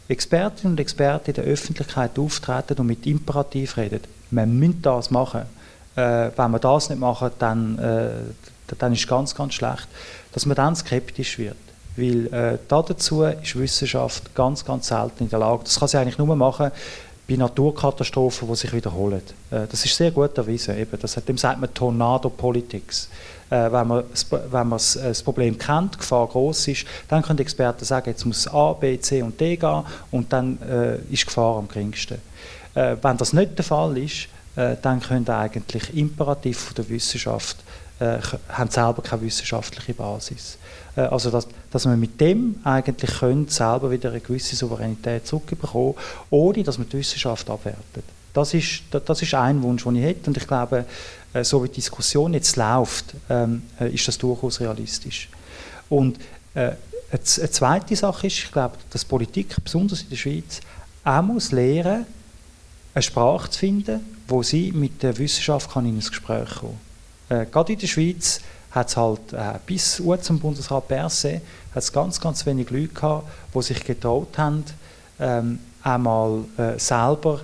Expertinnen 0.09 0.73
und 0.73 0.79
Experten 0.81 1.29
in 1.29 1.33
der 1.35 1.45
Öffentlichkeit 1.45 2.19
auftreten 2.19 2.77
und 2.81 2.87
mit 2.87 3.07
Imperativ 3.07 3.77
reden, 3.77 4.01
man 4.31 4.53
müssen 4.59 4.81
das 4.81 5.11
machen. 5.11 5.43
wenn 5.95 6.35
wir 6.35 6.59
das 6.59 6.89
nicht 6.89 6.99
machen, 6.99 7.31
dann 7.39 7.79
dann 8.77 8.93
ist 8.93 9.01
es 9.01 9.07
ganz, 9.07 9.35
ganz 9.35 9.53
schlecht, 9.53 9.87
dass 10.33 10.45
man 10.45 10.55
dann 10.55 10.75
skeptisch 10.75 11.37
wird. 11.37 11.57
Weil 11.97 12.27
äh, 12.33 12.57
dazu 12.67 13.23
ist 13.23 13.57
Wissenschaft 13.57 14.35
ganz, 14.35 14.65
ganz 14.65 14.87
selten 14.87 15.23
in 15.23 15.29
der 15.29 15.39
Lage. 15.39 15.63
Das 15.63 15.79
kann 15.79 15.87
sie 15.87 15.97
eigentlich 15.97 16.17
nur 16.17 16.35
machen 16.35 16.71
bei 17.27 17.35
Naturkatastrophen, 17.35 18.47
die 18.47 18.55
sich 18.55 18.73
wiederholen. 18.73 19.21
Äh, 19.49 19.67
das 19.69 19.85
ist 19.85 19.95
sehr 19.95 20.11
gut 20.11 20.37
erwiesen. 20.37 20.77
Eben, 20.77 20.99
das, 20.99 21.15
dem 21.15 21.37
sagt 21.37 21.59
man 21.59 21.73
Tornado 21.73 22.29
Politics. 22.29 23.09
Äh, 23.49 23.71
wenn 23.71 23.87
man, 23.87 24.03
wenn 24.29 24.49
man 24.51 24.71
das, 24.71 24.95
äh, 24.95 25.07
das 25.07 25.23
Problem 25.23 25.57
kennt, 25.57 25.95
die 25.95 25.99
Gefahr 25.99 26.27
groß 26.27 26.67
ist, 26.67 26.85
dann 27.07 27.21
können 27.21 27.37
die 27.37 27.43
Experten 27.43 27.85
sagen, 27.85 28.09
jetzt 28.09 28.25
muss 28.25 28.47
A, 28.47 28.73
B, 28.73 28.99
C 28.99 29.21
und 29.21 29.39
D 29.39 29.55
gehen 29.55 29.83
und 30.11 30.31
dann 30.33 30.61
äh, 30.61 30.95
ist 31.11 31.21
die 31.21 31.25
Gefahr 31.25 31.57
am 31.57 31.67
geringsten. 31.67 32.19
Äh, 32.73 32.97
wenn 33.01 33.17
das 33.17 33.33
nicht 33.33 33.57
der 33.57 33.65
Fall 33.65 33.97
ist, 33.97 34.27
äh, 34.55 34.75
dann 34.81 34.99
können 34.99 35.27
eigentlich 35.29 35.95
Imperativ 35.95 36.73
der 36.73 36.89
Wissenschaft 36.89 37.57
äh, 37.99 38.19
haben 38.49 38.69
selber 38.69 39.01
keine 39.01 39.21
wissenschaftliche 39.21 39.93
Basis. 39.93 40.57
Äh, 40.95 41.01
also 41.01 41.29
dass, 41.29 41.47
dass 41.71 41.85
man 41.85 41.99
mit 41.99 42.19
dem 42.19 42.59
eigentlich 42.63 43.19
können, 43.19 43.47
selber 43.47 43.91
wieder 43.91 44.09
eine 44.09 44.19
gewisse 44.19 44.55
Souveränität 44.55 45.25
zurückbekommen, 45.25 45.95
ohne 46.29 46.63
dass 46.63 46.77
man 46.77 46.89
die 46.89 46.97
Wissenschaft 46.97 47.49
abwertet. 47.49 48.03
Das 48.33 48.53
ist, 48.53 48.81
das 48.91 49.21
ist 49.21 49.33
ein 49.33 49.61
Wunsch, 49.61 49.83
den 49.83 49.95
ich 49.95 50.03
hätte 50.03 50.29
und 50.29 50.37
ich 50.37 50.45
glaube, 50.45 50.85
äh, 51.33 51.43
so 51.43 51.63
wie 51.63 51.69
die 51.69 51.75
Diskussion 51.75 52.33
jetzt 52.33 52.57
läuft, 52.57 53.13
ähm, 53.29 53.63
äh, 53.79 53.93
ist 53.93 54.07
das 54.07 54.17
durchaus 54.17 54.59
realistisch. 54.59 55.29
Und 55.89 56.19
äh, 56.53 56.71
eine 57.11 57.21
zweite 57.23 57.95
Sache 57.95 58.27
ist, 58.27 58.39
ich 58.39 58.51
glaube, 58.51 58.75
dass 58.89 59.05
Politik, 59.05 59.55
besonders 59.63 60.01
in 60.01 60.09
der 60.09 60.17
Schweiz, 60.17 60.59
auch 61.05 61.21
muss 61.21 61.51
lernen, 61.53 62.05
eine 62.93 63.01
Sprache 63.01 63.49
zu 63.49 63.59
finden, 63.59 64.01
wo 64.27 64.43
sie 64.43 64.71
mit 64.71 65.01
der 65.03 65.17
Wissenschaft 65.17 65.71
kann 65.71 65.85
in 65.85 65.95
ein 65.95 65.99
Gespräch 65.99 66.55
kommen 66.55 66.84
äh, 67.29 67.45
gerade 67.45 67.73
in 67.73 67.79
der 67.79 67.87
Schweiz 67.87 68.41
hat 68.71 68.89
es 68.89 68.97
halt 68.97 69.33
äh, 69.33 69.53
bis 69.65 70.01
zum 70.21 70.39
Bundesrat 70.39 70.87
Berset 70.87 71.41
hat's 71.73 71.91
ganz, 71.91 72.19
ganz 72.19 72.45
wenig 72.45 72.69
Leute 72.69 72.89
gehabt, 72.89 73.27
die 73.53 73.61
sich 73.61 73.83
getraut 73.83 74.37
haben, 74.37 74.63
ähm, 75.19 75.59
einmal 75.83 76.43
äh, 76.57 76.77
selber 76.77 77.41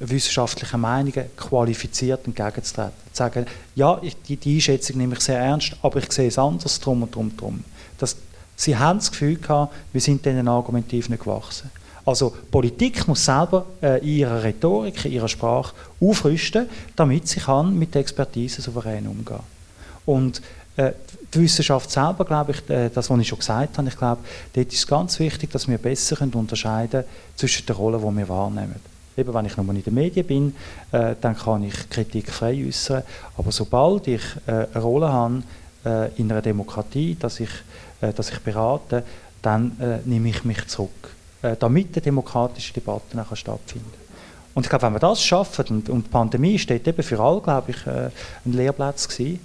wissenschaftlichen 0.00 0.80
Meinungen 0.80 1.24
qualifiziert 1.36 2.26
entgegenzutreten. 2.26 2.94
Zu 3.12 3.16
sagen, 3.16 3.46
ja, 3.76 3.96
ich, 4.02 4.20
die, 4.22 4.36
die 4.36 4.56
Einschätzung 4.56 4.96
nehme 4.96 5.14
ich 5.14 5.20
sehr 5.20 5.38
ernst, 5.38 5.76
aber 5.82 6.00
ich 6.00 6.10
sehe 6.10 6.26
es 6.26 6.36
anders, 6.36 6.80
drum 6.80 7.04
und 7.04 7.14
drum, 7.14 7.36
drum. 7.36 7.62
Das, 7.96 8.16
sie 8.56 8.76
haben 8.76 8.98
das 8.98 9.12
Gefühl 9.12 9.36
gehabt, 9.36 9.72
wir 9.92 10.00
sind 10.00 10.26
diesen 10.26 10.48
Argumentiv 10.48 11.08
nicht 11.08 11.22
gewachsen. 11.22 11.70
Also 12.04 12.34
Politik 12.50 13.06
muss 13.06 13.24
selber 13.24 13.64
äh, 13.80 14.00
in 14.00 14.16
ihrer 14.18 14.42
Rhetorik, 14.42 15.04
in 15.04 15.12
ihrer 15.12 15.28
Sprache 15.28 15.74
aufrüsten, 16.00 16.68
damit 16.96 17.28
sie 17.28 17.40
kann 17.40 17.78
mit 17.78 17.94
der 17.94 18.00
Expertise 18.00 18.60
souverän 18.60 19.06
umgehen 19.06 19.40
Und 20.06 20.42
äh, 20.76 20.92
die 21.32 21.40
Wissenschaft 21.40 21.90
selber, 21.90 22.24
glaube 22.24 22.52
ich, 22.52 22.70
äh, 22.70 22.90
das, 22.90 23.08
was 23.08 23.20
ich 23.20 23.28
schon 23.28 23.38
gesagt 23.38 23.78
habe, 23.78 23.88
ich 23.88 23.96
glaube, 23.96 24.22
dort 24.52 24.66
ist 24.66 24.78
es 24.78 24.86
ganz 24.86 25.18
wichtig, 25.18 25.50
dass 25.50 25.68
wir 25.68 25.78
besser 25.78 26.16
können 26.16 26.32
unterscheiden 26.32 27.04
zwischen 27.36 27.66
den 27.66 27.76
Rollen, 27.76 28.00
die 28.00 28.18
wir 28.18 28.28
wahrnehmen. 28.28 28.76
Eben, 29.16 29.34
wenn 29.34 29.44
ich 29.44 29.56
nochmal 29.56 29.76
in 29.76 29.84
den 29.84 29.94
Medien 29.94 30.26
bin, 30.26 30.54
äh, 30.90 31.14
dann 31.20 31.36
kann 31.36 31.62
ich 31.64 31.88
Kritik 31.90 32.30
frei 32.30 32.66
äußern. 32.66 33.02
Aber 33.36 33.52
sobald 33.52 34.08
ich 34.08 34.22
äh, 34.46 34.66
eine 34.72 34.82
Rolle 34.82 35.12
habe 35.12 35.42
äh, 35.84 36.10
in 36.16 36.30
einer 36.30 36.42
Demokratie, 36.42 37.16
dass 37.20 37.38
ich, 37.38 37.50
äh, 38.00 38.12
dass 38.12 38.30
ich 38.30 38.38
berate, 38.40 39.04
dann 39.42 39.78
äh, 39.78 39.98
nehme 40.08 40.30
ich 40.30 40.44
mich 40.44 40.66
zurück, 40.66 41.10
damit 41.58 41.88
eine 41.92 42.02
demokratische 42.02 42.72
Debatte 42.72 43.16
nachher 43.16 43.36
stattfindet. 43.36 43.94
Und 44.54 44.64
ich 44.64 44.70
glaube, 44.70 44.86
wenn 44.86 44.92
wir 44.92 45.00
das 45.00 45.22
schaffen, 45.22 45.64
und, 45.70 45.88
und 45.88 46.06
die 46.06 46.10
Pandemie 46.10 46.58
steht 46.58 46.86
eben 46.86 47.02
für 47.02 47.18
alle, 47.18 47.40
glaube 47.40 47.72
ich, 47.72 47.86
ein 47.86 48.12
Lehrplatz 48.52 49.08
gewesen, 49.08 49.40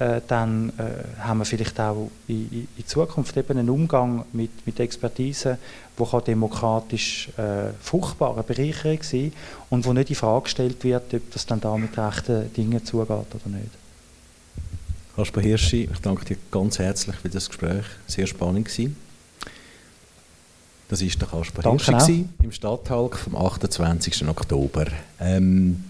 äh, 0.00 0.22
dann 0.26 0.72
äh, 0.78 1.20
haben 1.20 1.40
wir 1.40 1.44
vielleicht 1.44 1.78
auch 1.78 2.10
in, 2.26 2.66
in, 2.74 2.86
Zukunft 2.86 3.36
eben 3.36 3.58
einen 3.58 3.68
Umgang 3.68 4.24
mit, 4.32 4.50
mit 4.66 4.80
Expertise, 4.80 5.58
der 5.98 6.20
demokratisch 6.22 7.28
äh, 7.36 7.74
fruchtbare 7.82 8.42
Bereicherung 8.42 9.02
sein 9.02 9.30
und 9.68 9.84
wo 9.84 9.92
nicht 9.92 10.08
in 10.08 10.16
Frage 10.16 10.44
gestellt 10.44 10.82
wird, 10.84 11.12
ob 11.12 11.30
das 11.30 11.44
dann 11.44 11.60
da 11.60 11.76
mit 11.76 11.98
rechten 11.98 12.50
Dingen 12.54 12.82
zugeht 12.82 13.10
oder 13.10 13.48
nicht. 13.48 13.72
Kasper 15.16 15.42
Hirschi, 15.42 15.90
ich 15.92 16.00
danke 16.00 16.24
dir 16.24 16.36
ganz 16.50 16.78
herzlich 16.78 17.16
für 17.16 17.28
das 17.28 17.48
Gespräch. 17.48 17.84
Sehr 18.06 18.26
spannend 18.26 18.68
gewesen. 18.68 18.96
Das 20.90 21.02
war 21.02 21.42
der 21.54 21.62
danke 21.62 21.84
Hirschi 21.84 22.28
im 22.42 22.50
Stadthalk 22.50 23.16
vom 23.16 23.36
28. 23.36 24.26
Oktober. 24.26 24.86
Ähm, 25.20 25.84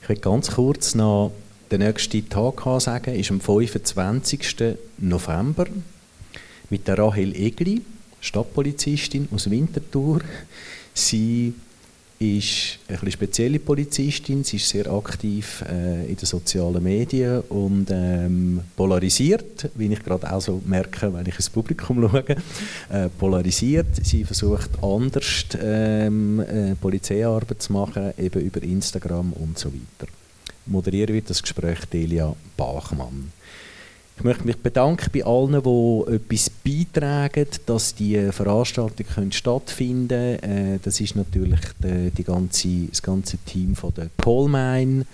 ich 0.00 0.08
will 0.08 0.16
ganz 0.16 0.52
kurz 0.52 0.94
noch 0.94 1.32
den 1.70 1.80
nächsten 1.80 2.26
Tag 2.26 2.62
sagen, 2.80 3.14
ist 3.16 3.30
am 3.30 3.38
25. 3.42 4.78
November 4.96 5.66
mit 6.70 6.88
der 6.88 6.96
Rahel 6.96 7.36
Egli, 7.36 7.82
Stadtpolizistin 8.22 9.28
aus 9.30 9.50
Winterthur. 9.50 10.22
Sie 10.94 11.52
ist 12.22 12.78
eine 12.86 13.10
spezielle 13.10 13.58
Polizistin, 13.58 14.44
sie 14.44 14.56
ist 14.56 14.68
sehr 14.68 14.86
aktiv 14.92 15.64
äh, 15.66 16.06
in 16.06 16.16
den 16.16 16.26
sozialen 16.26 16.82
Medien 16.82 17.40
und 17.48 17.86
ähm, 17.90 18.60
polarisiert, 18.76 19.70
wie 19.74 19.90
ich 19.90 20.04
gerade 20.04 20.30
auch 20.30 20.40
so 20.40 20.60
merke, 20.66 21.12
wenn 21.14 21.24
ich 21.24 21.36
ins 21.36 21.48
Publikum 21.48 22.02
schaue, 22.10 22.36
äh, 22.90 23.08
polarisiert. 23.18 24.04
Sie 24.04 24.24
versucht 24.24 24.70
anders 24.82 25.46
ähm, 25.62 26.40
äh, 26.40 26.74
Polizeiarbeit 26.74 27.62
zu 27.62 27.72
machen, 27.72 28.12
eben 28.18 28.40
über 28.42 28.62
Instagram 28.62 29.32
und 29.32 29.58
so 29.58 29.72
weiter 29.72 30.12
moderieren 30.66 31.14
wird 31.14 31.30
das 31.30 31.42
Gespräch 31.42 31.84
Delia 31.92 32.34
Bachmann. 32.56 33.32
Ich 34.20 34.24
möchte 34.24 34.44
mich 34.44 34.58
bedanken 34.58 35.08
bei 35.14 35.24
allen, 35.24 35.62
die 35.62 36.12
etwas 36.14 36.50
beitragen, 36.50 37.46
dass 37.64 37.94
die 37.94 38.30
Veranstaltung 38.30 39.32
stattfinden 39.32 40.38
können. 40.38 40.74
Äh, 40.74 40.78
das 40.82 41.00
ist 41.00 41.16
natürlich 41.16 41.60
die, 41.78 42.22
ganze, 42.22 42.68
das 42.90 43.00
ganze 43.00 43.38
Team 43.38 43.74
von 43.74 43.94
der 43.94 44.10
Polmine. 44.18 45.06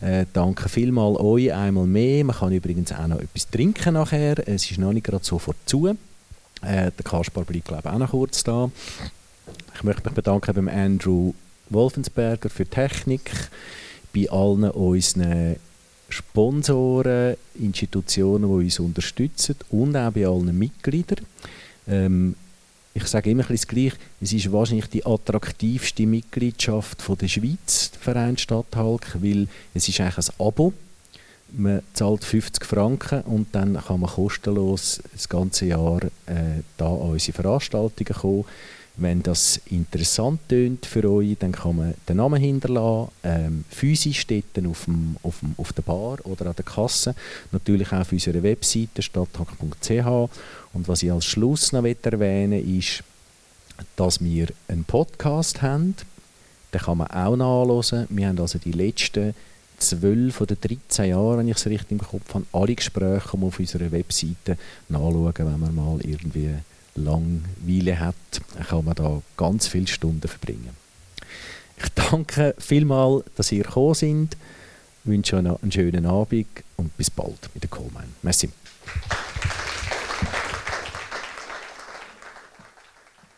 Äh, 0.00 0.26
danke 0.32 0.68
vielmals 0.68 1.20
euch 1.20 1.52
einmal 1.52 1.86
mehr. 1.86 2.24
Man 2.24 2.34
kann 2.34 2.52
übrigens 2.52 2.90
auch 2.90 3.06
noch 3.06 3.20
etwas 3.20 3.48
trinken 3.48 3.94
nachher. 3.94 4.36
Es 4.48 4.68
ist 4.68 4.78
noch 4.78 4.92
nicht 4.92 5.06
gerade 5.06 5.24
sofort 5.24 5.56
zu. 5.66 5.86
Äh, 5.86 5.94
der 6.62 7.04
Kaspar 7.04 7.44
bleibt 7.44 7.66
glaube 7.66 7.82
ich 7.84 7.94
auch 7.94 7.98
noch 7.98 8.10
kurz 8.10 8.42
da. 8.42 8.68
Ich 9.76 9.84
möchte 9.84 10.02
mich 10.02 10.14
bedanken 10.14 10.56
beim 10.56 10.68
Andrew 10.68 11.34
Wolfensberger 11.68 12.50
für 12.50 12.66
Technik 12.66 13.30
bei 14.12 14.28
allen 14.28 14.64
unseren 14.64 15.54
Sponsoren, 16.12 17.36
Institutionen, 17.58 18.48
die 18.48 18.64
uns 18.64 18.78
unterstützen 18.78 19.56
und 19.70 19.96
auch 19.96 20.12
bei 20.12 20.26
allen 20.26 20.56
Mitgliedern. 20.58 21.24
Ähm, 21.88 22.34
ich 22.92 23.06
sage 23.06 23.30
immer 23.30 23.44
das 23.44 23.66
Gleiche, 23.66 23.96
es 24.20 24.32
ist 24.32 24.50
wahrscheinlich 24.50 24.86
die 24.86 25.06
attraktivste 25.06 26.06
Mitgliedschaft 26.06 27.00
von 27.00 27.16
der 27.16 27.28
Schweiz, 27.28 27.92
der 27.92 28.00
Verein 28.00 28.36
Stadthalk, 28.36 29.16
weil 29.22 29.46
es 29.74 29.88
ist 29.88 30.00
eigentlich 30.00 30.28
ein 30.28 30.46
Abo. 30.46 30.72
Man 31.52 31.82
zahlt 31.94 32.24
50 32.24 32.64
Franken 32.64 33.22
und 33.22 33.48
dann 33.52 33.76
kann 33.76 34.00
man 34.00 34.10
kostenlos 34.10 35.00
das 35.12 35.28
ganze 35.28 35.66
Jahr 35.66 36.02
äh, 36.26 36.62
da 36.76 36.86
an 36.86 37.10
unsere 37.12 37.34
Veranstaltungen 37.34 38.14
kommen. 38.14 38.44
Wenn 39.00 39.22
das 39.22 39.58
interessant 39.70 40.40
tönt 40.46 40.84
für 40.84 41.10
euch, 41.10 41.34
dann 41.38 41.52
kann 41.52 41.76
man 41.76 41.94
den 42.06 42.18
Namen 42.18 42.38
hinterlassen. 42.38 43.10
Ähm, 43.22 43.64
physisch 43.70 44.26
dann 44.26 44.66
auf, 44.66 44.84
dem, 44.84 45.16
auf, 45.22 45.40
dem, 45.40 45.54
auf 45.56 45.72
der 45.72 45.80
Bar 45.80 46.18
oder 46.24 46.46
an 46.46 46.54
der 46.54 46.66
Kasse. 46.66 47.14
Natürlich 47.50 47.90
auch 47.92 48.00
auf 48.00 48.12
unserer 48.12 48.42
Webseite 48.42 49.00
stadthack.ch. 49.00 50.30
Und 50.74 50.86
was 50.86 51.02
ich 51.02 51.10
als 51.10 51.24
Schluss 51.24 51.72
noch 51.72 51.82
erwähnen 51.82 52.78
ist, 52.78 53.02
dass 53.96 54.22
wir 54.22 54.48
einen 54.68 54.84
Podcast 54.84 55.62
haben. 55.62 55.94
Den 56.74 56.80
kann 56.82 56.98
man 56.98 57.06
auch 57.06 57.36
nachhören. 57.36 58.06
Wir 58.10 58.28
haben 58.28 58.38
also 58.38 58.58
die 58.58 58.72
letzten 58.72 59.34
12 59.78 60.42
oder 60.42 60.56
13 60.56 61.08
Jahre, 61.08 61.38
wenn 61.38 61.48
ich 61.48 61.56
es 61.56 61.66
richtig 61.66 61.92
im 61.92 61.98
Kopf 61.98 62.34
habe, 62.34 62.44
alle 62.52 62.74
Gespräche 62.74 63.32
auf 63.32 63.58
unserer 63.58 63.90
Webseite 63.90 64.58
nachschauen, 64.90 65.32
wenn 65.38 65.58
man 65.58 65.74
mal 65.74 65.98
irgendwie 66.02 66.50
Langweile 67.04 67.98
hat, 67.98 68.14
kann 68.68 68.84
man 68.84 68.94
da 68.94 69.22
ganz 69.36 69.66
viele 69.66 69.86
Stunden 69.86 70.28
verbringen. 70.28 70.70
Ich 71.82 71.88
danke 71.90 72.54
vielmals, 72.58 73.24
dass 73.36 73.52
ihr 73.52 73.64
gekommen 73.64 73.94
seid, 73.94 74.36
wünsche 75.04 75.36
euch 75.36 75.42
noch 75.42 75.62
einen 75.62 75.72
schönen 75.72 76.06
Abend 76.06 76.46
und 76.76 76.96
bis 76.96 77.10
bald 77.10 77.50
mit 77.54 77.62
der 77.62 77.70
Coleman. 77.70 78.14
Merci. 78.22 78.50